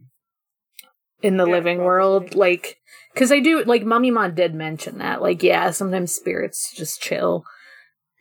in 1.21 1.37
the 1.37 1.45
Yeah, 1.45 1.51
living 1.51 1.77
probably. 1.77 1.85
world 1.85 2.35
like 2.35 2.77
because 3.13 3.31
i 3.31 3.39
do 3.39 3.63
like 3.63 3.83
mummymon 3.83 4.35
did 4.35 4.53
mention 4.53 4.99
that 4.99 5.21
like 5.21 5.41
yeah 5.41 5.71
sometimes 5.71 6.13
spirits 6.13 6.73
just 6.75 7.01
chill 7.01 7.43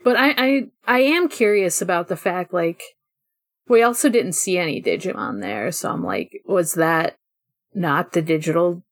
but 0.02 0.16
I, 0.16 0.34
I 0.36 0.62
i 0.86 0.98
am 1.00 1.28
curious 1.28 1.82
about 1.82 2.08
the 2.08 2.16
fact 2.16 2.52
like 2.54 2.82
we 3.68 3.82
also 3.82 4.08
didn't 4.08 4.32
see 4.34 4.58
any 4.58 4.80
digimon 4.82 5.40
there 5.40 5.70
so 5.72 5.90
i'm 5.90 6.04
like 6.04 6.40
was 6.46 6.74
that 6.74 7.16
not 7.74 8.12
the 8.12 8.22
digital 8.22 8.82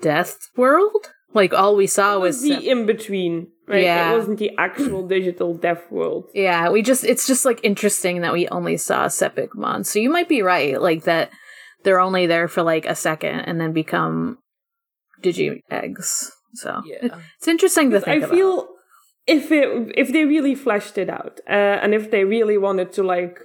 death 0.00 0.36
world 0.56 1.12
like 1.34 1.52
all 1.52 1.76
we 1.76 1.86
saw 1.86 2.16
It 2.16 2.20
was 2.20 2.36
was 2.36 2.42
the 2.42 2.70
in 2.70 2.86
between, 2.86 3.48
right? 3.66 3.82
Yeah. 3.82 4.12
It 4.12 4.16
wasn't 4.16 4.38
the 4.38 4.50
actual 4.56 5.06
digital 5.16 5.52
death 5.54 5.84
world. 5.90 6.24
Yeah, 6.34 6.70
we 6.70 6.80
just 6.80 7.04
it's 7.04 7.26
just 7.26 7.44
like 7.44 7.60
interesting 7.62 8.22
that 8.22 8.32
we 8.32 8.48
only 8.48 8.78
saw 8.78 9.06
Sepikmon. 9.08 9.84
So 9.84 9.98
you 9.98 10.08
might 10.08 10.28
be 10.28 10.40
right, 10.40 10.80
like 10.80 11.04
that 11.04 11.30
they're 11.84 12.00
only 12.00 12.26
there 12.26 12.48
for 12.48 12.62
like 12.62 12.86
a 12.86 12.94
second 12.94 13.40
and 13.40 13.60
then 13.60 13.72
become 13.74 14.38
digi 15.22 15.60
eggs. 15.70 16.32
So 16.54 16.80
Yeah. 16.86 17.18
it's 17.36 17.46
interesting 17.48 17.90
to 17.90 18.00
think 18.00 18.22
I 18.22 18.26
about. 18.26 18.30
feel 18.30 18.68
if 19.26 19.52
it 19.52 19.92
if 19.98 20.10
they 20.10 20.24
really 20.24 20.54
fleshed 20.54 20.96
it 20.96 21.10
out, 21.10 21.40
uh, 21.46 21.52
and 21.82 21.92
if 21.94 22.10
they 22.10 22.24
really 22.24 22.56
wanted 22.56 22.90
to 22.94 23.02
like 23.02 23.38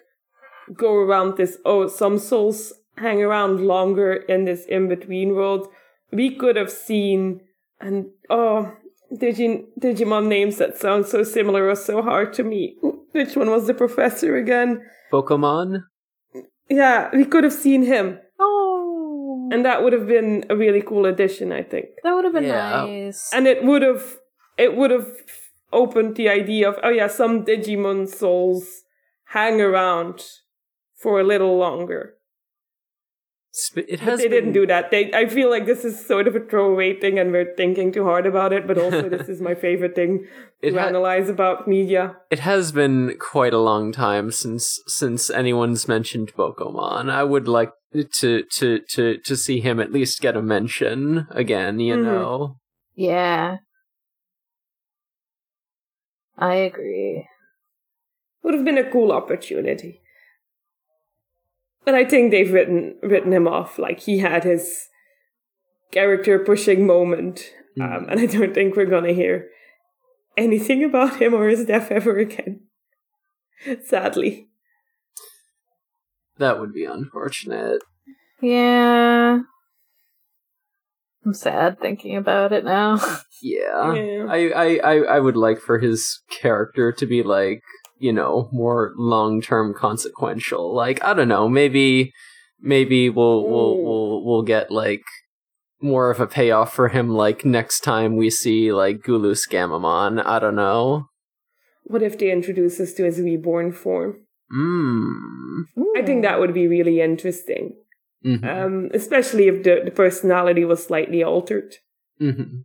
go 0.73 0.93
around 0.95 1.37
this, 1.37 1.57
oh, 1.65 1.87
some 1.87 2.17
souls 2.17 2.73
hang 2.97 3.21
around 3.23 3.59
longer 3.61 4.13
in 4.13 4.45
this 4.45 4.65
in 4.65 4.87
between 4.87 5.35
world, 5.35 5.67
we 6.11 6.35
could 6.35 6.55
have 6.55 6.71
seen 6.71 7.41
and 7.79 8.05
oh. 8.29 8.71
Digi- 9.13 9.65
Digimon 9.79 10.25
names 10.27 10.57
that 10.57 10.75
sound 10.75 11.05
so 11.05 11.21
similar 11.21 11.69
are 11.69 11.75
so 11.75 12.01
hard 12.01 12.33
to 12.33 12.43
me. 12.43 12.75
Which 13.11 13.35
one 13.35 13.51
was 13.51 13.67
the 13.67 13.73
professor 13.75 14.35
again? 14.37 14.81
Pokemon? 15.11 15.83
Yeah, 16.67 17.09
we 17.13 17.25
could 17.25 17.43
have 17.43 17.53
seen 17.53 17.83
him. 17.83 18.17
Oh, 18.39 19.49
And 19.51 19.63
that 19.65 19.83
would 19.83 19.93
have 19.93 20.07
been 20.07 20.45
a 20.49 20.55
really 20.55 20.81
cool 20.81 21.05
addition, 21.05 21.51
I 21.51 21.61
think. 21.61 21.85
that 22.03 22.15
would 22.15 22.23
have 22.25 22.33
been 22.33 22.45
Yeah. 22.45 22.85
nice. 22.87 23.29
And 23.31 23.45
it 23.47 23.63
would 23.63 23.83
have 23.83 24.03
it 24.57 24.75
would 24.75 24.89
have 24.89 25.11
opened 25.71 26.15
the 26.15 26.29
idea 26.29 26.67
of 26.69 26.79
oh 26.81 26.89
yeah, 26.89 27.07
some 27.07 27.45
Digimon 27.45 28.07
souls 28.07 28.81
hang 29.25 29.61
around 29.61 30.23
for 31.03 31.19
a 31.19 31.23
little 31.23 31.57
longer. 31.57 32.15
Sp- 33.53 33.85
It 33.87 33.99
But 33.99 34.09
has 34.09 34.19
they 34.19 34.29
didn't 34.29 34.53
do 34.53 34.65
that. 34.65 34.89
They 34.89 35.13
I 35.13 35.27
feel 35.27 35.49
like 35.55 35.67
this 35.67 35.85
is 35.85 36.03
sort 36.03 36.27
of 36.27 36.35
a 36.35 36.39
throwaway 36.39 36.99
thing 36.99 37.19
and 37.19 37.31
we're 37.31 37.53
thinking 37.55 37.91
too 37.91 38.03
hard 38.03 38.25
about 38.25 38.51
it, 38.51 38.65
but 38.65 38.79
also 38.79 39.07
this 39.09 39.29
is 39.29 39.41
my 39.41 39.53
favorite 39.65 39.93
thing 39.93 40.25
to 40.63 40.73
ha- 40.73 40.87
analyze 40.87 41.29
about 41.29 41.67
media. 41.67 42.15
It 42.31 42.39
has 42.39 42.71
been 42.71 43.15
quite 43.19 43.53
a 43.53 43.59
long 43.59 43.91
time 43.91 44.31
since 44.31 44.81
since 44.87 45.29
anyone's 45.29 45.87
mentioned 45.87 46.33
Bokomon. 46.33 47.11
I 47.11 47.23
would 47.23 47.47
like 47.47 47.71
to 48.21 48.41
to 48.59 48.79
to 48.95 49.17
to 49.17 49.35
see 49.37 49.59
him 49.59 49.79
at 49.79 49.93
least 49.93 50.19
get 50.21 50.35
a 50.35 50.41
mention 50.41 51.27
again. 51.29 51.79
You 51.79 51.95
Mhm. 51.97 52.03
know, 52.03 52.55
yeah, 52.95 53.57
I 56.37 56.55
agree. 56.55 57.27
Would 58.41 58.55
have 58.55 58.65
been 58.65 58.77
a 58.79 58.89
cool 58.91 59.11
opportunity. 59.11 60.01
But 61.85 61.95
I 61.95 62.05
think 62.05 62.31
they've 62.31 62.51
written 62.51 62.95
written 63.03 63.33
him 63.33 63.47
off. 63.47 63.77
Like 63.77 63.99
he 64.01 64.19
had 64.19 64.43
his 64.43 64.87
character 65.91 66.39
pushing 66.39 66.85
moment. 66.85 67.51
Um, 67.81 68.05
and 68.09 68.19
I 68.19 68.25
don't 68.27 68.53
think 68.53 68.75
we're 68.75 68.85
gonna 68.85 69.13
hear 69.13 69.47
anything 70.37 70.83
about 70.83 71.21
him 71.21 71.33
or 71.33 71.47
his 71.47 71.65
death 71.65 71.91
ever 71.91 72.17
again. 72.17 72.61
Sadly. 73.85 74.47
that 76.37 76.59
would 76.59 76.73
be 76.73 76.85
unfortunate. 76.85 77.81
Yeah, 78.41 79.39
I'm 81.25 81.33
sad 81.33 81.79
thinking 81.79 82.15
about 82.17 82.51
it 82.53 82.63
now. 82.65 82.99
Yeah, 83.45 83.93
Yeah. 83.93 84.25
I, 84.29 84.37
I 84.55 84.79
I 84.83 84.95
I 85.15 85.19
would 85.19 85.35
like 85.35 85.59
for 85.59 85.77
his 85.77 86.21
character 86.29 86.93
to 86.93 87.05
be 87.05 87.23
like 87.23 87.61
you 88.03 88.11
know 88.11 88.49
more 88.51 88.91
long 88.97 89.41
term 89.41 89.73
consequential. 89.73 90.75
Like 90.75 91.03
I 91.03 91.13
don't 91.13 91.29
know, 91.29 91.47
maybe 91.47 92.13
maybe 92.59 93.09
we'll 93.09 93.47
we'll 93.47 93.83
we'll 93.83 94.25
we'll 94.25 94.41
get 94.43 94.69
like 94.69 95.03
more 95.81 96.11
of 96.11 96.19
a 96.19 96.27
payoff 96.27 96.73
for 96.73 96.89
him 96.89 97.09
like 97.09 97.45
next 97.45 97.79
time 97.81 98.15
we 98.17 98.29
see 98.29 98.73
like 98.73 98.97
Gulus 99.07 99.47
Gammamon. 99.49 100.21
I 100.25 100.39
don't 100.39 100.55
know. 100.55 101.07
What 101.85 102.03
if 102.03 102.17
they 102.17 102.31
introduce 102.31 102.79
us 102.79 102.93
to 102.93 103.03
his 103.05 103.19
reborn 103.19 103.71
form? 103.71 104.11
Mm. 104.51 105.63
I 105.97 106.01
think 106.01 106.21
that 106.23 106.39
would 106.39 106.53
be 106.53 106.67
really 106.67 106.99
interesting. 107.01 107.75
hmm 108.23 108.45
Um, 108.45 108.89
especially 108.93 109.47
if 109.47 109.63
the, 109.63 109.81
the 109.85 109.91
personality 109.91 110.63
was 110.65 110.85
slightly 110.85 111.23
altered. 111.23 111.75
hmm 112.19 112.63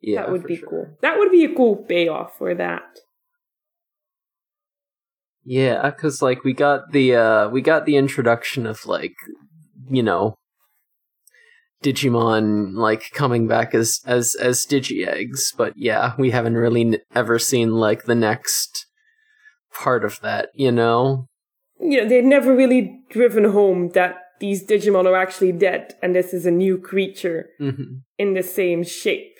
Yeah, 0.00 0.22
that 0.22 0.30
would 0.32 0.44
be 0.44 0.56
sure. 0.56 0.68
cool. 0.68 0.86
That 1.00 1.18
would 1.18 1.30
be 1.30 1.44
a 1.44 1.54
cool 1.54 1.76
payoff 1.76 2.36
for 2.38 2.54
that. 2.54 2.84
Yeah, 5.44 5.90
because 5.90 6.22
like 6.22 6.44
we 6.44 6.52
got 6.52 6.92
the 6.92 7.16
uh 7.16 7.48
we 7.48 7.62
got 7.62 7.84
the 7.84 7.96
introduction 7.96 8.66
of 8.66 8.86
like 8.86 9.14
you 9.90 10.02
know 10.02 10.36
Digimon 11.82 12.74
like 12.76 13.10
coming 13.12 13.48
back 13.48 13.74
as 13.74 14.00
as 14.06 14.34
as 14.36 14.64
Digi 14.64 15.06
eggs, 15.06 15.52
but 15.56 15.72
yeah, 15.76 16.12
we 16.16 16.30
haven't 16.30 16.56
really 16.56 16.82
n- 16.82 16.98
ever 17.14 17.38
seen 17.38 17.72
like 17.72 18.04
the 18.04 18.14
next 18.14 18.86
part 19.72 20.04
of 20.04 20.20
that. 20.20 20.50
You 20.54 20.70
know? 20.70 21.26
You 21.80 22.02
know, 22.02 22.08
they've 22.08 22.24
never 22.24 22.54
really 22.54 23.00
driven 23.10 23.44
home 23.44 23.90
that 23.90 24.16
these 24.38 24.64
Digimon 24.64 25.06
are 25.06 25.16
actually 25.16 25.52
dead 25.52 25.94
and 26.02 26.14
this 26.14 26.32
is 26.32 26.46
a 26.46 26.50
new 26.50 26.78
creature 26.78 27.48
hmm 27.58 27.98
in 28.18 28.34
the 28.34 28.42
same 28.42 28.84
shape 28.84 29.31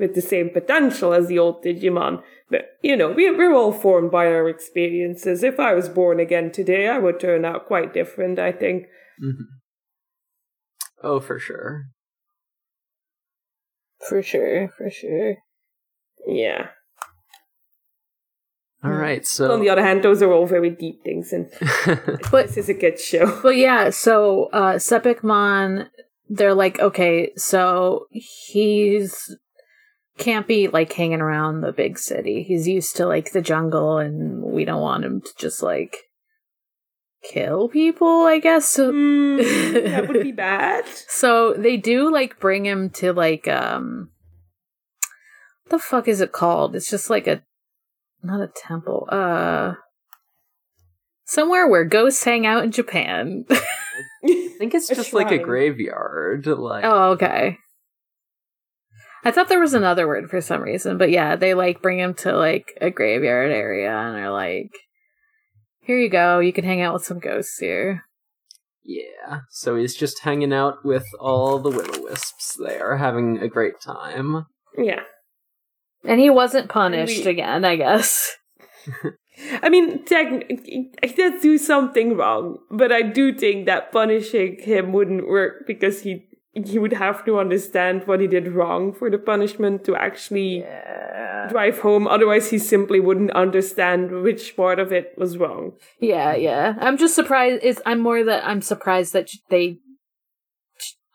with 0.00 0.14
the 0.14 0.20
same 0.22 0.50
potential 0.50 1.12
as 1.12 1.28
the 1.28 1.38
old 1.38 1.62
Digimon. 1.62 2.22
But, 2.50 2.78
you 2.82 2.96
know, 2.96 3.12
we, 3.12 3.30
we're 3.30 3.54
all 3.54 3.72
formed 3.72 4.10
by 4.10 4.26
our 4.26 4.48
experiences. 4.48 5.44
If 5.44 5.60
I 5.60 5.74
was 5.74 5.88
born 5.88 6.18
again 6.18 6.50
today, 6.50 6.88
I 6.88 6.98
would 6.98 7.20
turn 7.20 7.44
out 7.44 7.66
quite 7.66 7.94
different, 7.94 8.38
I 8.38 8.50
think. 8.52 8.86
hmm 9.20 9.42
Oh, 11.02 11.18
for 11.20 11.38
sure. 11.38 11.84
For 14.08 14.22
sure, 14.22 14.68
for 14.76 14.90
sure. 14.90 15.36
Yeah. 16.26 16.68
All 18.82 18.92
right, 18.92 19.26
so 19.26 19.52
On 19.52 19.60
the 19.60 19.68
other 19.68 19.82
hand, 19.82 20.02
those 20.02 20.22
are 20.22 20.32
all 20.32 20.46
very 20.46 20.70
deep 20.70 21.02
things, 21.04 21.32
and 21.32 21.50
But 22.30 22.46
this 22.46 22.56
is 22.56 22.68
a 22.70 22.74
good 22.74 22.98
show. 22.98 23.40
But 23.42 23.56
yeah, 23.56 23.90
so 23.90 24.48
uh 24.54 24.74
Sepikmon, 24.76 25.88
they're 26.30 26.54
like, 26.54 26.80
okay, 26.80 27.32
so 27.36 28.06
he's 28.10 29.36
can't 30.20 30.46
be 30.46 30.68
like 30.68 30.92
hanging 30.92 31.20
around 31.20 31.60
the 31.62 31.72
big 31.72 31.98
city. 31.98 32.44
He's 32.44 32.68
used 32.68 32.94
to 32.96 33.06
like 33.06 33.32
the 33.32 33.40
jungle 33.40 33.98
and 33.98 34.42
we 34.42 34.64
don't 34.64 34.80
want 34.80 35.04
him 35.04 35.20
to 35.22 35.30
just 35.36 35.62
like 35.62 35.96
kill 37.28 37.68
people, 37.68 38.26
I 38.26 38.38
guess. 38.38 38.76
Mm, 38.76 39.84
that 39.90 40.08
would 40.08 40.22
be 40.22 40.32
bad. 40.48 40.84
so 41.08 41.54
they 41.54 41.76
do 41.76 42.12
like 42.12 42.38
bring 42.38 42.64
him 42.66 42.90
to 42.90 43.12
like 43.12 43.48
um 43.48 44.10
the 45.70 45.78
fuck 45.78 46.06
is 46.06 46.20
it 46.20 46.32
called? 46.32 46.76
It's 46.76 46.90
just 46.90 47.10
like 47.10 47.26
a 47.26 47.42
not 48.22 48.40
a 48.40 48.48
temple. 48.54 49.08
Uh 49.10 49.74
somewhere 51.24 51.66
where 51.68 51.84
ghosts 51.84 52.24
hang 52.24 52.44
out 52.46 52.64
in 52.64 52.70
Japan. 52.72 53.44
I 53.50 54.54
think 54.58 54.74
it's 54.74 54.90
A 54.90 54.94
just 54.94 55.12
like 55.12 55.30
a 55.30 55.38
graveyard. 55.38 56.46
Like, 56.46 56.84
Oh, 56.84 57.12
okay. 57.12 57.56
I 59.24 59.30
thought 59.30 59.48
there 59.48 59.60
was 59.60 59.74
another 59.74 60.06
word 60.08 60.30
for 60.30 60.40
some 60.40 60.62
reason, 60.62 60.96
but 60.98 61.10
yeah, 61.10 61.36
they 61.36 61.54
like 61.54 61.82
bring 61.82 61.98
him 61.98 62.14
to 62.14 62.32
like 62.36 62.76
a 62.80 62.90
graveyard 62.90 63.50
area 63.52 63.90
and 63.90 64.16
are 64.16 64.30
like, 64.32 64.70
here 65.82 65.98
you 65.98 66.08
go, 66.08 66.38
you 66.38 66.52
can 66.52 66.64
hang 66.64 66.80
out 66.80 66.94
with 66.94 67.04
some 67.04 67.18
ghosts 67.18 67.58
here. 67.58 68.04
yeah. 68.84 69.40
So 69.50 69.76
he's 69.76 69.94
just 69.94 70.20
hanging 70.22 70.52
out 70.52 70.84
with 70.84 71.04
all 71.18 71.58
the 71.58 71.70
will 71.70 72.04
wisps 72.04 72.56
there, 72.58 72.96
having 72.96 73.38
a 73.38 73.48
great 73.48 73.80
time. 73.80 74.46
yeah. 74.78 75.02
And 76.02 76.18
he 76.18 76.30
wasn't 76.30 76.70
punished 76.70 77.24
we- 77.26 77.30
again, 77.30 77.64
I 77.64 77.76
guess. 77.76 78.36
I 79.62 79.68
mean, 79.68 80.04
technically, 80.04 80.90
I 81.02 81.06
did 81.08 81.40
do 81.42 81.58
something 81.58 82.16
wrong, 82.16 82.58
but 82.70 82.90
I 82.92 83.02
do 83.02 83.34
think 83.34 83.66
that 83.66 83.92
punishing 83.92 84.58
him 84.60 84.92
wouldn't 84.92 85.28
work 85.28 85.66
because 85.66 86.02
he 86.02 86.26
he 86.52 86.78
would 86.78 86.92
have 86.94 87.24
to 87.26 87.38
understand 87.38 88.06
what 88.06 88.20
he 88.20 88.26
did 88.26 88.48
wrong 88.48 88.92
for 88.92 89.08
the 89.10 89.18
punishment 89.18 89.84
to 89.84 89.94
actually 89.96 90.60
Yeah. 90.60 91.48
drive 91.50 91.78
home. 91.80 92.06
Otherwise, 92.08 92.50
he 92.50 92.58
simply 92.58 93.00
wouldn't 93.00 93.30
understand 93.32 94.22
which 94.22 94.56
part 94.56 94.78
of 94.78 94.92
it 94.92 95.14
was 95.16 95.38
wrong. 95.38 95.72
Yeah, 96.00 96.34
yeah. 96.34 96.74
I'm 96.80 96.96
just 96.98 97.14
surprised. 97.14 97.60
It's, 97.62 97.80
I'm 97.86 98.00
more 98.00 98.24
that 98.24 98.44
I'm 98.46 98.62
surprised 98.62 99.12
that 99.12 99.30
they 99.48 99.78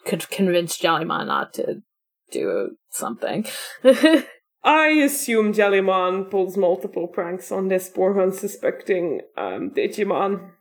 could 0.06 0.30
convince 0.30 0.78
Jellymon 0.78 1.28
not 1.28 1.54
to 1.56 1.82
do 2.32 2.78
something. 2.90 3.46
I 4.64 4.88
assume 4.88 5.54
Jellymon 5.54 6.30
pulls 6.32 6.58
multiple 6.58 7.08
pranks 7.08 7.52
on 7.52 7.68
this 7.68 7.90
poor 7.90 8.20
unsuspecting 8.20 9.22
um, 9.38 9.72
Digimon. 9.72 10.52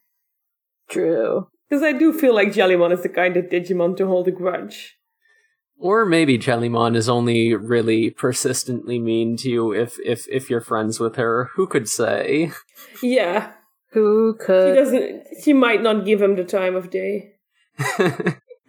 True. 0.90 1.48
Because 1.74 1.92
I 1.92 1.98
do 1.98 2.12
feel 2.12 2.36
like 2.36 2.52
Jellymon 2.52 2.92
is 2.92 3.02
the 3.02 3.08
kind 3.08 3.36
of 3.36 3.46
Digimon 3.46 3.96
to 3.96 4.06
hold 4.06 4.28
a 4.28 4.30
grudge. 4.30 4.96
Or 5.76 6.06
maybe 6.06 6.38
Jellymon 6.38 6.94
is 6.94 7.08
only 7.08 7.52
really 7.52 8.10
persistently 8.10 9.00
mean 9.00 9.36
to 9.38 9.50
you 9.50 9.72
if 9.72 9.98
if 10.04 10.28
if 10.28 10.48
you're 10.48 10.60
friends 10.60 11.00
with 11.00 11.16
her. 11.16 11.50
Who 11.56 11.66
could 11.66 11.88
say? 11.88 12.52
Yeah, 13.02 13.54
Who 13.90 14.36
he 14.38 14.44
could? 14.44 14.76
doesn't. 14.76 15.24
He 15.42 15.52
might 15.52 15.82
not 15.82 16.04
give 16.04 16.22
him 16.22 16.36
the 16.36 16.44
time 16.44 16.76
of 16.76 16.90
day. 16.90 17.32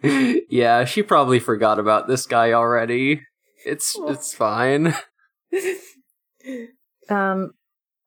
yeah, 0.50 0.84
she 0.84 1.04
probably 1.04 1.38
forgot 1.38 1.78
about 1.78 2.08
this 2.08 2.26
guy 2.26 2.50
already. 2.50 3.22
It's 3.64 3.96
it's 4.08 4.34
fine. 4.34 4.96
Um, 7.08 7.52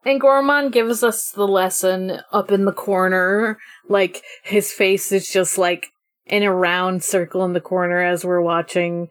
Angoramon 0.06 0.72
gives 0.72 1.04
us 1.04 1.32
the 1.32 1.47
lesson 1.47 2.20
up 2.32 2.52
in 2.52 2.66
the 2.66 2.72
corner. 2.72 3.58
Like, 3.88 4.24
his 4.43 4.72
face 4.72 5.12
is 5.12 5.30
just 5.30 5.58
like 5.58 5.88
in 6.26 6.43
a 6.43 6.54
round 6.54 7.04
circle 7.04 7.43
in 7.43 7.54
the 7.54 7.62
corner 7.62 8.02
as 8.02 8.24
we're 8.24 8.41
watching 8.41 9.10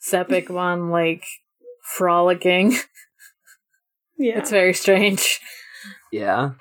Sepikmon, 0.00 0.90
like, 0.92 1.24
frolicking. 1.82 2.76
Yeah. 4.16 4.38
It's 4.38 4.50
very 4.50 4.74
strange. 4.74 5.40
Yeah. 6.12 6.52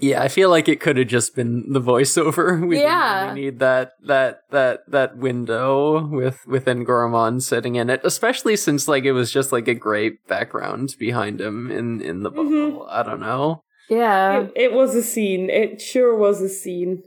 Yeah, 0.00 0.22
I 0.22 0.28
feel 0.28 0.50
like 0.50 0.68
it 0.68 0.80
could 0.80 0.96
have 0.96 1.06
just 1.06 1.36
been 1.36 1.72
the 1.72 1.80
voiceover. 1.80 2.60
We 2.66 2.76
didn't 2.76 2.88
Yeah. 2.90 3.24
really 3.28 3.40
need 3.42 3.58
that 3.60 3.92
that 4.04 4.40
that 4.50 4.80
that 4.88 5.16
window 5.16 6.06
with 6.08 6.44
with 6.46 6.64
Angoramon 6.66 7.40
sitting 7.40 7.76
in 7.76 7.88
it, 7.90 8.00
especially 8.04 8.56
since 8.56 8.88
like 8.88 9.04
it 9.04 9.12
was 9.12 9.30
just 9.30 9.52
like 9.52 9.68
a 9.68 9.74
great 9.74 10.26
background 10.26 10.94
behind 10.98 11.40
him 11.40 11.70
in 11.70 12.00
in 12.00 12.22
the 12.24 12.30
bubble. 12.30 12.50
Mhm. 12.50 12.86
I 12.90 13.02
don't 13.04 13.20
know. 13.20 13.62
Yeah. 13.88 14.40
It, 14.40 14.52
it 14.56 14.72
was 14.72 14.94
a 14.96 15.02
scene. 15.02 15.48
It 15.48 15.80
sure 15.80 16.16
was 16.16 16.40
a 16.42 16.48
scene. 16.48 17.02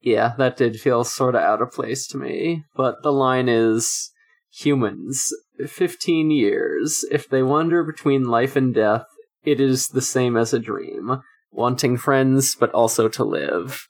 Yeah, 0.00 0.34
that 0.36 0.56
did 0.58 0.78
feel 0.80 1.02
sort 1.02 1.34
of 1.34 1.40
out 1.42 1.62
of 1.62 1.72
place 1.72 2.06
to 2.08 2.18
me. 2.18 2.64
But 2.76 3.02
the 3.02 3.10
line 3.12 3.48
is 3.48 4.10
humans, 4.52 5.32
15 5.66 6.30
years. 6.30 7.04
If 7.10 7.28
they 7.28 7.42
wander 7.42 7.82
between 7.82 8.24
life 8.24 8.54
and 8.54 8.74
death, 8.74 9.06
it 9.44 9.60
is 9.60 9.88
the 9.88 10.00
same 10.02 10.36
as 10.36 10.52
a 10.52 10.58
dream. 10.58 11.20
Wanting 11.50 11.96
friends, 11.96 12.56
but 12.58 12.70
also 12.72 13.08
to 13.08 13.24
live. 13.24 13.86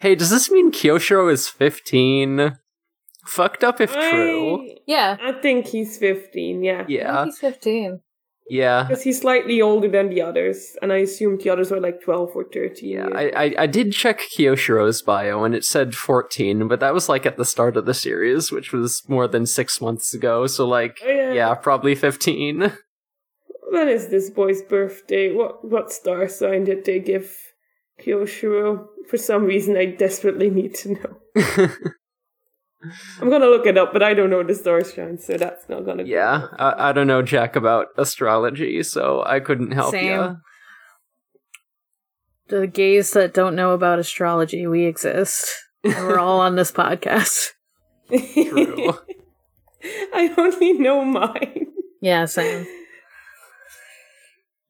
Hey, 0.00 0.14
does 0.14 0.30
this 0.30 0.50
mean 0.50 0.72
Kiyoshiro 0.72 1.32
is 1.32 1.48
15? 1.48 2.56
Fucked 3.26 3.64
up 3.64 3.80
if 3.80 3.92
true. 3.92 4.68
Yeah. 4.86 5.16
I 5.22 5.32
think 5.32 5.66
he's 5.66 5.96
15, 5.98 6.62
yeah. 6.62 6.80
I 6.82 6.84
Yeah, 6.88 7.14
think 7.22 7.26
he's 7.26 7.38
15. 7.38 8.00
yeah. 8.50 8.82
Because 8.86 9.02
he's 9.02 9.20
slightly 9.20 9.62
older 9.62 9.88
than 9.88 10.10
the 10.10 10.20
others, 10.20 10.72
and 10.82 10.92
I 10.92 10.98
assumed 10.98 11.40
the 11.40 11.50
others 11.50 11.70
were 11.70 11.80
like 11.80 12.02
12 12.02 12.30
or 12.34 12.44
13. 12.52 12.90
Yeah, 12.90 13.08
I, 13.14 13.30
I 13.44 13.54
I 13.60 13.66
did 13.66 13.92
check 13.92 14.20
Kiyoshiro's 14.36 15.00
bio 15.00 15.42
and 15.44 15.54
it 15.54 15.64
said 15.64 15.94
14, 15.94 16.68
but 16.68 16.80
that 16.80 16.92
was 16.92 17.08
like 17.08 17.24
at 17.24 17.36
the 17.38 17.44
start 17.46 17.76
of 17.78 17.86
the 17.86 17.94
series, 17.94 18.52
which 18.52 18.72
was 18.72 19.02
more 19.08 19.26
than 19.26 19.46
six 19.46 19.80
months 19.80 20.12
ago. 20.12 20.46
So 20.46 20.66
like, 20.68 20.98
Oh, 21.02 21.08
yeah. 21.08 21.32
yeah, 21.32 21.54
probably 21.54 21.94
15. 21.94 22.72
When 23.74 23.88
is 23.88 24.06
this 24.06 24.30
boy's 24.30 24.62
birthday? 24.62 25.32
What 25.34 25.64
what 25.64 25.92
star 25.92 26.28
sign 26.28 26.62
did 26.62 26.84
they 26.84 27.00
give 27.00 27.36
Kiyoshiro? 28.00 28.86
For 29.08 29.16
some 29.16 29.44
reason, 29.44 29.76
I 29.76 29.86
desperately 29.86 30.48
need 30.48 30.76
to 30.76 30.92
know. 30.94 31.16
I'm 33.20 33.30
gonna 33.30 33.46
look 33.46 33.66
it 33.66 33.76
up, 33.76 33.92
but 33.92 34.00
I 34.02 34.14
don't 34.14 34.30
know 34.30 34.44
the 34.44 34.54
star 34.54 34.84
sign, 34.84 35.18
so 35.18 35.36
that's 35.36 35.68
not 35.68 35.84
gonna. 35.84 36.04
yeah, 36.04 36.46
I, 36.56 36.90
I 36.90 36.92
don't 36.92 37.08
know 37.08 37.20
jack 37.22 37.56
about 37.56 37.88
astrology, 37.98 38.80
so 38.84 39.24
I 39.26 39.40
couldn't 39.40 39.72
help 39.72 39.90
Same. 39.90 40.06
you. 40.06 40.36
The 42.46 42.68
gays 42.68 43.10
that 43.10 43.34
don't 43.34 43.56
know 43.56 43.72
about 43.72 43.98
astrology, 43.98 44.68
we 44.68 44.84
exist. 44.84 45.50
We're 45.82 46.20
all 46.20 46.38
on 46.40 46.54
this 46.54 46.70
podcast. 46.70 47.50
True. 48.08 48.94
I 50.14 50.32
only 50.38 50.74
know 50.74 51.04
mine. 51.04 51.66
Yeah, 52.00 52.26
same. 52.26 52.66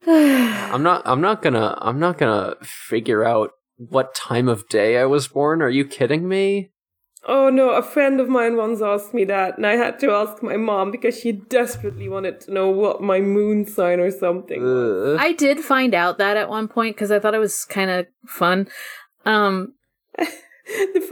I'm 0.07 0.83
not. 0.83 1.03
I'm 1.05 1.21
not 1.21 1.43
gonna. 1.43 1.77
I'm 1.81 1.99
not 1.99 2.19
gonna 2.19 2.57
figure 2.63 3.25
out 3.25 3.53
what 3.77 4.15
time 4.15 4.49
of 4.49 4.69
day 4.69 4.99
I 4.99 5.05
was 5.05 5.29
born. 5.29 5.63
Are 5.63 5.71
you 5.71 5.85
kidding 5.85 6.29
me? 6.29 6.71
Oh 7.27 7.49
no, 7.49 7.71
a 7.71 7.83
friend 7.83 8.21
of 8.21 8.29
mine 8.29 8.57
once 8.57 8.83
asked 8.83 9.15
me 9.15 9.25
that, 9.25 9.57
and 9.57 9.67
I 9.67 9.77
had 9.77 9.99
to 10.01 10.11
ask 10.11 10.43
my 10.43 10.57
mom 10.59 10.91
because 10.91 11.19
she 11.19 11.33
desperately 11.33 12.07
wanted 12.09 12.41
to 12.43 12.53
know 12.53 12.69
what 12.69 13.03
my 13.03 13.21
moon 13.21 13.67
sign 13.67 13.99
or 13.99 14.11
something 14.11 14.63
was. 14.63 15.19
Ugh. 15.19 15.27
I 15.27 15.33
did 15.33 15.61
find 15.61 15.95
out 15.95 16.19
that 16.19 16.37
at 16.37 16.51
one 16.51 16.69
point 16.69 16.97
because 16.97 17.11
I 17.11 17.19
thought 17.19 17.35
it 17.35 17.39
was 17.39 17.65
kind 17.65 17.91
of 17.91 18.07
fun. 18.27 18.69
Um, 19.25 19.73
The 20.19 20.27
funny 20.27 20.39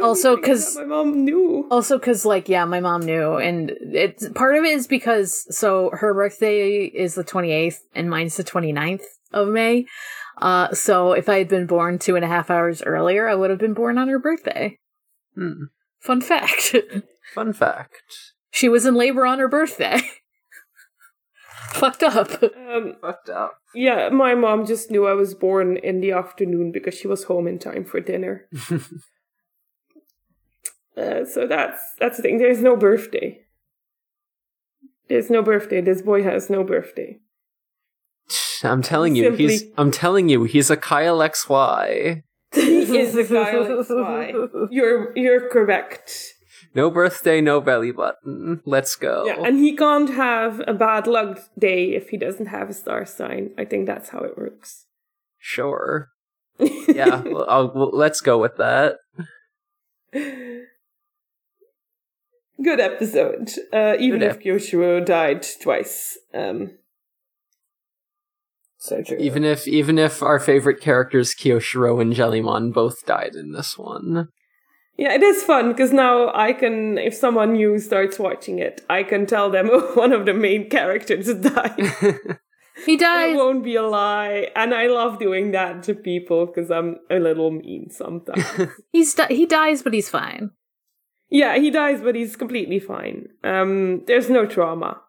Also, 0.01 0.37
thing 0.37 0.45
is 0.45 0.65
'cause- 0.65 0.75
that 0.75 0.81
my 0.89 0.97
mom 0.97 1.25
knew. 1.25 1.67
also 1.71 1.99
because 1.99 2.25
like 2.25 2.49
yeah, 2.49 2.65
my 2.65 2.81
mom 2.81 3.03
knew, 3.03 3.35
and 3.37 3.71
it's 3.93 4.29
part 4.31 4.57
of 4.57 4.65
it 4.65 4.73
is 4.73 4.87
because 4.87 5.45
so 5.55 5.91
her 5.93 6.15
birthday 6.15 6.85
is 6.85 7.15
the 7.15 7.25
twenty 7.25 7.53
eighth, 7.53 7.81
and 7.95 8.09
mine's 8.11 8.37
the 8.37 8.45
29th 8.45 9.05
of 9.33 9.49
May. 9.49 9.87
Uh, 10.39 10.73
so 10.73 11.13
if 11.13 11.29
I 11.29 11.39
had 11.39 11.49
been 11.49 11.67
born 11.67 11.99
two 11.99 12.17
and 12.17 12.25
a 12.25 12.29
half 12.29 12.51
hours 12.51 12.83
earlier, 12.83 13.29
I 13.29 13.35
would 13.35 13.51
have 13.51 13.59
been 13.59 13.75
born 13.75 13.99
on 13.99 14.09
her 14.09 14.19
birthday. 14.19 14.79
Hmm. 15.35 15.65
Fun 16.01 16.21
fact. 16.21 16.75
Fun 17.35 17.53
fact. 17.53 18.03
she 18.51 18.69
was 18.69 18.85
in 18.87 18.95
labor 18.95 19.25
on 19.27 19.39
her 19.39 19.49
birthday. 19.49 20.01
Fucked 21.73 22.03
up. 22.03 22.43
Um, 22.43 22.97
Fucked 23.01 23.29
up. 23.31 23.55
yeah, 23.75 24.09
my 24.11 24.35
mom 24.35 24.67
just 24.67 24.91
knew 24.91 25.07
I 25.07 25.13
was 25.15 25.35
born 25.35 25.77
in 25.77 26.01
the 26.01 26.13
afternoon 26.13 26.71
because 26.73 26.95
she 26.95 27.07
was 27.09 27.25
home 27.25 27.47
in 27.47 27.59
time 27.59 27.85
for 27.85 28.01
dinner. 28.01 28.47
Uh, 30.97 31.25
so 31.25 31.47
that's 31.47 31.81
that's 31.99 32.17
the 32.19 32.23
thing. 32.23 32.39
There's 32.39 32.63
no 32.63 32.77
birthday. 32.77 33.39
There's 35.09 35.31
no 35.31 35.43
birthday. 35.43 35.81
This 35.81 36.03
boy 36.03 36.23
has 36.23 36.51
no 36.51 36.63
birthday. 36.65 37.19
I'm 38.65 38.83
telling 38.83 39.17
you, 39.17 39.25
Simply- 39.25 39.49
he's. 39.49 39.65
I'm 39.79 39.91
telling 39.91 40.29
you, 40.29 40.45
he's 40.45 40.71
a 40.71 40.77
Kyle 40.77 41.19
XY. 41.19 42.23
He 42.55 42.99
is 42.99 43.17
a 43.17 43.25
Kyle 43.25 43.65
XY. 43.65 44.69
You're 44.71 45.17
you're 45.17 45.49
correct. 45.49 46.35
No 46.75 46.91
birthday, 46.91 47.41
no 47.41 47.61
belly 47.63 47.93
button. 47.93 48.61
Let's 48.67 48.95
go. 48.97 49.25
Yeah, 49.27 49.43
and 49.43 49.59
he 49.59 49.75
can't 49.75 50.11
have 50.11 50.63
a 50.67 50.75
bad 50.75 51.07
luck 51.07 51.41
day 51.59 51.95
if 51.95 52.11
he 52.11 52.17
doesn't 52.19 52.47
have 52.47 52.69
a 52.71 52.75
star 52.75 53.07
sign. 53.07 53.51
I 53.59 53.65
think 53.65 53.87
that's 53.87 54.11
how 54.11 54.21
it 54.21 54.37
works. 54.37 54.87
sure. 55.39 56.09
Yeah, 56.89 57.23
well, 57.23 57.47
I'll, 57.49 57.73
well, 57.75 57.91
let's 57.93 58.21
go 58.21 58.37
with 58.39 58.57
that. 58.59 58.97
Good 62.63 62.81
episode. 62.81 63.51
Uh, 63.73 63.97
even 63.99 64.21
Good 64.21 64.31
if 64.31 64.41
Yoshiro 64.41 65.05
died 65.05 65.47
twice. 65.61 66.19
Um, 66.35 66.73
so 68.79 69.03
true. 69.03 69.17
Even 69.19 69.45
if, 69.45 69.67
even 69.69 69.99
if 69.99 70.23
our 70.23 70.39
favorite 70.39 70.81
characters 70.81 71.35
Kiyoshiro 71.35 72.01
and 72.01 72.13
Jellymon 72.13 72.73
both 72.73 73.07
died 73.07 73.35
in 73.35 73.53
this 73.53 73.79
one. 73.79 74.29
Yeah, 74.97 75.15
it 75.15 75.23
is 75.23 75.43
fun 75.43 75.69
because 75.69 75.93
now 75.93 76.33
I 76.35 76.53
can, 76.53 76.99
if 76.99 77.15
someone 77.15 77.53
new 77.53 77.79
starts 77.79 78.19
watching 78.19 78.59
it, 78.59 78.85
I 78.91 79.05
can 79.05 79.27
tell 79.27 79.51
them 79.51 79.71
oh, 79.73 79.93
one 79.95 80.13
of 80.13 80.27
the 80.27 80.35
main 80.35 80.69
characters 80.69 81.33
died. 81.41 81.93
he 82.85 82.97
dies. 82.97 83.35
it 83.35 83.37
won't 83.37 83.65
be 83.65 83.77
a 83.77 83.83
lie, 83.83 84.49
and 84.55 84.75
I 84.75 84.89
love 84.89 85.19
doing 85.19 85.53
that 85.53 85.83
to 85.85 85.95
people 85.95 86.47
because 86.47 86.71
I'm 86.71 86.97
a 87.11 87.19
little 87.19 87.51
mean 87.51 87.89
sometimes. 87.91 88.45
He's 88.93 89.15
di- 89.15 89.35
he 89.35 89.47
dies, 89.47 89.83
but 89.83 89.95
he's 89.95 90.11
fine. 90.11 90.51
Yeah, 91.33 91.57
he 91.57 91.71
dies, 91.71 92.03
but 92.03 92.15
he's 92.15 92.37
completely 92.37 92.79
fine. 92.79 93.29
Um, 93.43 94.05
there's 94.07 94.29
no 94.29 94.45
trauma. 94.45 95.01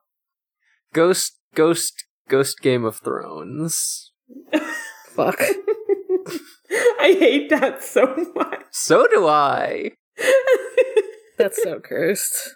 Ghost, 0.93 1.38
Ghost, 1.53 2.05
Ghost 2.30 2.61
Game 2.61 2.86
of 2.86 2.97
Thrones. 2.97 4.13
Fuck. 5.09 5.41
I 6.99 7.17
hate 7.19 7.49
that 7.49 7.84
so 7.84 8.32
much. 8.36 8.63
So 8.71 9.05
do 9.07 9.28
I. 9.28 9.91
That's 11.38 11.61
so 11.61 11.82
cursed. 11.82 12.55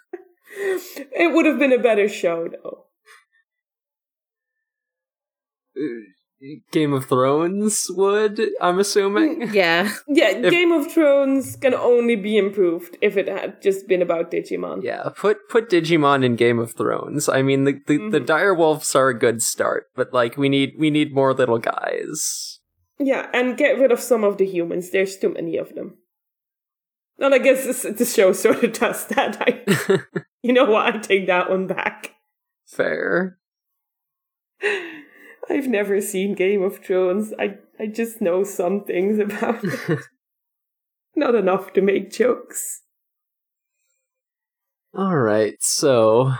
It 0.56 1.34
would 1.34 1.44
have 1.44 1.58
been 1.58 1.74
a 1.74 1.78
better 1.78 2.08
show, 2.08 2.48
though. 2.48 2.86
Game 6.70 6.92
of 6.92 7.06
Thrones 7.06 7.86
would, 7.90 8.40
I'm 8.60 8.78
assuming. 8.78 9.52
Yeah. 9.52 9.90
Yeah, 10.08 10.30
If- 10.36 10.50
Game 10.52 10.70
of 10.72 10.90
Thrones 10.92 11.56
can 11.56 11.74
only 11.74 12.14
be 12.16 12.36
improved 12.36 12.96
if 13.00 13.16
it 13.16 13.26
had 13.28 13.60
just 13.60 13.88
been 13.88 14.02
about 14.02 14.30
Digimon. 14.30 14.82
Yeah, 14.84 15.08
put 15.16 15.48
put 15.48 15.68
Digimon 15.68 16.24
in 16.24 16.36
Game 16.36 16.58
of 16.60 16.74
Thrones. 16.74 17.28
I 17.28 17.42
mean, 17.42 17.64
the 17.64 17.72
the, 17.86 17.96
the 18.10 18.20
Mhm. 18.20 18.26
direwolves 18.26 18.94
are 18.94 19.08
a 19.08 19.18
good 19.18 19.42
start, 19.42 19.86
but 19.96 20.12
like 20.12 20.36
we 20.36 20.48
need 20.48 20.74
we 20.78 20.90
need 20.90 21.12
more 21.14 21.34
little 21.34 21.58
guys. 21.58 22.60
Yeah, 23.00 23.28
and 23.32 23.56
get 23.56 23.78
rid 23.78 23.92
of 23.92 24.00
some 24.00 24.22
of 24.24 24.38
the 24.38 24.46
humans. 24.46 24.90
There's 24.90 25.16
too 25.18 25.30
many 25.30 25.56
of 25.56 25.74
them. 25.74 25.98
Well, 27.18 27.34
I 27.34 27.38
guess 27.38 27.64
this, 27.64 27.82
the 27.82 28.04
show 28.04 28.32
sort 28.32 28.62
of 28.62 28.72
does 28.78 29.06
that. 29.08 29.36
I, 29.40 29.62
you 30.42 30.52
know 30.52 30.66
what? 30.66 30.94
I 30.94 30.98
take 30.98 31.26
that 31.26 31.50
one 31.50 31.66
back. 31.66 32.14
Fair. 32.66 33.38
I've 35.50 35.68
never 35.68 36.00
seen 36.00 36.34
Game 36.34 36.62
of 36.62 36.78
Thrones. 36.84 37.32
I 37.38 37.58
I 37.80 37.86
just 37.86 38.20
know 38.20 38.44
some 38.44 38.84
things 38.84 39.18
about 39.26 39.62
it. 39.64 40.00
Not 41.16 41.34
enough 41.34 41.72
to 41.72 41.80
make 41.80 42.10
jokes. 42.12 42.82
All 44.94 45.16
right, 45.18 45.56
so 45.60 46.32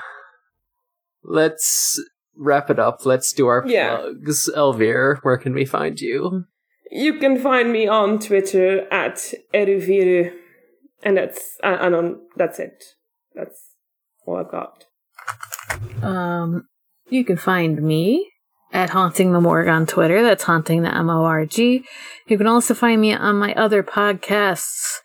let's 1.22 2.00
wrap 2.36 2.70
it 2.70 2.78
up. 2.78 3.04
Let's 3.04 3.32
do 3.32 3.46
our 3.46 3.64
Yeah. 3.66 3.96
plugs. 3.98 4.48
Elvir, 4.56 5.18
where 5.22 5.36
can 5.36 5.54
we 5.54 5.64
find 5.64 6.00
you? 6.00 6.44
You 6.90 7.18
can 7.18 7.38
find 7.38 7.70
me 7.72 7.86
on 7.86 8.18
Twitter 8.18 8.90
at 8.92 9.16
Eruviru, 9.52 10.32
and 11.02 11.16
that's 11.18 11.56
and 11.62 11.80
and 11.80 11.94
on 11.94 12.20
that's 12.36 12.58
it. 12.58 12.82
That's 13.34 13.74
all 14.26 14.36
I've 14.38 14.50
got. 14.50 14.84
Um, 16.02 16.68
you 17.08 17.24
can 17.24 17.36
find 17.36 17.82
me 17.82 18.30
at 18.72 18.90
Haunting 18.90 19.32
the 19.32 19.40
Morgue 19.40 19.68
on 19.68 19.86
Twitter. 19.86 20.22
That's 20.22 20.44
Haunting 20.44 20.82
the 20.82 20.94
M 20.94 21.10
O 21.10 21.24
R 21.24 21.46
G. 21.46 21.84
You 22.26 22.36
can 22.36 22.46
also 22.46 22.74
find 22.74 23.00
me 23.00 23.14
on 23.14 23.36
my 23.36 23.54
other 23.54 23.82
podcasts, 23.82 24.98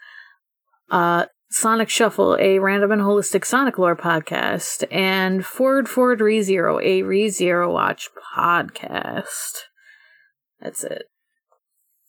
uh, 0.92 1.26
Sonic 1.50 1.90
Shuffle, 1.90 2.36
a 2.40 2.60
random 2.60 2.92
and 2.92 3.02
holistic 3.02 3.46
Sonic 3.46 3.78
lore 3.78 3.96
podcast, 3.96 4.84
and 4.92 5.46
Forward 5.46 5.88
Forward 5.88 6.20
ReZero, 6.20 6.82
a 6.84 7.04
ReZero 7.04 7.72
Watch 7.72 8.10
podcast. 8.36 9.60
That's 10.60 10.84
it. 10.84 11.04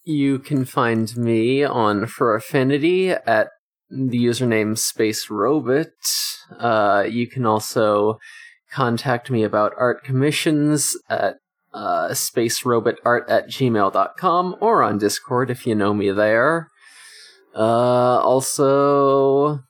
You 0.04 0.38
can 0.38 0.64
find 0.64 1.16
me 1.16 1.64
on 1.64 2.06
Fur 2.06 2.36
Affinity 2.36 3.10
at 3.10 3.48
the 3.90 4.18
username 4.18 4.76
Space 4.76 5.30
Robot. 5.30 5.86
Uh, 6.58 7.04
you 7.08 7.28
can 7.28 7.46
also 7.46 8.18
contact 8.70 9.30
me 9.30 9.44
about 9.44 9.72
art 9.78 10.04
commissions 10.04 10.96
at 11.08 11.36
uh, 11.74 12.08
spacerobotart 12.10 13.24
at 13.28 13.48
gmail.com 13.48 14.56
or 14.60 14.82
on 14.82 14.98
Discord 14.98 15.50
if 15.50 15.66
you 15.66 15.74
know 15.74 15.92
me 15.92 16.10
there. 16.10 16.70
Uh, 17.54 18.20
also, 18.20 19.60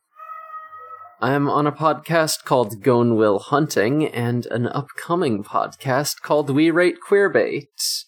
I'm 1.20 1.48
on 1.48 1.66
a 1.66 1.72
podcast 1.72 2.44
called 2.44 2.82
Gone 2.82 3.16
Will 3.16 3.38
Hunting 3.38 4.07
and 4.07 4.46
an 4.46 4.66
upcoming 4.66 5.42
podcast 5.42 6.20
called 6.22 6.50
We 6.50 6.70
Rate 6.70 6.98
Queerbait. 7.07 8.05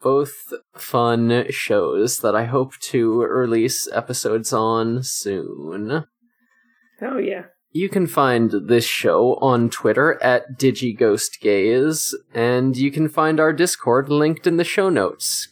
Both 0.00 0.52
fun 0.74 1.44
shows 1.50 2.18
that 2.18 2.34
I 2.34 2.44
hope 2.44 2.78
to 2.90 3.22
release 3.22 3.88
episodes 3.92 4.52
on 4.52 5.02
soon. 5.02 6.04
Oh 7.00 7.18
yeah. 7.18 7.44
You 7.74 7.88
can 7.88 8.06
find 8.06 8.50
this 8.50 8.84
show 8.84 9.36
on 9.36 9.70
Twitter 9.70 10.22
at 10.22 10.58
DigiGhostGaze, 10.58 12.12
and 12.34 12.76
you 12.76 12.90
can 12.90 13.08
find 13.08 13.40
our 13.40 13.54
Discord 13.54 14.10
linked 14.10 14.46
in 14.46 14.58
the 14.58 14.64
show 14.64 14.90
notes. 14.90 15.48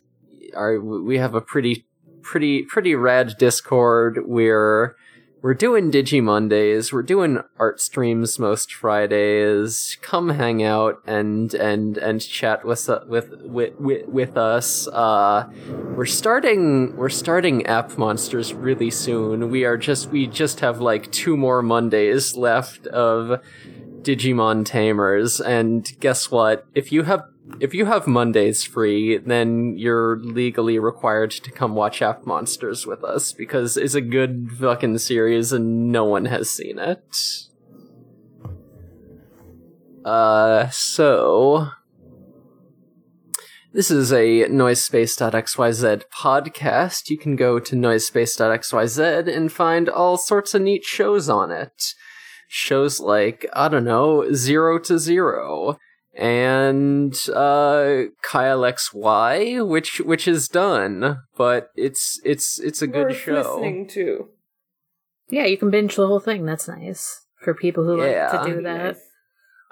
Our, 0.54 0.78
we 0.78 1.16
have 1.16 1.34
a 1.34 1.40
pretty, 1.40 1.86
pretty, 2.20 2.64
pretty 2.64 2.94
rad 2.94 3.36
Discord. 3.38 4.18
We're 4.26 4.96
we're 5.42 5.54
doing 5.54 5.90
Digi 5.90 6.22
Mondays. 6.22 6.92
We're 6.92 7.02
doing 7.02 7.38
art 7.58 7.80
streams 7.80 8.38
most 8.38 8.72
Fridays. 8.74 9.96
Come 10.02 10.30
hang 10.30 10.62
out 10.62 11.02
and 11.06 11.54
and 11.54 11.96
and 11.96 12.20
chat 12.20 12.64
with 12.64 12.88
uh, 12.88 13.00
with 13.06 13.30
with 13.42 13.74
with, 13.80 14.06
with 14.06 14.36
us. 14.36 14.86
Uh, 14.88 15.48
we're 15.96 16.04
starting 16.04 16.94
we're 16.96 17.08
starting 17.08 17.66
App 17.66 17.96
Monsters 17.96 18.52
really 18.52 18.90
soon. 18.90 19.50
We 19.50 19.64
are 19.64 19.76
just 19.76 20.10
we 20.10 20.26
just 20.26 20.60
have 20.60 20.80
like 20.80 21.10
two 21.10 21.36
more 21.36 21.62
Mondays 21.62 22.36
left 22.36 22.86
of 22.88 23.42
Digimon 24.02 24.64
Tamers, 24.66 25.40
and 25.40 25.90
guess 26.00 26.30
what? 26.30 26.66
If 26.74 26.92
you 26.92 27.04
have 27.04 27.24
if 27.60 27.74
you 27.74 27.86
have 27.86 28.06
Mondays 28.06 28.64
free, 28.64 29.18
then 29.18 29.76
you're 29.76 30.18
legally 30.18 30.78
required 30.78 31.30
to 31.30 31.50
come 31.50 31.74
watch 31.74 32.02
App 32.02 32.26
Monsters 32.26 32.86
with 32.86 33.02
us 33.04 33.32
because 33.32 33.76
it's 33.76 33.94
a 33.94 34.00
good 34.00 34.50
fucking 34.58 34.98
series 34.98 35.52
and 35.52 35.90
no 35.90 36.04
one 36.04 36.26
has 36.26 36.48
seen 36.50 36.78
it. 36.78 37.16
Uh, 40.04 40.68
so. 40.70 41.68
This 43.72 43.90
is 43.90 44.12
a 44.12 44.48
noisespace.xyz 44.48 46.02
podcast. 46.12 47.08
You 47.08 47.16
can 47.16 47.36
go 47.36 47.60
to 47.60 47.76
noisespace.xyz 47.76 49.36
and 49.36 49.52
find 49.52 49.88
all 49.88 50.16
sorts 50.16 50.54
of 50.54 50.62
neat 50.62 50.82
shows 50.82 51.28
on 51.28 51.52
it. 51.52 51.94
Shows 52.48 52.98
like, 52.98 53.46
I 53.52 53.68
don't 53.68 53.84
know, 53.84 54.32
Zero 54.32 54.80
to 54.80 54.98
Zero 54.98 55.78
and 56.14 57.14
uh 57.34 58.02
Kyle 58.22 58.60
XY, 58.60 59.66
which 59.66 60.00
which 60.00 60.26
is 60.28 60.48
done, 60.48 61.18
but 61.36 61.70
it's 61.76 62.20
it's 62.24 62.58
it's 62.60 62.82
a 62.82 62.86
good 62.86 63.08
Worth 63.08 63.16
show. 63.16 63.32
listening 63.34 63.88
to. 63.88 64.28
Yeah, 65.28 65.44
you 65.46 65.56
can 65.56 65.70
binge 65.70 65.94
the 65.96 66.06
whole 66.06 66.20
thing. 66.20 66.44
That's 66.44 66.66
nice 66.68 67.20
for 67.44 67.54
people 67.54 67.84
who 67.84 68.02
Yeah. 68.04 68.30
like 68.32 68.46
to 68.46 68.54
do 68.56 68.62
that. 68.62 68.96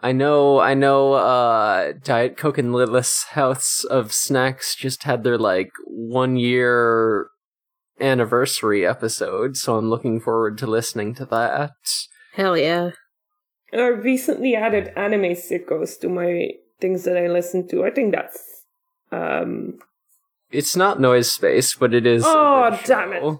I 0.00 0.12
know 0.12 0.60
I 0.60 0.74
know 0.74 1.14
uh 1.14 1.92
Diet 2.04 2.36
Coke 2.36 2.58
and 2.58 2.72
Litless 2.72 3.24
House 3.30 3.82
of 3.84 4.12
Snacks 4.12 4.76
just 4.76 5.02
had 5.02 5.24
their 5.24 5.36
like 5.38 5.70
one 5.86 6.36
year 6.36 7.28
anniversary 8.00 8.86
episode, 8.86 9.56
so 9.56 9.76
I'm 9.76 9.90
looking 9.90 10.20
forward 10.20 10.56
to 10.58 10.68
listening 10.68 11.14
to 11.16 11.24
that. 11.26 11.72
Hell 12.34 12.56
yeah. 12.56 12.90
I 13.72 13.86
recently 13.88 14.54
added 14.54 14.92
anime 14.96 15.34
sickos 15.34 15.98
to 16.00 16.08
my 16.08 16.50
things 16.80 17.04
that 17.04 17.16
I 17.16 17.26
listen 17.28 17.66
to. 17.68 17.84
I 17.84 17.90
think 17.90 18.14
that's 18.14 18.38
um 19.12 19.78
It's 20.50 20.76
not 20.76 21.00
Noise 21.00 21.30
Space, 21.30 21.74
but 21.74 21.92
it 21.94 22.06
is. 22.06 22.24
Oh, 22.26 22.70
good 22.70 22.80
damn 22.86 23.12
it. 23.12 23.38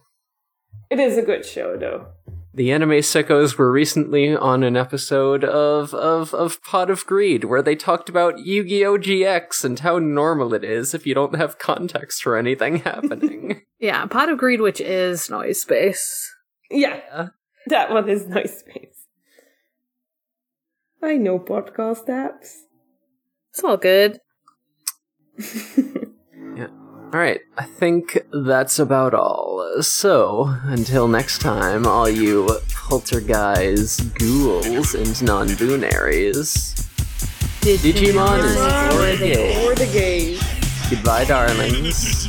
it 0.91 0.99
is 1.01 1.17
a 1.17 1.23
good 1.23 1.45
show 1.47 1.77
though. 1.77 2.07
The 2.55 2.73
anime 2.73 2.91
sickos 3.03 3.57
were 3.57 3.71
recently 3.71 4.35
on 4.35 4.65
an 4.65 4.77
episode 4.77 5.45
of, 5.45 5.95
of, 5.95 6.35
of 6.35 6.61
Pot 6.65 6.91
of 6.91 7.07
Greed 7.07 7.45
where 7.45 7.63
they 7.63 7.77
talked 7.77 8.09
about 8.09 8.41
Yu-Gi-Oh! 8.41 8.99
GX 8.99 9.65
and 9.65 9.79
how 9.79 10.01
normal 10.01 10.53
it 10.55 10.65
is 10.65 10.93
if 10.93 11.07
you 11.07 11.15
don't 11.15 11.37
have 11.37 11.61
context 11.61 12.21
for 12.21 12.37
anything 12.37 12.77
happening. 12.81 13.61
Yeah, 13.79 14.05
Pot 14.07 14.29
of 14.29 14.39
Greed, 14.39 14.61
which 14.61 14.81
is 14.81 15.31
Noise 15.31 15.61
Space. 15.63 16.29
Yeah, 16.69 17.01
Yeah. 17.13 17.29
that 17.69 17.91
one 17.91 18.09
is 18.09 18.27
noise 18.27 18.59
space. 18.59 18.98
I 21.03 21.17
know 21.17 21.39
podcast 21.39 22.07
apps. 22.07 22.63
It's 23.51 23.63
all 23.63 23.77
good. 23.77 24.19
yeah. 25.39 26.69
Alright, 27.13 27.41
I 27.57 27.65
think 27.65 28.19
that's 28.33 28.79
about 28.79 29.15
all. 29.15 29.83
So, 29.83 30.55
until 30.65 31.09
next 31.09 31.41
time, 31.41 31.87
all 31.87 32.09
you 32.09 32.49
poltergeist, 32.69 34.15
ghouls, 34.19 34.95
and 34.95 35.23
non-binaries, 35.23 36.75
Digimon 37.61 38.45
is 38.45 38.57
Digimon 38.57 38.91
for 38.91 39.17
the 39.17 39.35
gay. 39.35 39.67
Or 39.67 39.75
the 39.75 39.87
gays. 39.87 40.43
Goodbye, 40.91 41.25
darlings. 41.25 42.29